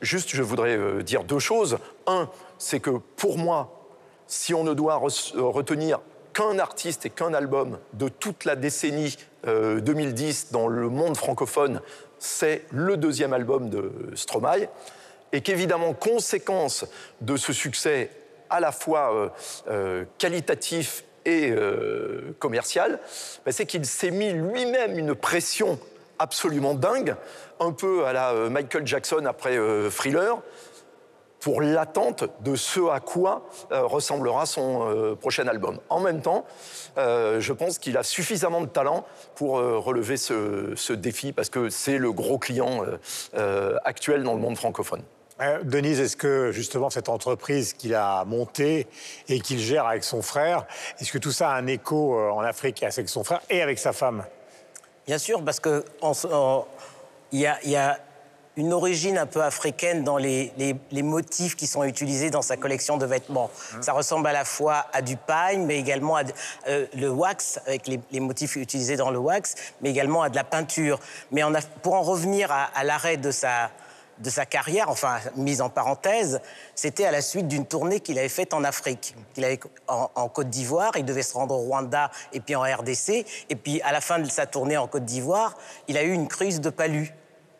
juste 0.00 0.30
je 0.30 0.42
voudrais 0.42 1.02
dire 1.02 1.24
deux 1.24 1.38
choses. 1.38 1.78
Un, 2.06 2.28
c'est 2.58 2.80
que 2.80 2.90
pour 3.16 3.38
moi, 3.38 3.74
si 4.26 4.54
on 4.54 4.64
ne 4.64 4.74
doit 4.74 4.96
re- 4.98 5.38
retenir 5.38 6.00
qu'un 6.32 6.58
artiste 6.58 7.06
et 7.06 7.10
qu'un 7.10 7.34
album 7.34 7.78
de 7.94 8.08
toute 8.08 8.44
la 8.44 8.54
décennie 8.54 9.16
euh, 9.46 9.80
2010 9.80 10.52
dans 10.52 10.68
le 10.68 10.88
monde 10.88 11.16
francophone, 11.16 11.80
c'est 12.18 12.64
le 12.70 12.96
deuxième 12.96 13.32
album 13.32 13.70
de 13.70 13.90
Stromae. 14.14 14.68
Et 15.32 15.40
qu'évidemment, 15.40 15.92
conséquence 15.92 16.86
de 17.20 17.36
ce 17.36 17.52
succès 17.52 18.10
à 18.50 18.60
la 18.60 18.72
fois 18.72 19.14
euh, 19.14 19.28
euh, 19.68 20.04
qualitatif 20.18 21.04
et 21.24 21.50
euh, 21.50 22.34
commercial, 22.38 22.98
ben, 23.44 23.52
c'est 23.52 23.66
qu'il 23.66 23.84
s'est 23.84 24.10
mis 24.10 24.32
lui-même 24.32 24.98
une 24.98 25.14
pression 25.14 25.78
absolument 26.18 26.74
dingue, 26.74 27.14
un 27.60 27.72
peu 27.72 28.06
à 28.06 28.12
la 28.12 28.32
Michael 28.50 28.86
Jackson 28.86 29.24
après 29.26 29.56
Thriller, 29.88 30.38
pour 31.38 31.60
l'attente 31.60 32.24
de 32.40 32.56
ce 32.56 32.90
à 32.90 32.98
quoi 32.98 33.48
ressemblera 33.70 34.44
son 34.44 35.16
prochain 35.20 35.46
album. 35.46 35.78
En 35.90 36.00
même 36.00 36.20
temps, 36.20 36.44
je 36.96 37.52
pense 37.52 37.78
qu'il 37.78 37.96
a 37.96 38.02
suffisamment 38.02 38.62
de 38.62 38.66
talent 38.66 39.06
pour 39.36 39.58
relever 39.58 40.16
ce, 40.16 40.92
défi, 40.92 41.32
parce 41.32 41.50
que 41.50 41.68
c'est 41.68 41.98
le 41.98 42.10
gros 42.10 42.38
client 42.38 42.84
actuel 43.84 44.24
dans 44.24 44.34
le 44.34 44.40
monde 44.40 44.56
francophone. 44.56 45.04
Euh, 45.40 45.60
Denise, 45.62 46.00
est-ce 46.00 46.16
que 46.16 46.50
justement 46.50 46.90
cette 46.90 47.08
entreprise 47.08 47.72
qu'il 47.72 47.94
a 47.94 48.24
montée 48.24 48.86
et 49.28 49.40
qu'il 49.40 49.58
gère 49.60 49.86
avec 49.86 50.02
son 50.02 50.20
frère, 50.20 50.66
est-ce 51.00 51.12
que 51.12 51.18
tout 51.18 51.30
ça 51.32 51.50
a 51.50 51.54
un 51.54 51.66
écho 51.68 52.18
euh, 52.18 52.30
en 52.30 52.40
Afrique 52.40 52.82
avec 52.82 53.08
son 53.08 53.22
frère 53.22 53.40
et 53.48 53.62
avec 53.62 53.78
sa 53.78 53.92
femme? 53.92 54.24
Bien 55.06 55.18
sûr, 55.18 55.44
parce 55.44 55.60
que 55.60 55.84
il 57.30 57.40
y, 57.40 57.46
a, 57.46 57.58
il 57.62 57.70
y 57.70 57.76
a 57.76 57.98
une 58.56 58.72
origine 58.72 59.16
un 59.16 59.26
peu 59.26 59.42
africaine 59.42 60.02
dans 60.02 60.16
les, 60.16 60.52
les- 60.56 60.74
les 60.90 61.02
motifs 61.02 61.54
qui 61.54 61.66
sont 61.68 61.84
utilisés 61.84 62.30
dans 62.30 62.42
sa 62.42 62.56
collection 62.56 62.96
de 62.96 63.06
vêtements. 63.06 63.50
Ça 63.80 63.92
ressemble 63.92 64.26
à 64.26 64.32
la 64.32 64.44
fois 64.44 64.86
à 64.92 65.02
du 65.02 65.16
paille, 65.16 65.58
mais 65.58 65.78
également 65.78 66.16
à 66.16 66.24
de- 66.24 66.32
euh, 66.66 66.86
le 66.94 67.08
wax, 67.10 67.60
avec 67.66 67.86
les, 67.86 68.00
les 68.10 68.18
motifs 68.20 68.56
utilisés 68.56 68.96
dans 68.96 69.10
le 69.10 69.18
wax, 69.18 69.54
mais 69.82 69.90
également 69.90 70.22
à 70.22 70.30
de 70.30 70.34
la 70.36 70.42
peinture. 70.44 70.98
Mais 71.30 71.44
on 71.44 71.54
a- 71.54 71.62
pour 71.82 71.94
en 71.94 72.02
revenir 72.02 72.50
à, 72.50 72.64
à 72.74 72.82
l'arrêt 72.82 73.16
de 73.18 73.30
sa, 73.30 73.70
de 74.20 74.30
sa 74.30 74.46
carrière, 74.46 74.88
enfin 74.88 75.18
mise 75.36 75.60
en 75.60 75.68
parenthèse, 75.68 76.40
c'était 76.74 77.04
à 77.04 77.10
la 77.10 77.22
suite 77.22 77.48
d'une 77.48 77.66
tournée 77.66 78.00
qu'il 78.00 78.18
avait 78.18 78.28
faite 78.28 78.54
en 78.54 78.64
Afrique. 78.64 79.14
Il 79.36 79.44
avait 79.44 79.60
en, 79.86 80.10
en 80.14 80.28
Côte 80.28 80.50
d'Ivoire, 80.50 80.92
il 80.96 81.04
devait 81.04 81.22
se 81.22 81.34
rendre 81.34 81.54
au 81.54 81.58
Rwanda 81.58 82.10
et 82.32 82.40
puis 82.40 82.56
en 82.56 82.62
RDC. 82.62 83.24
Et 83.48 83.56
puis 83.56 83.80
à 83.82 83.92
la 83.92 84.00
fin 84.00 84.18
de 84.18 84.28
sa 84.28 84.46
tournée 84.46 84.76
en 84.76 84.86
Côte 84.86 85.04
d'Ivoire, 85.04 85.54
il 85.86 85.96
a 85.96 86.02
eu 86.02 86.12
une 86.12 86.28
crise 86.28 86.60
de 86.60 86.70
palu, 86.70 87.14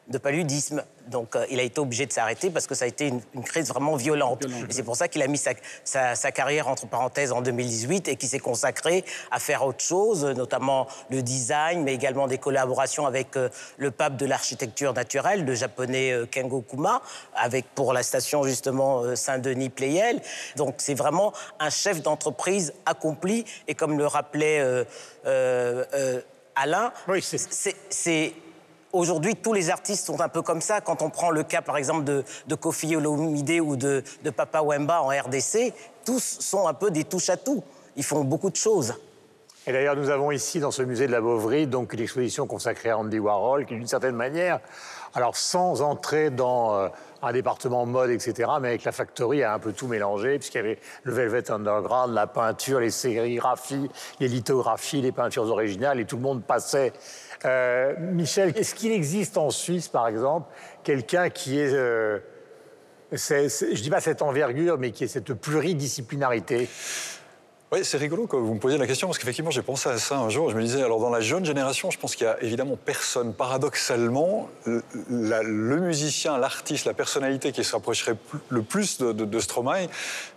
de 0.08 0.18
paludisme. 0.18 0.82
Donc 1.08 1.36
euh, 1.36 1.46
il 1.50 1.58
a 1.60 1.62
été 1.62 1.80
obligé 1.80 2.04
de 2.06 2.12
s'arrêter 2.12 2.50
parce 2.50 2.66
que 2.66 2.74
ça 2.74 2.84
a 2.84 2.88
été 2.88 3.08
une, 3.08 3.20
une 3.34 3.42
crise 3.44 3.68
vraiment 3.68 3.96
violente. 3.96 4.44
Et 4.68 4.72
c'est 4.72 4.82
pour 4.82 4.96
ça 4.96 5.08
qu'il 5.08 5.22
a 5.22 5.26
mis 5.26 5.38
sa, 5.38 5.52
sa- 5.84 6.14
sa 6.14 6.32
carrière 6.32 6.68
entre 6.68 6.86
parenthèses 6.86 7.32
en 7.32 7.40
2018 7.40 8.08
et 8.08 8.16
qu'il 8.16 8.28
s'est 8.28 8.38
consacré 8.38 9.04
à 9.30 9.38
faire 9.38 9.64
autre 9.64 9.82
chose, 9.82 10.24
notamment 10.24 10.86
le 11.10 11.22
design, 11.22 11.82
mais 11.82 11.94
également 11.94 12.26
des 12.26 12.38
collaborations 12.38 13.06
avec 13.06 13.36
euh, 13.36 13.48
le 13.78 13.90
pape 13.90 14.16
de 14.16 14.26
l'architecture 14.26 14.92
naturelle, 14.92 15.44
le 15.44 15.54
japonais 15.54 16.12
euh, 16.12 16.26
Kengo 16.26 16.62
Kuma, 16.62 17.00
avec 17.34 17.66
pour 17.74 17.92
la 17.92 18.02
station 18.02 18.42
justement 18.44 19.02
euh, 19.02 19.14
Saint-Denis 19.16 19.70
Pleyel. 19.70 20.20
Donc 20.56 20.76
c'est 20.78 20.94
vraiment 20.94 21.32
un 21.58 21.70
chef 21.70 22.02
d'entreprise 22.02 22.72
accompli 22.86 23.44
et 23.66 23.74
comme 23.74 23.96
le 23.98 24.06
rappelait 24.06 24.60
euh, 24.60 24.84
euh, 25.26 25.84
euh, 25.94 26.20
Alain, 26.54 26.92
Oui, 27.06 27.22
c'est 27.22 28.32
Aujourd'hui, 28.92 29.36
tous 29.36 29.52
les 29.52 29.68
artistes 29.68 30.06
sont 30.06 30.20
un 30.22 30.28
peu 30.28 30.40
comme 30.40 30.62
ça. 30.62 30.80
Quand 30.80 31.02
on 31.02 31.10
prend 31.10 31.30
le 31.30 31.42
cas, 31.42 31.60
par 31.60 31.76
exemple, 31.76 32.04
de, 32.04 32.54
Kofi 32.54 32.96
Olomide 32.96 33.60
ou 33.60 33.76
de, 33.76 34.02
Papa 34.34 34.62
Wemba 34.62 35.02
en 35.02 35.08
RDC, 35.08 35.74
tous 36.06 36.38
sont 36.40 36.66
un 36.66 36.74
peu 36.74 36.90
des 36.90 37.04
touche-à-tout. 37.04 37.62
Ils 37.96 38.04
font 38.04 38.24
beaucoup 38.24 38.48
de 38.48 38.56
choses. 38.56 38.94
Et 39.66 39.72
d'ailleurs, 39.72 39.96
nous 39.96 40.08
avons 40.08 40.30
ici, 40.30 40.60
dans 40.60 40.70
ce 40.70 40.82
musée 40.82 41.06
de 41.06 41.12
la 41.12 41.20
Beauvry, 41.20 41.66
donc 41.66 41.92
une 41.92 42.00
exposition 42.00 42.46
consacrée 42.46 42.88
à 42.88 42.96
Andy 42.96 43.18
Warhol, 43.18 43.66
qui, 43.66 43.74
d'une 43.74 43.86
certaine 43.86 44.14
manière, 44.14 44.60
alors 45.14 45.36
sans 45.36 45.82
entrer 45.82 46.30
dans 46.30 46.74
euh, 46.74 46.88
un 47.20 47.32
département 47.32 47.84
mode, 47.84 48.08
etc., 48.08 48.50
mais 48.62 48.68
avec 48.68 48.84
la 48.84 48.92
factory, 48.92 49.42
a 49.42 49.52
un 49.52 49.58
peu 49.58 49.74
tout 49.74 49.86
mélangé, 49.86 50.38
puisqu'il 50.38 50.58
y 50.58 50.60
avait 50.60 50.78
le 51.02 51.12
Velvet 51.12 51.50
Underground, 51.50 52.14
la 52.14 52.26
peinture, 52.26 52.80
les 52.80 52.90
sérigraphies, 52.90 53.90
les 54.20 54.28
lithographies, 54.28 55.02
les 55.02 55.12
peintures 55.12 55.50
originales, 55.50 56.00
et 56.00 56.06
tout 56.06 56.16
le 56.16 56.22
monde 56.22 56.42
passait. 56.42 56.94
Euh, 57.44 57.94
Michel, 57.98 58.52
est-ce 58.56 58.74
qu'il 58.74 58.92
existe 58.92 59.38
en 59.38 59.50
Suisse, 59.50 59.88
par 59.88 60.08
exemple, 60.08 60.48
quelqu'un 60.82 61.30
qui 61.30 61.58
est... 61.58 61.72
euh, 61.72 62.18
c'est- 63.14 63.48
je 63.48 63.80
dis 63.82 63.90
pas 63.90 64.00
cette 64.00 64.22
envergure, 64.22 64.76
mais 64.78 64.90
qui 64.90 65.04
est 65.04 65.08
cette 65.08 65.32
pluridisciplinarité? 65.34 66.68
Oui, 67.70 67.80
c'est 67.82 67.98
rigolo 67.98 68.26
que 68.26 68.34
vous 68.34 68.54
me 68.54 68.58
posiez 68.58 68.78
la 68.78 68.86
question 68.86 69.08
parce 69.08 69.18
qu'effectivement, 69.18 69.50
j'ai 69.50 69.60
pensé 69.60 69.90
à 69.90 69.98
ça 69.98 70.16
un 70.16 70.30
jour. 70.30 70.48
Je 70.48 70.56
me 70.56 70.62
disais, 70.62 70.82
alors 70.82 71.00
dans 71.00 71.10
la 71.10 71.20
jeune 71.20 71.44
génération, 71.44 71.90
je 71.90 71.98
pense 71.98 72.16
qu'il 72.16 72.24
y 72.24 72.30
a 72.30 72.42
évidemment 72.42 72.78
personne. 72.82 73.34
Paradoxalement, 73.34 74.48
le, 74.64 74.82
la- 75.10 75.42
le 75.42 75.76
musicien, 75.78 76.38
l'artiste, 76.38 76.86
la 76.86 76.94
personnalité 76.94 77.52
qui 77.52 77.62
se 77.64 77.72
rapprocherait 77.72 78.14
le 78.48 78.62
plus 78.62 78.96
de, 78.96 79.12
de- 79.12 79.26
de 79.26 79.38
Stromae, 79.38 79.88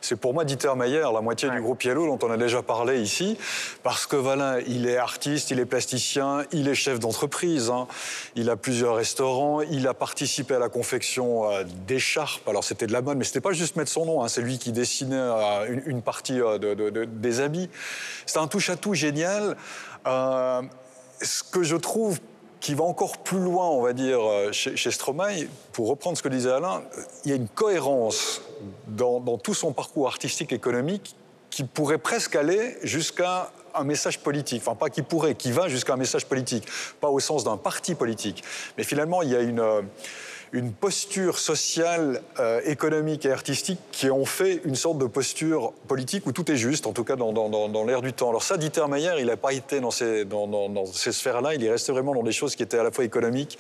c'est 0.02 0.18
pour 0.18 0.34
moi 0.34 0.44
Dieter 0.44 0.76
Mayer, 0.76 1.06
la 1.14 1.22
moitié 1.22 1.50
du 1.50 1.62
groupe 1.62 1.82
Yellow 1.84 2.06
dont 2.06 2.20
on 2.28 2.32
a 2.32 2.36
déjà 2.36 2.62
parlé 2.64 3.00
ici. 3.02 3.38
Parce 3.82 4.06
que 4.08 4.18
voilà, 4.18 4.60
il 4.68 4.86
est 4.86 4.98
artiste, 4.98 5.52
il 5.52 5.60
est 5.62 5.66
plasticien, 5.66 6.44
il 6.52 6.68
est 6.68 6.76
chef 6.76 7.00
d'entreprise. 7.00 7.70
hein. 7.70 7.88
Il 8.36 8.50
a 8.50 8.58
plusieurs 8.58 8.96
restaurants, 8.98 9.62
il 9.62 9.88
a 9.88 9.94
participé 9.94 10.56
à 10.56 10.60
la 10.60 10.68
confection 10.68 11.50
euh, 11.50 11.64
d'écharpes. 11.88 12.46
Alors 12.50 12.66
c'était 12.66 12.88
de 12.88 12.94
la 12.94 13.02
mode, 13.02 13.18
mais 13.18 13.24
c'était 13.24 13.40
pas 13.40 13.54
juste 13.54 13.78
mettre 13.78 13.90
son 13.92 14.06
nom. 14.06 14.22
hein. 14.22 14.28
C'est 14.28 14.42
lui 14.42 14.58
qui 14.58 14.74
dessinait 14.74 15.16
euh, 15.16 15.68
une, 15.70 15.84
une 15.86 16.02
partie 16.02 16.42
euh, 16.42 16.58
de- 16.58 17.21
des 17.22 17.40
habits. 17.40 17.70
C'est 18.26 18.40
un 18.40 18.48
touche-à-tout 18.48 18.94
génial. 18.94 19.56
Euh, 20.08 20.62
ce 21.22 21.44
que 21.44 21.64
je 21.64 21.76
trouve 21.76 22.20
qui 22.60 22.76
va 22.76 22.84
encore 22.84 23.18
plus 23.18 23.40
loin, 23.40 23.68
on 23.70 23.82
va 23.82 23.94
dire, 23.94 24.20
euh, 24.22 24.52
chez, 24.52 24.76
chez 24.76 24.92
Stromae, 24.92 25.48
pour 25.72 25.88
reprendre 25.88 26.18
ce 26.18 26.24
que 26.24 26.30
disait 26.30 26.52
Alain, 26.52 26.84
il 27.26 27.32
y 27.32 27.34
a 27.34 27.36
une 27.36 27.48
cohérence 27.48 28.42
dans, 28.88 29.20
dans 29.20 29.38
tout 29.38 29.56
son 29.56 29.74
parcours 29.74 30.08
artistique 30.08 30.52
et 30.52 30.56
économique 30.56 31.16
qui 31.50 31.64
pourrait 31.64 31.98
presque 31.98 32.36
aller 32.36 32.78
jusqu'à 32.84 33.52
un 33.74 33.84
message 33.84 34.20
politique. 34.20 34.62
Enfin, 34.66 34.76
pas 34.76 34.90
qui 34.90 35.02
pourrait, 35.02 35.36
qui 35.36 35.52
va 35.52 35.68
jusqu'à 35.68 35.94
un 35.94 35.98
message 35.98 36.26
politique. 36.26 36.68
Pas 37.00 37.10
au 37.10 37.20
sens 37.20 37.44
d'un 37.44 37.58
parti 37.58 37.96
politique. 37.96 38.44
Mais 38.78 38.84
finalement, 38.84 39.22
il 39.22 39.30
y 39.30 39.36
a 39.36 39.42
une, 39.42 39.60
euh, 39.60 39.82
une 40.54 40.74
posture 40.74 41.40
sociale, 41.40 42.22
euh, 42.40 42.60
économique 42.66 43.26
et 43.26 43.32
artistique 43.32 43.80
qui 43.92 44.12
ont 44.12 44.26
fait 44.26 44.62
une 44.66 44.76
sorte 44.76 44.98
de 44.98 45.06
posture 45.06 45.72
politique 45.88 46.28
où 46.28 46.34
tout 46.34 46.52
est 46.52 46.58
juste, 46.58 46.88
en 46.88 46.92
tout 46.92 47.06
cas 47.06 47.16
dans, 47.16 47.32
dans, 47.32 47.50
dans, 47.50 47.70
dans 47.70 47.86
l'air 47.86 48.02
du 48.02 48.12
temps. 48.12 48.30
Alors 48.30 48.44
ça, 48.44 48.58
Dieter 48.58 48.86
Mayer, 48.90 49.14
il 49.20 49.28
n'a 49.28 49.38
pas 49.38 49.54
été 49.54 49.80
dans 49.80 49.92
ces, 49.92 50.26
ces 50.94 51.12
sphères-là, 51.14 51.56
il 51.56 51.64
est 51.64 51.72
resté 51.72 51.92
vraiment 51.94 52.14
dans 52.14 52.24
des 52.24 52.34
choses 52.34 52.56
qui 52.56 52.64
étaient 52.64 52.80
à 52.80 52.84
la 52.84 52.92
fois 52.92 53.06
économiques 53.06 53.58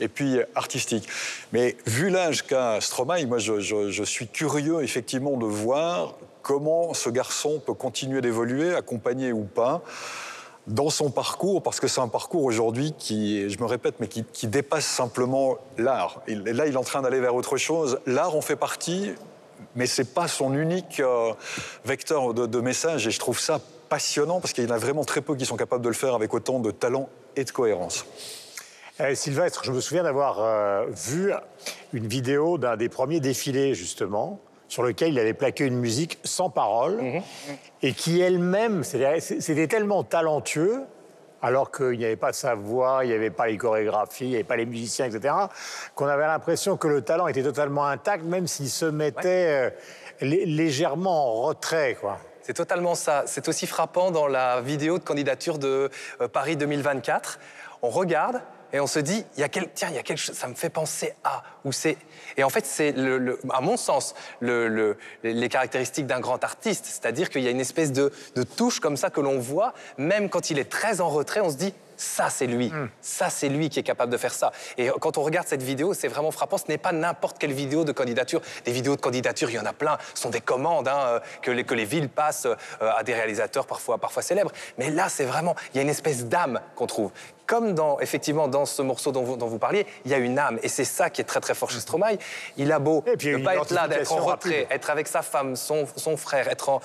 et 0.00 0.08
puis 0.08 0.38
artistiques. 0.54 1.08
Mais 1.52 1.76
vu 1.86 2.10
l'âge 2.10 2.42
qu'a 2.42 2.80
Stromae, 2.80 3.24
moi 3.26 3.38
je, 3.38 3.60
je, 3.60 3.90
je 3.90 4.04
suis 4.04 4.28
curieux 4.28 4.82
effectivement 4.82 5.38
de 5.38 5.46
voir 5.46 6.14
comment 6.42 6.92
ce 6.92 7.08
garçon 7.08 7.62
peut 7.64 7.72
continuer 7.72 8.20
d'évoluer, 8.20 8.74
accompagné 8.74 9.32
ou 9.32 9.44
pas 9.44 9.82
dans 10.66 10.90
son 10.90 11.10
parcours, 11.10 11.62
parce 11.62 11.80
que 11.80 11.88
c'est 11.88 12.00
un 12.00 12.08
parcours 12.08 12.44
aujourd'hui 12.44 12.94
qui, 12.98 13.50
je 13.50 13.58
me 13.58 13.66
répète, 13.66 13.96
mais 14.00 14.08
qui, 14.08 14.46
dépasse 14.46 14.86
simplement 14.86 15.58
l'art. 15.78 16.22
Là, 16.26 16.66
il 16.66 16.74
est 16.74 16.76
en 16.76 16.84
train 16.84 17.02
d'aller 17.02 17.20
vers 17.20 17.34
autre 17.34 17.56
chose. 17.56 17.98
L'art 18.06 18.34
en 18.34 18.40
fait 18.40 18.56
partie, 18.56 19.12
mais 19.76 19.86
c'est 19.86 20.14
pas 20.14 20.28
son 20.28 20.54
unique 20.54 21.00
euh, 21.00 21.32
vecteur 21.84 22.34
de, 22.34 22.46
de 22.46 22.60
message. 22.60 23.06
Et 23.06 23.10
je 23.10 23.18
trouve 23.18 23.38
ça 23.38 23.60
passionnant, 23.88 24.40
parce 24.40 24.52
qu'il 24.52 24.64
y 24.64 24.66
en 24.66 24.74
a 24.74 24.78
vraiment 24.78 25.04
très 25.04 25.20
peu 25.20 25.36
qui 25.36 25.44
sont 25.44 25.56
capables 25.56 25.82
de 25.82 25.88
le 25.88 25.94
faire 25.94 26.14
avec 26.14 26.32
autant 26.32 26.60
de 26.60 26.70
talent 26.70 27.08
et 27.36 27.44
de 27.44 27.50
cohérence. 27.50 28.06
Euh, 29.00 29.14
Sylvestre, 29.16 29.64
je 29.64 29.72
me 29.72 29.80
souviens 29.80 30.04
d'avoir 30.04 30.40
euh, 30.40 30.86
vu 30.88 31.32
une 31.92 32.06
vidéo 32.06 32.58
d'un 32.58 32.76
des 32.76 32.88
premiers 32.88 33.18
défilés, 33.18 33.74
justement, 33.74 34.40
sur 34.68 34.82
lequel 34.82 35.12
il 35.12 35.18
avait 35.18 35.34
plaqué 35.34 35.64
une 35.64 35.78
musique 35.78 36.18
sans 36.24 36.50
parole 36.50 36.96
Mhm. 37.02 37.22
et 37.82 37.92
qui 37.92 38.20
elle-même, 38.20 38.82
c'était 38.84 39.66
tellement 39.68 40.02
talentueux, 40.04 40.82
alors 41.42 41.70
qu'il 41.70 41.98
n'y 41.98 42.04
avait 42.06 42.16
pas 42.16 42.32
sa 42.32 42.54
voix, 42.54 43.00
il 43.04 43.08
n'y 43.08 43.14
avait 43.14 43.30
pas 43.30 43.46
les 43.48 43.58
chorégraphies, 43.58 44.24
il 44.24 44.28
n'y 44.30 44.34
avait 44.36 44.44
pas 44.44 44.56
les 44.56 44.64
musiciens, 44.66 45.04
etc., 45.06 45.34
qu'on 45.94 46.06
avait 46.06 46.26
l'impression 46.26 46.76
que 46.78 46.88
le 46.88 47.02
talent 47.02 47.26
était 47.26 47.42
totalement 47.42 47.84
intact, 47.86 48.24
même 48.24 48.46
s'il 48.46 48.70
se 48.70 48.86
mettait 48.86 49.46
euh, 49.48 49.70
lé- 50.22 50.46
légèrement 50.46 51.28
en 51.28 51.42
retrait, 51.42 51.96
quoi. 52.00 52.18
C'est 52.42 52.54
totalement 52.54 52.94
ça. 52.94 53.24
C'est 53.26 53.48
aussi 53.48 53.66
frappant 53.66 54.10
dans 54.10 54.26
la 54.26 54.60
vidéo 54.60 54.98
de 54.98 55.04
candidature 55.04 55.58
de 55.58 55.90
euh, 56.20 56.28
Paris 56.28 56.56
2024. 56.56 57.38
On 57.82 57.88
regarde 57.90 58.40
et 58.74 58.80
on 58.80 58.86
se 58.86 58.98
dit, 58.98 59.24
il 59.36 59.40
y 59.40 59.44
a 59.44 59.48
quel... 59.48 59.70
tiens, 59.72 59.88
il 59.88 59.94
y 59.94 59.98
a 59.98 60.02
quelque 60.02 60.18
chose, 60.18 60.36
ça 60.36 60.48
me 60.48 60.54
fait 60.54 60.68
penser 60.68 61.14
à, 61.24 61.42
ou 61.64 61.72
c'est... 61.72 61.96
Et 62.36 62.44
en 62.44 62.50
fait, 62.50 62.66
c'est, 62.66 62.92
le, 62.92 63.16
le- 63.18 63.38
à 63.50 63.60
mon 63.60 63.76
sens, 63.76 64.14
le- 64.40 64.68
le- 64.68 64.98
les 65.22 65.48
caractéristiques 65.48 66.06
d'un 66.06 66.20
grand 66.20 66.42
artiste. 66.42 66.84
C'est-à-dire 66.84 67.30
qu'il 67.30 67.42
y 67.42 67.48
a 67.48 67.50
une 67.50 67.60
espèce 67.60 67.92
de, 67.92 68.12
de 68.34 68.42
touche 68.42 68.80
comme 68.80 68.96
ça 68.96 69.08
que 69.08 69.20
l'on 69.20 69.38
voit, 69.38 69.72
même 69.96 70.28
quand 70.28 70.50
il 70.50 70.58
est 70.58 70.68
très 70.68 71.00
en 71.00 71.08
retrait, 71.08 71.40
on 71.40 71.50
se 71.50 71.56
dit, 71.56 71.72
ça 71.96 72.28
c'est 72.28 72.48
lui, 72.48 72.72
ça 73.00 73.30
c'est 73.30 73.48
lui 73.48 73.68
qui 73.68 73.78
est 73.78 73.84
capable 73.84 74.10
de 74.10 74.16
faire 74.16 74.34
ça. 74.34 74.50
Et 74.76 74.90
quand 75.00 75.16
on 75.16 75.22
regarde 75.22 75.46
cette 75.46 75.62
vidéo, 75.62 75.94
c'est 75.94 76.08
vraiment 76.08 76.32
frappant. 76.32 76.58
Ce 76.58 76.64
n'est 76.66 76.76
pas 76.76 76.90
n'importe 76.90 77.38
quelle 77.38 77.52
vidéo 77.52 77.84
de 77.84 77.92
candidature. 77.92 78.40
Des 78.64 78.72
vidéos 78.72 78.96
de 78.96 79.00
candidature, 79.00 79.48
il 79.48 79.54
y 79.54 79.58
en 79.60 79.64
a 79.64 79.72
plein. 79.72 79.96
Ce 80.12 80.22
sont 80.22 80.30
des 80.30 80.40
commandes 80.40 80.88
hein, 80.88 80.98
euh, 81.06 81.20
que, 81.40 81.52
les, 81.52 81.62
que 81.62 81.74
les 81.74 81.84
villes 81.84 82.08
passent 82.08 82.46
euh, 82.46 82.56
à 82.80 83.04
des 83.04 83.14
réalisateurs 83.14 83.64
parfois, 83.68 83.98
parfois 83.98 84.22
célèbres. 84.22 84.50
Mais 84.76 84.90
là, 84.90 85.08
c'est 85.08 85.24
vraiment, 85.24 85.54
il 85.72 85.76
y 85.76 85.78
a 85.78 85.82
une 85.82 85.88
espèce 85.88 86.24
d'âme 86.24 86.60
qu'on 86.74 86.88
trouve. 86.88 87.12
Comme 87.46 87.74
dans, 87.74 88.00
effectivement, 88.00 88.48
dans 88.48 88.64
ce 88.64 88.82
morceau 88.82 89.12
dont 89.12 89.22
vous, 89.22 89.36
dont 89.36 89.46
vous 89.46 89.58
parliez, 89.58 89.86
il 90.04 90.10
y 90.10 90.14
a 90.14 90.18
une 90.18 90.38
âme. 90.38 90.58
Et 90.62 90.68
c'est 90.68 90.84
ça 90.84 91.10
qui 91.10 91.20
est 91.20 91.24
très 91.24 91.40
très 91.40 91.54
fort 91.54 91.70
chez 91.70 91.80
Stromae. 91.80 92.16
Il 92.56 92.72
a 92.72 92.78
beau 92.78 93.04
ne 93.06 93.44
pas 93.44 93.56
être 93.56 93.72
là, 93.72 93.88
d'être 93.88 94.12
en 94.12 94.16
retrait, 94.16 94.60
rapide. 94.60 94.66
être 94.70 94.90
avec 94.90 95.08
sa 95.08 95.22
femme, 95.22 95.56
son, 95.56 95.86
son 95.96 96.16
frère, 96.16 96.48
être 96.48 96.68
en... 96.68 96.80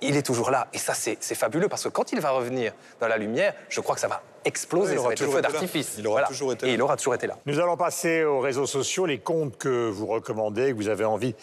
Il 0.00 0.16
est 0.16 0.22
toujours 0.22 0.50
là. 0.50 0.66
Et 0.72 0.78
ça, 0.78 0.94
c'est 0.94 1.34
fabuleux 1.34 1.68
parce 1.68 1.84
que 1.84 1.88
quand 1.88 2.12
il 2.12 2.20
va 2.20 2.30
revenir 2.30 2.72
dans 3.00 3.08
la 3.08 3.16
lumière, 3.16 3.54
je 3.68 3.80
crois 3.80 3.94
que 3.94 4.00
ça 4.00 4.08
va 4.08 4.22
exploser. 4.44 4.92
Oui, 4.92 4.92
il 4.92 4.96
ça 4.96 5.00
aura 5.00 5.08
va 5.08 5.12
être 5.14 5.20
le 5.20 5.26
toujours 5.26 5.34
feu 5.34 5.38
été 5.40 5.52
là. 5.52 5.52
d'artifice. 5.60 5.94
Il 5.98 6.06
aura 6.06 6.22
toujours 6.24 6.52
été 6.52 6.66
Et 6.66 6.68
là. 6.70 6.74
il 6.74 6.82
aura 6.82 6.96
toujours 6.96 7.14
été 7.14 7.26
là. 7.26 7.38
Nous 7.46 7.58
allons 7.60 7.76
passer 7.76 8.24
aux 8.24 8.40
réseaux 8.40 8.66
sociaux, 8.66 9.06
les 9.06 9.18
comptes 9.18 9.56
que 9.58 9.88
vous 9.88 10.06
recommandez, 10.06 10.70
que 10.70 10.76
vous 10.76 10.88
avez 10.88 11.04
envie 11.04 11.34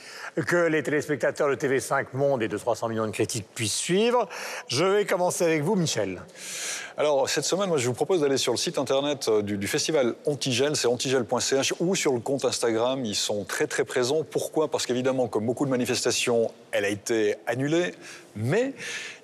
que 0.48 0.68
les 0.68 0.84
téléspectateurs 0.84 1.50
de 1.50 1.56
TV5 1.56 2.08
Monde 2.14 2.44
et 2.44 2.48
de 2.48 2.58
300 2.58 2.90
millions 2.90 3.06
de 3.06 3.12
critiques 3.12 3.48
puissent 3.54 3.74
suivre. 3.76 4.28
Je 4.68 4.86
vais 4.86 5.06
commencer 5.06 5.44
avec 5.44 5.64
vous, 5.64 5.76
Michel. 5.76 6.22
Alors, 6.98 7.30
cette 7.30 7.46
semaine, 7.46 7.70
moi, 7.70 7.78
je 7.78 7.88
vous 7.88 7.94
propose 7.94 8.22
d'aller 8.22 8.38
sur 8.38 8.52
le 8.52 8.58
site 8.58 8.78
internet 8.78 9.28
euh, 9.28 9.42
du, 9.42 9.58
du 9.58 9.68
festival 9.68 10.14
Antigel, 10.26 10.76
c'est 10.76 10.88
antigel.ch, 10.88 11.74
ou 11.80 11.96
sur 11.96 12.14
le 12.14 12.20
compte 12.20 12.46
Instagram. 12.46 13.04
Ils 13.06 13.16
sont 13.16 13.44
très, 13.46 13.66
très 13.66 13.86
présents. 13.86 14.24
Pourquoi? 14.30 14.68
Parce 14.70 14.86
qu'évidemment, 14.86 15.28
comme 15.28 15.46
beaucoup 15.46 15.66
de 15.66 15.72
manifestations, 15.72 16.52
elle 16.72 16.86
a 16.86 16.90
été 16.90 17.36
annulée. 17.48 17.96
Mais 18.36 18.74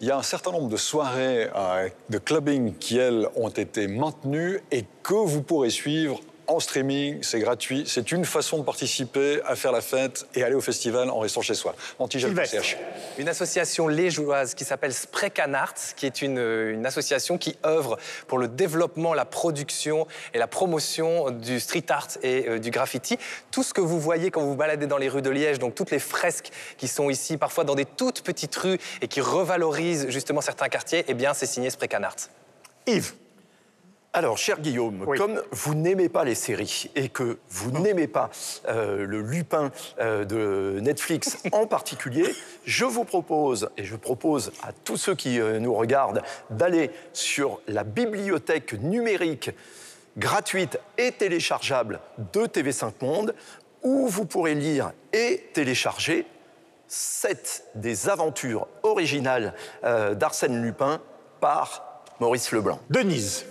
il 0.01 0.07
y 0.07 0.11
a 0.11 0.17
un 0.17 0.23
certain 0.23 0.51
nombre 0.51 0.69
de 0.69 0.77
soirées 0.77 1.49
euh, 1.55 1.89
de 2.09 2.17
clubbing 2.17 2.73
qui, 2.77 2.97
elles, 2.97 3.27
ont 3.35 3.47
été 3.49 3.65
maintenues 3.75 4.59
et 4.71 4.85
que 5.03 5.13
vous 5.13 5.41
pourrez 5.41 5.69
suivre 5.69 6.21
en 6.47 6.59
streaming, 6.59 7.21
c'est 7.23 7.39
gratuit, 7.39 7.83
c'est 7.87 8.11
une 8.11 8.23
façon 8.23 8.57
de 8.57 8.63
participer 8.63 9.41
à 9.45 9.55
faire 9.55 9.73
la 9.73 9.81
fête 9.81 10.25
et 10.33 10.43
aller 10.43 10.55
au 10.55 10.61
festival 10.61 11.09
en 11.09 11.19
restant 11.19 11.41
chez 11.41 11.53
soi. 11.53 11.75
Antigel.ch. 11.99 12.77
Une 13.17 13.27
association 13.27 13.87
liégeoise 13.87 14.53
qui 14.55 14.63
s'appelle 14.63 14.93
Sprecanart, 14.93 15.73
qui 15.95 16.05
est 16.05 16.21
une, 16.21 16.37
une 16.37 16.85
association 16.85 17.37
qui 17.37 17.57
œuvre 17.65 17.97
pour 18.27 18.37
le 18.37 18.47
développement, 18.47 19.13
la 19.13 19.25
production 19.25 20.07
et 20.33 20.37
la 20.37 20.47
promotion 20.47 21.31
du 21.31 21.59
street 21.59 21.85
art 21.89 22.07
et 22.23 22.47
euh, 22.47 22.59
du 22.59 22.71
graffiti. 22.71 23.19
Tout 23.51 23.63
ce 23.63 23.73
que 23.73 23.81
vous 23.81 23.99
voyez 23.99 24.31
quand 24.31 24.41
vous 24.41 24.51
vous 24.51 24.55
baladez 24.55 24.87
dans 24.87 24.97
les 24.97 25.09
rues 25.09 25.21
de 25.21 25.29
Liège, 25.29 25.59
donc 25.59 25.75
toutes 25.75 25.91
les 25.91 25.99
fresques 25.99 26.51
qui 26.77 26.87
sont 26.87 27.09
ici, 27.09 27.35
parfois 27.35 27.65
dans 27.65 27.75
des 27.75 27.85
toutes 27.85 28.21
petites 28.21 28.55
rues 28.55 28.79
et 29.01 29.09
qui 29.09 29.19
revalorisent 29.19 30.07
justement 30.09 30.41
certains 30.41 30.69
quartiers, 30.69 31.03
eh 31.07 31.13
bien, 31.13 31.33
c'est 31.33 31.45
signé 31.45 31.69
Sprecanart. 31.69 32.15
Yves. 32.85 33.11
Alors, 34.17 34.39
cher 34.39 34.59
Guillaume, 34.59 35.03
Oui. 35.05 35.15
comme 35.15 35.43
vous 35.51 35.75
n'aimez 35.75 36.09
pas 36.09 36.23
les 36.23 36.33
séries 36.33 36.89
et 36.95 37.07
que 37.07 37.37
vous 37.51 37.69
n'aimez 37.69 38.07
pas 38.07 38.31
euh, 38.67 39.05
le 39.05 39.21
Lupin 39.21 39.71
euh, 39.99 40.25
de 40.25 40.79
Netflix 40.79 41.37
en 41.51 41.67
particulier, 41.67 42.25
je 42.65 42.85
vous 42.85 43.03
propose, 43.03 43.69
et 43.77 43.83
je 43.83 43.95
propose 43.95 44.53
à 44.63 44.71
tous 44.73 44.97
ceux 44.97 45.13
qui 45.13 45.39
euh, 45.39 45.59
nous 45.59 45.71
regardent, 45.71 46.23
d'aller 46.49 46.89
sur 47.13 47.61
la 47.67 47.83
bibliothèque 47.83 48.73
numérique 48.73 49.51
gratuite 50.17 50.79
et 50.97 51.11
téléchargeable 51.11 51.99
de 52.33 52.47
TV5 52.47 52.93
Monde, 53.01 53.35
où 53.83 54.07
vous 54.07 54.25
pourrez 54.25 54.55
lire 54.55 54.93
et 55.13 55.43
télécharger 55.53 56.25
sept 56.87 57.65
des 57.75 58.09
aventures 58.09 58.67
originales 58.81 59.53
d'Arsène 59.83 60.59
Lupin 60.63 61.01
par 61.39 62.03
Maurice 62.19 62.51
Leblanc. 62.51 62.79
Denise. 62.89 63.45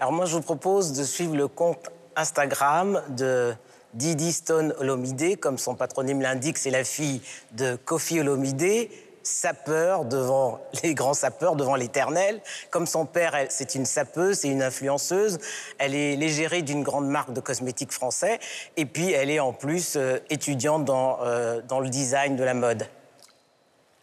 Alors 0.00 0.12
moi, 0.12 0.26
je 0.26 0.34
vous 0.34 0.42
propose 0.42 0.92
de 0.92 1.04
suivre 1.04 1.36
le 1.36 1.46
compte 1.46 1.88
Instagram 2.16 3.00
de 3.10 3.54
Didi 3.94 4.32
Stone 4.32 4.74
Olomide. 4.80 5.38
Comme 5.38 5.56
son 5.56 5.76
patronyme 5.76 6.20
l'indique, 6.20 6.58
c'est 6.58 6.70
la 6.70 6.82
fille 6.82 7.22
de 7.52 7.76
Kofi 7.76 8.18
Olomide, 8.18 8.88
sapeur 9.22 10.04
devant 10.04 10.60
les 10.82 10.94
grands 10.94 11.14
sapeurs, 11.14 11.54
devant 11.54 11.76
l'éternel. 11.76 12.40
Comme 12.70 12.86
son 12.86 13.06
père, 13.06 13.36
c'est 13.50 13.76
une 13.76 13.86
sapeuse, 13.86 14.38
c'est 14.38 14.48
une 14.48 14.64
influenceuse. 14.64 15.38
Elle 15.78 15.94
est 15.94 16.16
l'égérée 16.16 16.62
d'une 16.62 16.82
grande 16.82 17.08
marque 17.08 17.32
de 17.32 17.40
cosmétiques 17.40 17.92
français. 17.92 18.40
Et 18.76 18.86
puis, 18.86 19.12
elle 19.12 19.30
est 19.30 19.40
en 19.40 19.52
plus 19.52 19.94
euh, 19.94 20.18
étudiante 20.28 20.84
dans, 20.84 21.20
euh, 21.22 21.62
dans 21.68 21.78
le 21.78 21.88
design 21.88 22.34
de 22.34 22.42
la 22.42 22.54
mode. 22.54 22.84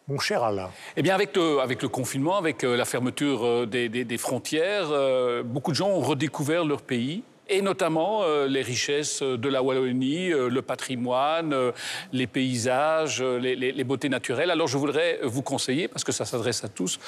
Mon 0.07 0.19
cher 0.19 0.43
Alain. 0.43 0.69
Eh 0.97 1.03
bien, 1.03 1.13
avec 1.13 1.35
le, 1.35 1.59
avec 1.59 1.81
le 1.81 1.87
confinement, 1.87 2.37
avec 2.37 2.63
euh, 2.63 2.75
la 2.75 2.85
fermeture 2.85 3.45
euh, 3.45 3.65
des, 3.65 4.17
frontières, 4.17 4.87
euh, 4.91 5.43
beaucoup 5.43 5.71
de 5.71 5.75
gens 5.75 5.89
ont 5.89 5.99
redécouvert 5.99 6.65
leur 6.65 6.81
pays. 6.81 7.23
Et 7.51 7.61
notamment 7.61 8.23
euh, 8.23 8.47
les 8.47 8.61
richesses 8.61 9.21
de 9.21 9.49
la 9.49 9.61
Wallonie, 9.61 10.31
euh, 10.31 10.49
le 10.49 10.61
patrimoine, 10.61 11.53
euh, 11.53 11.71
les 12.13 12.25
paysages, 12.25 13.21
euh, 13.21 13.37
les, 13.37 13.83
beautés 13.83 14.09
naturelles. 14.09 14.49
Alors 14.49 14.67
je 14.67 14.77
voudrais 14.77 15.19
vous 15.23 15.41
conseiller, 15.41 15.87
parce 15.87 16.03
que 16.03 16.11
ça 16.11 16.25
s'adresse 16.25 16.63
à 16.63 16.69
tous, 16.69 16.99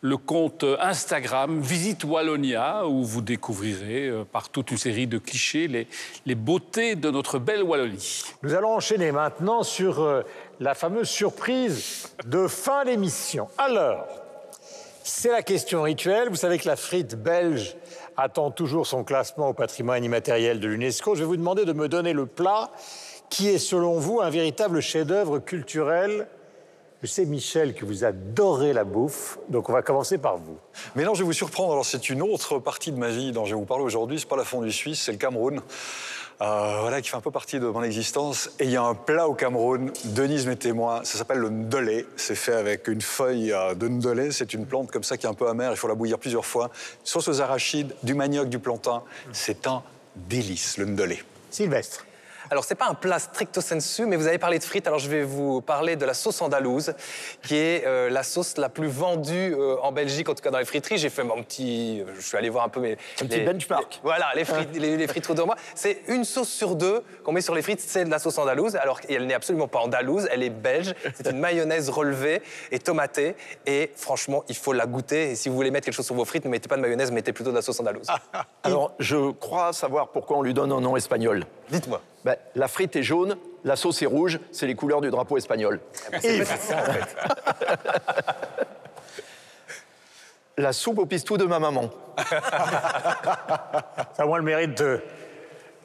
le 0.00 0.16
compte 0.16 0.64
Instagram 0.80 1.60
Visite 1.60 2.04
Wallonia, 2.04 2.86
où 2.86 3.04
vous 3.04 3.20
découvrirez 3.20 4.08
euh, 4.08 4.24
par 4.24 4.48
toute 4.48 4.70
une 4.70 4.78
série 4.78 5.06
de 5.06 5.18
clichés 5.18 5.68
les, 5.68 6.34
beautés 6.34 6.94
de 6.94 7.10
notre 7.10 7.38
belle 7.38 7.62
Wallonie. 7.62 8.22
Nous 8.42 8.54
allons 8.54 8.74
enchaîner 8.74 9.12
maintenant 9.12 9.62
sur 9.62 10.00
euh, 10.00 10.22
la 10.58 10.74
fameuse 10.74 11.08
surprise 11.08 12.08
de 12.24 12.46
fin 12.46 12.84
d'émission. 12.84 13.48
Alors, 13.58 14.06
c'est 15.04 15.30
la 15.30 15.42
question 15.42 15.82
rituelle. 15.82 16.28
Vous 16.28 16.36
savez 16.36 16.58
que 16.58 16.68
la 16.68 16.76
frite 16.76 17.16
belge 17.16 17.76
attend 18.20 18.50
toujours 18.50 18.86
son 18.86 19.02
classement 19.02 19.48
au 19.48 19.54
patrimoine 19.54 20.04
immatériel 20.04 20.60
de 20.60 20.68
l'UNESCO. 20.68 21.14
Je 21.14 21.20
vais 21.20 21.26
vous 21.26 21.36
demander 21.36 21.64
de 21.64 21.72
me 21.72 21.88
donner 21.88 22.12
le 22.12 22.26
plat 22.26 22.70
qui 23.30 23.48
est, 23.48 23.58
selon 23.58 23.98
vous, 23.98 24.20
un 24.20 24.28
véritable 24.28 24.80
chef-d'œuvre 24.80 25.38
culturel. 25.38 26.26
Je 27.02 27.06
sais, 27.06 27.24
Michel, 27.24 27.72
que 27.74 27.86
vous 27.86 28.04
adorez 28.04 28.74
la 28.74 28.84
bouffe, 28.84 29.38
donc 29.48 29.70
on 29.70 29.72
va 29.72 29.80
commencer 29.80 30.18
par 30.18 30.36
vous. 30.36 30.58
Mais 30.94 31.04
non, 31.04 31.14
je 31.14 31.20
vais 31.20 31.24
vous 31.24 31.32
surprendre. 31.32 31.72
Alors, 31.72 31.86
c'est 31.86 32.10
une 32.10 32.20
autre 32.20 32.58
partie 32.58 32.92
de 32.92 32.98
ma 32.98 33.08
vie 33.08 33.32
dont 33.32 33.46
je 33.46 33.54
vais 33.54 33.60
vous 33.60 33.66
parler 33.66 33.84
aujourd'hui. 33.84 34.18
C'est 34.18 34.28
pas 34.28 34.36
la 34.36 34.44
fondue 34.44 34.70
suisse, 34.70 35.00
c'est 35.00 35.12
le 35.12 35.18
Cameroun. 35.18 35.62
Euh, 36.42 36.78
voilà, 36.80 37.02
qui 37.02 37.10
fait 37.10 37.16
un 37.16 37.20
peu 37.20 37.30
partie 37.30 37.60
de 37.60 37.66
mon 37.66 37.82
existence. 37.82 38.50
Et 38.58 38.64
il 38.64 38.70
y 38.70 38.76
a 38.76 38.82
un 38.82 38.94
plat 38.94 39.28
au 39.28 39.34
Cameroun, 39.34 39.92
Denise, 40.04 40.46
mes 40.46 40.56
témoins, 40.56 41.04
ça 41.04 41.18
s'appelle 41.18 41.38
le 41.38 41.50
ndolé. 41.50 42.06
C'est 42.16 42.34
fait 42.34 42.54
avec 42.54 42.88
une 42.88 43.02
feuille 43.02 43.52
euh, 43.52 43.74
de 43.74 43.88
ndolé. 43.88 44.32
C'est 44.32 44.54
une 44.54 44.64
plante 44.64 44.90
comme 44.90 45.02
ça 45.02 45.18
qui 45.18 45.26
est 45.26 45.28
un 45.28 45.34
peu 45.34 45.48
amère. 45.48 45.70
Il 45.70 45.76
faut 45.76 45.88
la 45.88 45.94
bouillir 45.94 46.18
plusieurs 46.18 46.46
fois. 46.46 46.70
Sauce 47.04 47.28
aux 47.28 47.40
arachides, 47.42 47.94
du 48.02 48.14
manioc, 48.14 48.48
du 48.48 48.58
plantain. 48.58 49.02
C'est 49.32 49.66
un 49.66 49.82
délice, 50.16 50.78
le 50.78 50.86
ndolé. 50.86 51.22
Sylvestre. 51.50 52.06
Alors, 52.50 52.64
c'est 52.64 52.74
pas 52.74 52.88
un 52.88 52.94
plat 52.94 53.18
stricto 53.18 53.60
sensu, 53.60 54.06
mais 54.06 54.16
vous 54.16 54.26
avez 54.26 54.38
parlé 54.38 54.58
de 54.58 54.64
frites, 54.64 54.86
alors 54.86 54.98
je 54.98 55.08
vais 55.08 55.22
vous 55.22 55.60
parler 55.60 55.96
de 55.96 56.04
la 56.04 56.14
sauce 56.14 56.42
andalouse, 56.42 56.92
qui 57.42 57.56
est 57.56 57.86
euh, 57.86 58.10
la 58.10 58.22
sauce 58.22 58.56
la 58.56 58.68
plus 58.68 58.88
vendue 58.88 59.54
euh, 59.56 59.76
en 59.82 59.92
Belgique, 59.92 60.28
en 60.28 60.34
tout 60.34 60.42
cas 60.42 60.50
dans 60.50 60.58
les 60.58 60.64
friteries. 60.64 60.98
J'ai 60.98 61.10
fait 61.10 61.22
mon 61.22 61.42
petit. 61.42 62.02
Je 62.16 62.20
suis 62.20 62.36
allé 62.36 62.48
voir 62.48 62.64
un 62.64 62.68
peu 62.68 62.80
mes. 62.80 62.92
Un 63.22 63.26
petit 63.26 63.40
benchmark. 63.40 63.94
les- 63.94 64.00
voilà, 64.02 64.26
les 64.34 64.44
frites, 64.44 64.74
les, 64.76 64.96
les 64.96 65.06
frites 65.06 65.30
de 65.30 65.42
moi. 65.42 65.54
C'est 65.74 66.02
une 66.08 66.24
sauce 66.24 66.48
sur 66.48 66.74
deux 66.74 67.02
qu'on 67.24 67.32
met 67.32 67.40
sur 67.40 67.54
les 67.54 67.62
frites, 67.62 67.80
c'est 67.80 68.04
de 68.04 68.10
la 68.10 68.18
sauce 68.18 68.36
andalouse. 68.38 68.74
Alors, 68.76 69.00
elle 69.08 69.26
n'est 69.26 69.34
absolument 69.34 69.68
pas 69.68 69.78
andalouse, 69.78 70.28
elle 70.32 70.42
est 70.42 70.50
belge. 70.50 70.94
C'est 71.14 71.28
une 71.30 71.38
mayonnaise 71.38 71.88
relevée 71.88 72.42
et 72.72 72.78
tomatée. 72.80 73.36
Et 73.66 73.92
franchement, 73.94 74.42
il 74.48 74.56
faut 74.56 74.72
la 74.72 74.86
goûter. 74.86 75.30
Et 75.30 75.36
si 75.36 75.48
vous 75.48 75.54
voulez 75.54 75.70
mettre 75.70 75.84
quelque 75.84 75.94
chose 75.94 76.06
sur 76.06 76.14
vos 76.16 76.24
frites, 76.24 76.44
ne 76.44 76.50
mettez 76.50 76.68
pas 76.68 76.76
de 76.76 76.82
mayonnaise, 76.82 77.12
mettez 77.12 77.32
plutôt 77.32 77.50
de 77.50 77.56
la 77.56 77.62
sauce 77.62 77.78
andalouse. 77.80 78.08
Alors, 78.64 78.92
je 78.98 79.30
crois 79.32 79.72
savoir 79.72 80.08
pourquoi 80.08 80.38
on 80.38 80.42
lui 80.42 80.52
donne 80.54 80.72
un 80.72 80.80
nom 80.80 80.96
espagnol. 80.96 81.44
Dites-moi. 81.70 82.00
Ben, 82.24 82.36
la 82.54 82.68
frite 82.68 82.96
est 82.96 83.02
jaune, 83.02 83.36
la 83.64 83.76
sauce 83.76 84.02
est 84.02 84.06
rouge, 84.06 84.38
c'est 84.52 84.66
les 84.66 84.74
couleurs 84.74 85.00
du 85.00 85.10
drapeau 85.10 85.36
espagnol. 85.38 85.80
Yves. 86.22 86.52
La 90.56 90.72
soupe 90.74 90.98
au 90.98 91.06
pistou 91.06 91.38
de 91.38 91.44
ma 91.44 91.58
maman. 91.58 91.88
Ça 92.18 92.42
a 94.18 94.26
moins 94.26 94.36
le 94.36 94.44
mérite 94.44 94.76
de, 94.76 95.02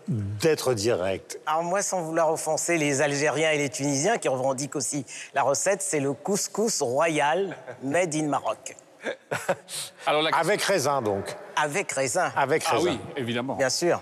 d'être 0.07 0.73
direct. 0.73 1.39
Alors 1.45 1.63
moi, 1.63 1.81
sans 1.81 2.01
vouloir 2.01 2.29
offenser 2.29 2.77
les 2.77 3.01
Algériens 3.01 3.51
et 3.51 3.57
les 3.57 3.69
Tunisiens 3.69 4.17
qui 4.17 4.27
revendiquent 4.27 4.75
aussi 4.75 5.05
la 5.33 5.43
recette, 5.43 5.81
c'est 5.81 6.01
le 6.01 6.11
couscous 6.11 6.81
royal 6.81 7.55
made 7.83 8.13
in 8.15 8.27
Maroc. 8.27 8.75
Alors, 10.05 10.23
la... 10.23 10.31
Avec 10.35 10.61
raisin, 10.63 11.01
donc. 11.01 11.23
Avec 11.55 11.91
raisin. 11.93 12.33
Avec 12.35 12.63
Ah 12.67 12.71
raisin. 12.75 12.89
oui, 12.89 12.99
évidemment. 13.15 13.55
Bien 13.55 13.69
sûr. 13.69 14.01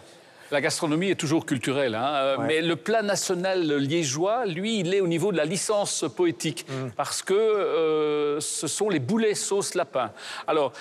La 0.54 0.62
gastronomie 0.62 1.10
est 1.10 1.16
toujours 1.16 1.48
culturelle, 1.48 1.96
hein, 1.96 2.14
euh, 2.14 2.38
mais 2.40 2.62
le 2.62 2.76
plat 2.76 3.02
national 3.02 3.76
liégeois, 3.76 4.46
lui, 4.46 4.82
il 4.82 4.94
est 4.94 5.00
au 5.02 5.08
niveau 5.08 5.32
de 5.32 5.38
la 5.38 5.46
licence 5.46 6.06
poétique, 6.16 6.68
parce 6.96 7.24
que 7.24 7.34
euh, 7.34 8.40
ce 8.40 8.68
sont 8.68 8.88
les 8.88 9.00
boulets 9.00 9.34
sauce 9.34 9.74
lapin. 9.74 10.12
Alors, 10.46 10.72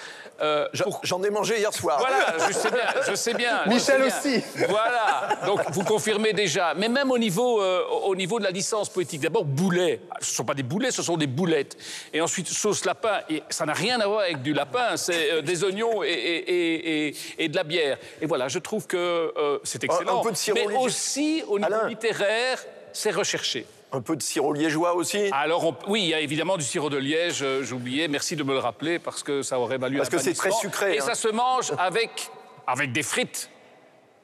euh, 0.43 0.69
J'en 1.05 1.23
ai 1.23 1.31
mangé 1.31 1.59
hier 1.59 1.73
soir. 1.73 1.99
Voilà, 2.01 2.47
je 2.49 2.53
sais 2.53 2.71
bien, 2.71 2.85
je 3.09 3.15
sais 3.15 3.33
bien. 3.33 3.61
je 3.65 3.71
Michel 3.71 4.11
sais 4.11 4.29
bien. 4.31 4.41
aussi. 4.41 4.67
Voilà, 4.69 5.39
donc 5.47 5.61
vous 5.71 5.85
confirmez 5.85 6.35
déjà. 6.35 6.75
Mais 6.75 6.89
même 6.91 7.11
au 7.11 7.19
niveau, 7.19 7.63
euh, 7.63 7.83
au 8.05 8.15
niveau 8.15 8.39
de 8.41 8.45
la 8.45 8.51
licence 8.51 8.91
poétique, 8.91 9.21
d'abord 9.23 9.45
boulet. 9.47 10.01
Ce 10.21 10.33
ne 10.33 10.35
sont 10.35 10.45
pas 10.45 10.55
des 10.55 10.63
boulets, 10.65 10.91
ce 10.91 11.03
sont 11.03 11.17
des 11.17 11.27
boulettes. 11.29 11.79
Et 12.13 12.21
ensuite 12.21 12.49
sauce 12.49 12.85
lapin. 12.85 13.21
Et 13.31 13.43
ça 13.49 13.65
n'a 13.65 13.73
rien 13.73 14.01
à 14.01 14.07
voir 14.07 14.21
avec 14.21 14.43
du 14.43 14.53
lapin, 14.53 14.97
c'est 14.97 15.41
des 15.43 15.65
oignons 15.65 16.03
et, 16.03 16.09
et- 16.09 16.51
et- 16.51 17.09
et- 17.09 17.15
et 17.39 17.49
de 17.49 17.57
la 17.57 17.65
bière. 17.65 17.97
Et 18.21 18.27
voilà, 18.27 18.49
je 18.49 18.59
trouve 18.59 18.87
que 18.87 18.97
euh, 19.37 19.59
c'est 19.65 19.83
excellent. 19.85 20.21
un 20.21 20.23
peu 20.23 20.31
de 20.33 20.37
sirop 20.37 20.59
Mais 20.69 20.77
aussi 20.77 21.43
au 21.47 21.59
niveau 21.59 21.73
Alain. 21.73 21.89
littéraire, 21.89 22.63
c'est 22.93 23.11
recherché. 23.11 23.67
Un 23.95 24.01
peu 24.01 24.17
de 24.17 24.23
sirop 24.23 24.53
liégeois 24.55 24.95
aussi. 24.95 25.29
Alors, 25.33 25.65
on- 25.67 25.77
oui, 25.87 26.03
il 26.03 26.09
y 26.09 26.15
a 26.15 26.21
évidemment 26.21 26.57
du 26.57 26.65
sirop 26.65 26.89
de 26.89 26.97
liège, 26.97 27.43
euh, 27.43 27.63
oublié, 27.73 28.09
merci 28.09 28.37
de 28.37 28.43
me 28.43 28.53
le 28.55 28.59
rappeler, 28.59 28.99
parce 28.99 29.23
que 29.23 29.43
ça 29.43 29.59
aurait 29.59 29.77
valu 29.79 29.99
Parce 29.99 30.09
un 30.09 30.13
que 30.17 30.23
c'est 30.23 30.33
très 30.33 30.51
sucré, 30.51 30.95
Et 30.95 31.01
hein. 31.01 31.05
ça 31.05 31.15
se 31.15 31.29
mange 31.29 31.73
avec, 31.79 32.31
avec 32.67 32.93
des 32.93 33.03
frites. 33.03 33.51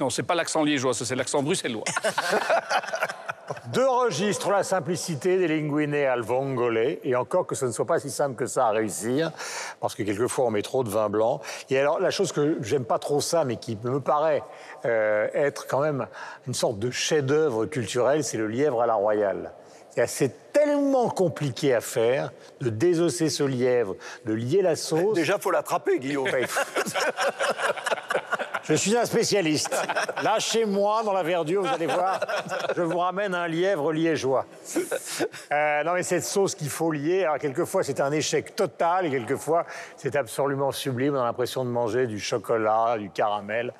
Non, 0.01 0.11
c'est 0.11 0.22
pas 0.22 0.34
l'accent 0.34 0.62
liégeois, 0.62 0.94
ça 0.94 1.05
c'est 1.05 1.16
l'accent 1.16 1.42
bruxellois. 1.42 1.84
Deux 3.72 3.88
registres, 3.88 4.51
la 4.51 4.62
simplicité 4.62 5.38
des 5.38 5.49
linguine 5.49 5.94
al 5.94 6.20
vongole, 6.20 6.99
et 7.03 7.16
encore 7.16 7.46
que 7.46 7.55
ce 7.55 7.64
ne 7.64 7.72
soit 7.72 7.86
pas 7.86 7.99
si 7.99 8.11
simple 8.11 8.34
que 8.34 8.46
ça 8.46 8.66
à 8.66 8.70
réussir, 8.70 9.32
parce 9.80 9.94
que 9.94 10.03
quelquefois 10.03 10.46
on 10.46 10.51
met 10.51 10.62
trop 10.62 10.84
de 10.84 10.90
vin 10.90 11.09
blanc. 11.09 11.40
Et 11.70 11.78
alors 11.78 11.99
la 11.99 12.11
chose 12.11 12.32
que 12.32 12.59
j'aime 12.61 12.84
pas 12.84 12.99
trop 12.99 13.20
ça, 13.20 13.44
mais 13.44 13.57
qui 13.57 13.78
me 13.82 14.01
paraît 14.01 14.42
euh, 14.84 15.28
être 15.34 15.66
quand 15.66 15.80
même 15.80 16.07
une 16.46 16.55
sorte 16.55 16.78
de 16.78 16.90
chef-d'œuvre 16.90 17.66
culturel, 17.66 18.22
c'est 18.22 18.38
le 18.38 18.49
lièvre 18.49 18.82
à 18.82 18.86
la 18.86 18.94
royale. 18.94 19.53
C'est 20.07 20.53
tellement 20.53 21.09
compliqué 21.09 21.74
à 21.74 21.80
faire 21.80 22.30
de 22.61 22.70
désosser 22.70 23.30
ce 23.30 23.42
lièvre, 23.42 23.96
de 24.26 24.32
lier 24.32 24.62
la 24.62 24.76
sauce. 24.76 25.14
Déjà, 25.14 25.38
faut 25.38 25.51
l'attraper, 25.51 25.99
Guillaume. 25.99 26.28
Je 28.69 28.75
suis 28.75 28.95
un 28.95 29.07
spécialiste. 29.07 29.75
Là, 30.23 30.39
chez 30.39 30.66
moi, 30.66 31.03
dans 31.03 31.14
la 31.14 31.23
verdure, 31.23 31.62
vous 31.62 31.73
allez 31.73 31.87
voir, 31.87 32.21
je 32.77 32.83
vous 32.83 32.99
ramène 32.99 33.35
un 33.35 33.49
lièvre 33.49 33.93
liégeois. 33.93 34.45
Euh, 35.51 35.85
non, 35.85 35.95
mais 35.95 36.03
cette 36.03 36.25
sauce 36.25 36.55
qu'il 36.55 36.69
faut 36.69 36.93
lier, 36.93 37.25
alors 37.25 37.39
quelquefois 37.39 37.83
c'est 37.83 38.01
un 38.01 38.12
échec 38.12 38.55
total 38.55 39.07
et 39.07 39.11
quelquefois 39.11 39.64
c'est 39.97 40.16
absolument 40.16 40.71
sublime. 40.71 41.16
On 41.16 41.21
a 41.21 41.25
l'impression 41.25 41.64
de 41.64 41.71
manger 41.71 42.07
du 42.07 42.21
chocolat, 42.21 42.97
du 42.99 43.09
caramel. 43.09 43.73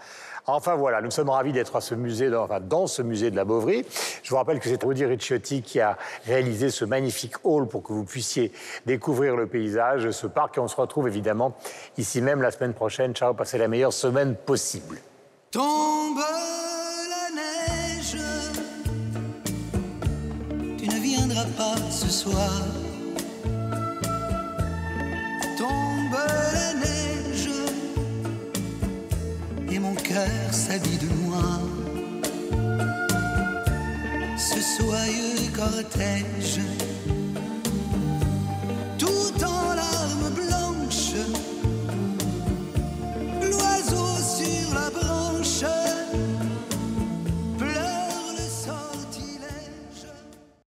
Enfin 0.49 0.77
voilà, 0.77 1.03
nous 1.03 1.11
sommes 1.11 1.29
ravis 1.29 1.53
d'être 1.53 1.77
à 1.77 1.81
ce 1.81 1.95
musée, 1.95 2.31
dans, 2.31 2.87
ce 2.87 3.03
musée 3.03 3.31
de 3.31 3.37
la 3.37 3.45
Beauvrie. 3.45 3.85
Je 4.23 4.31
vous 4.31 4.37
rappelle 4.37 4.59
que 4.61 4.69
c'est 4.69 4.83
Rudy 4.83 5.05
Ricciotti 5.05 5.63
qui 5.63 5.79
a 5.81 5.99
réalisé 6.27 6.71
ce 6.71 6.85
magnifique 6.87 7.35
hall 7.45 7.69
pour 7.69 7.83
que 7.83 7.93
vous 7.93 8.05
puissiez 8.05 8.51
découvrir 8.87 9.37
le 9.37 9.47
paysage, 9.47 10.11
ce 10.11 10.27
parc. 10.27 10.57
Et 10.57 10.61
on 10.61 10.69
se 10.69 10.77
retrouve 10.77 11.07
évidemment 11.07 11.55
ici 11.99 12.23
même 12.23 12.41
la 12.41 12.51
semaine 12.51 12.73
prochaine. 12.73 13.15
Ciao, 13.15 13.35
passez 13.35 13.59
la 13.59 13.69
meilleure 13.69 13.93
semaine 13.93 14.35
possible. 14.37 14.99
Tombe 15.51 16.19
la 16.19 17.35
neige, 17.35 18.17
ne 21.29 21.57
pas 21.57 21.77
ce 21.91 22.09
soir. 22.09 22.51
Tombe 25.57 26.19
la 26.55 26.75
neige, 26.75 27.51
et 29.71 29.79
mon 29.79 29.95
cœur 29.95 30.53
s'habille 30.53 30.99
de 30.99 31.09
noir. 31.27 31.61
Ce 34.37 34.61
soyeux 34.61 35.51
cortège 35.55 36.61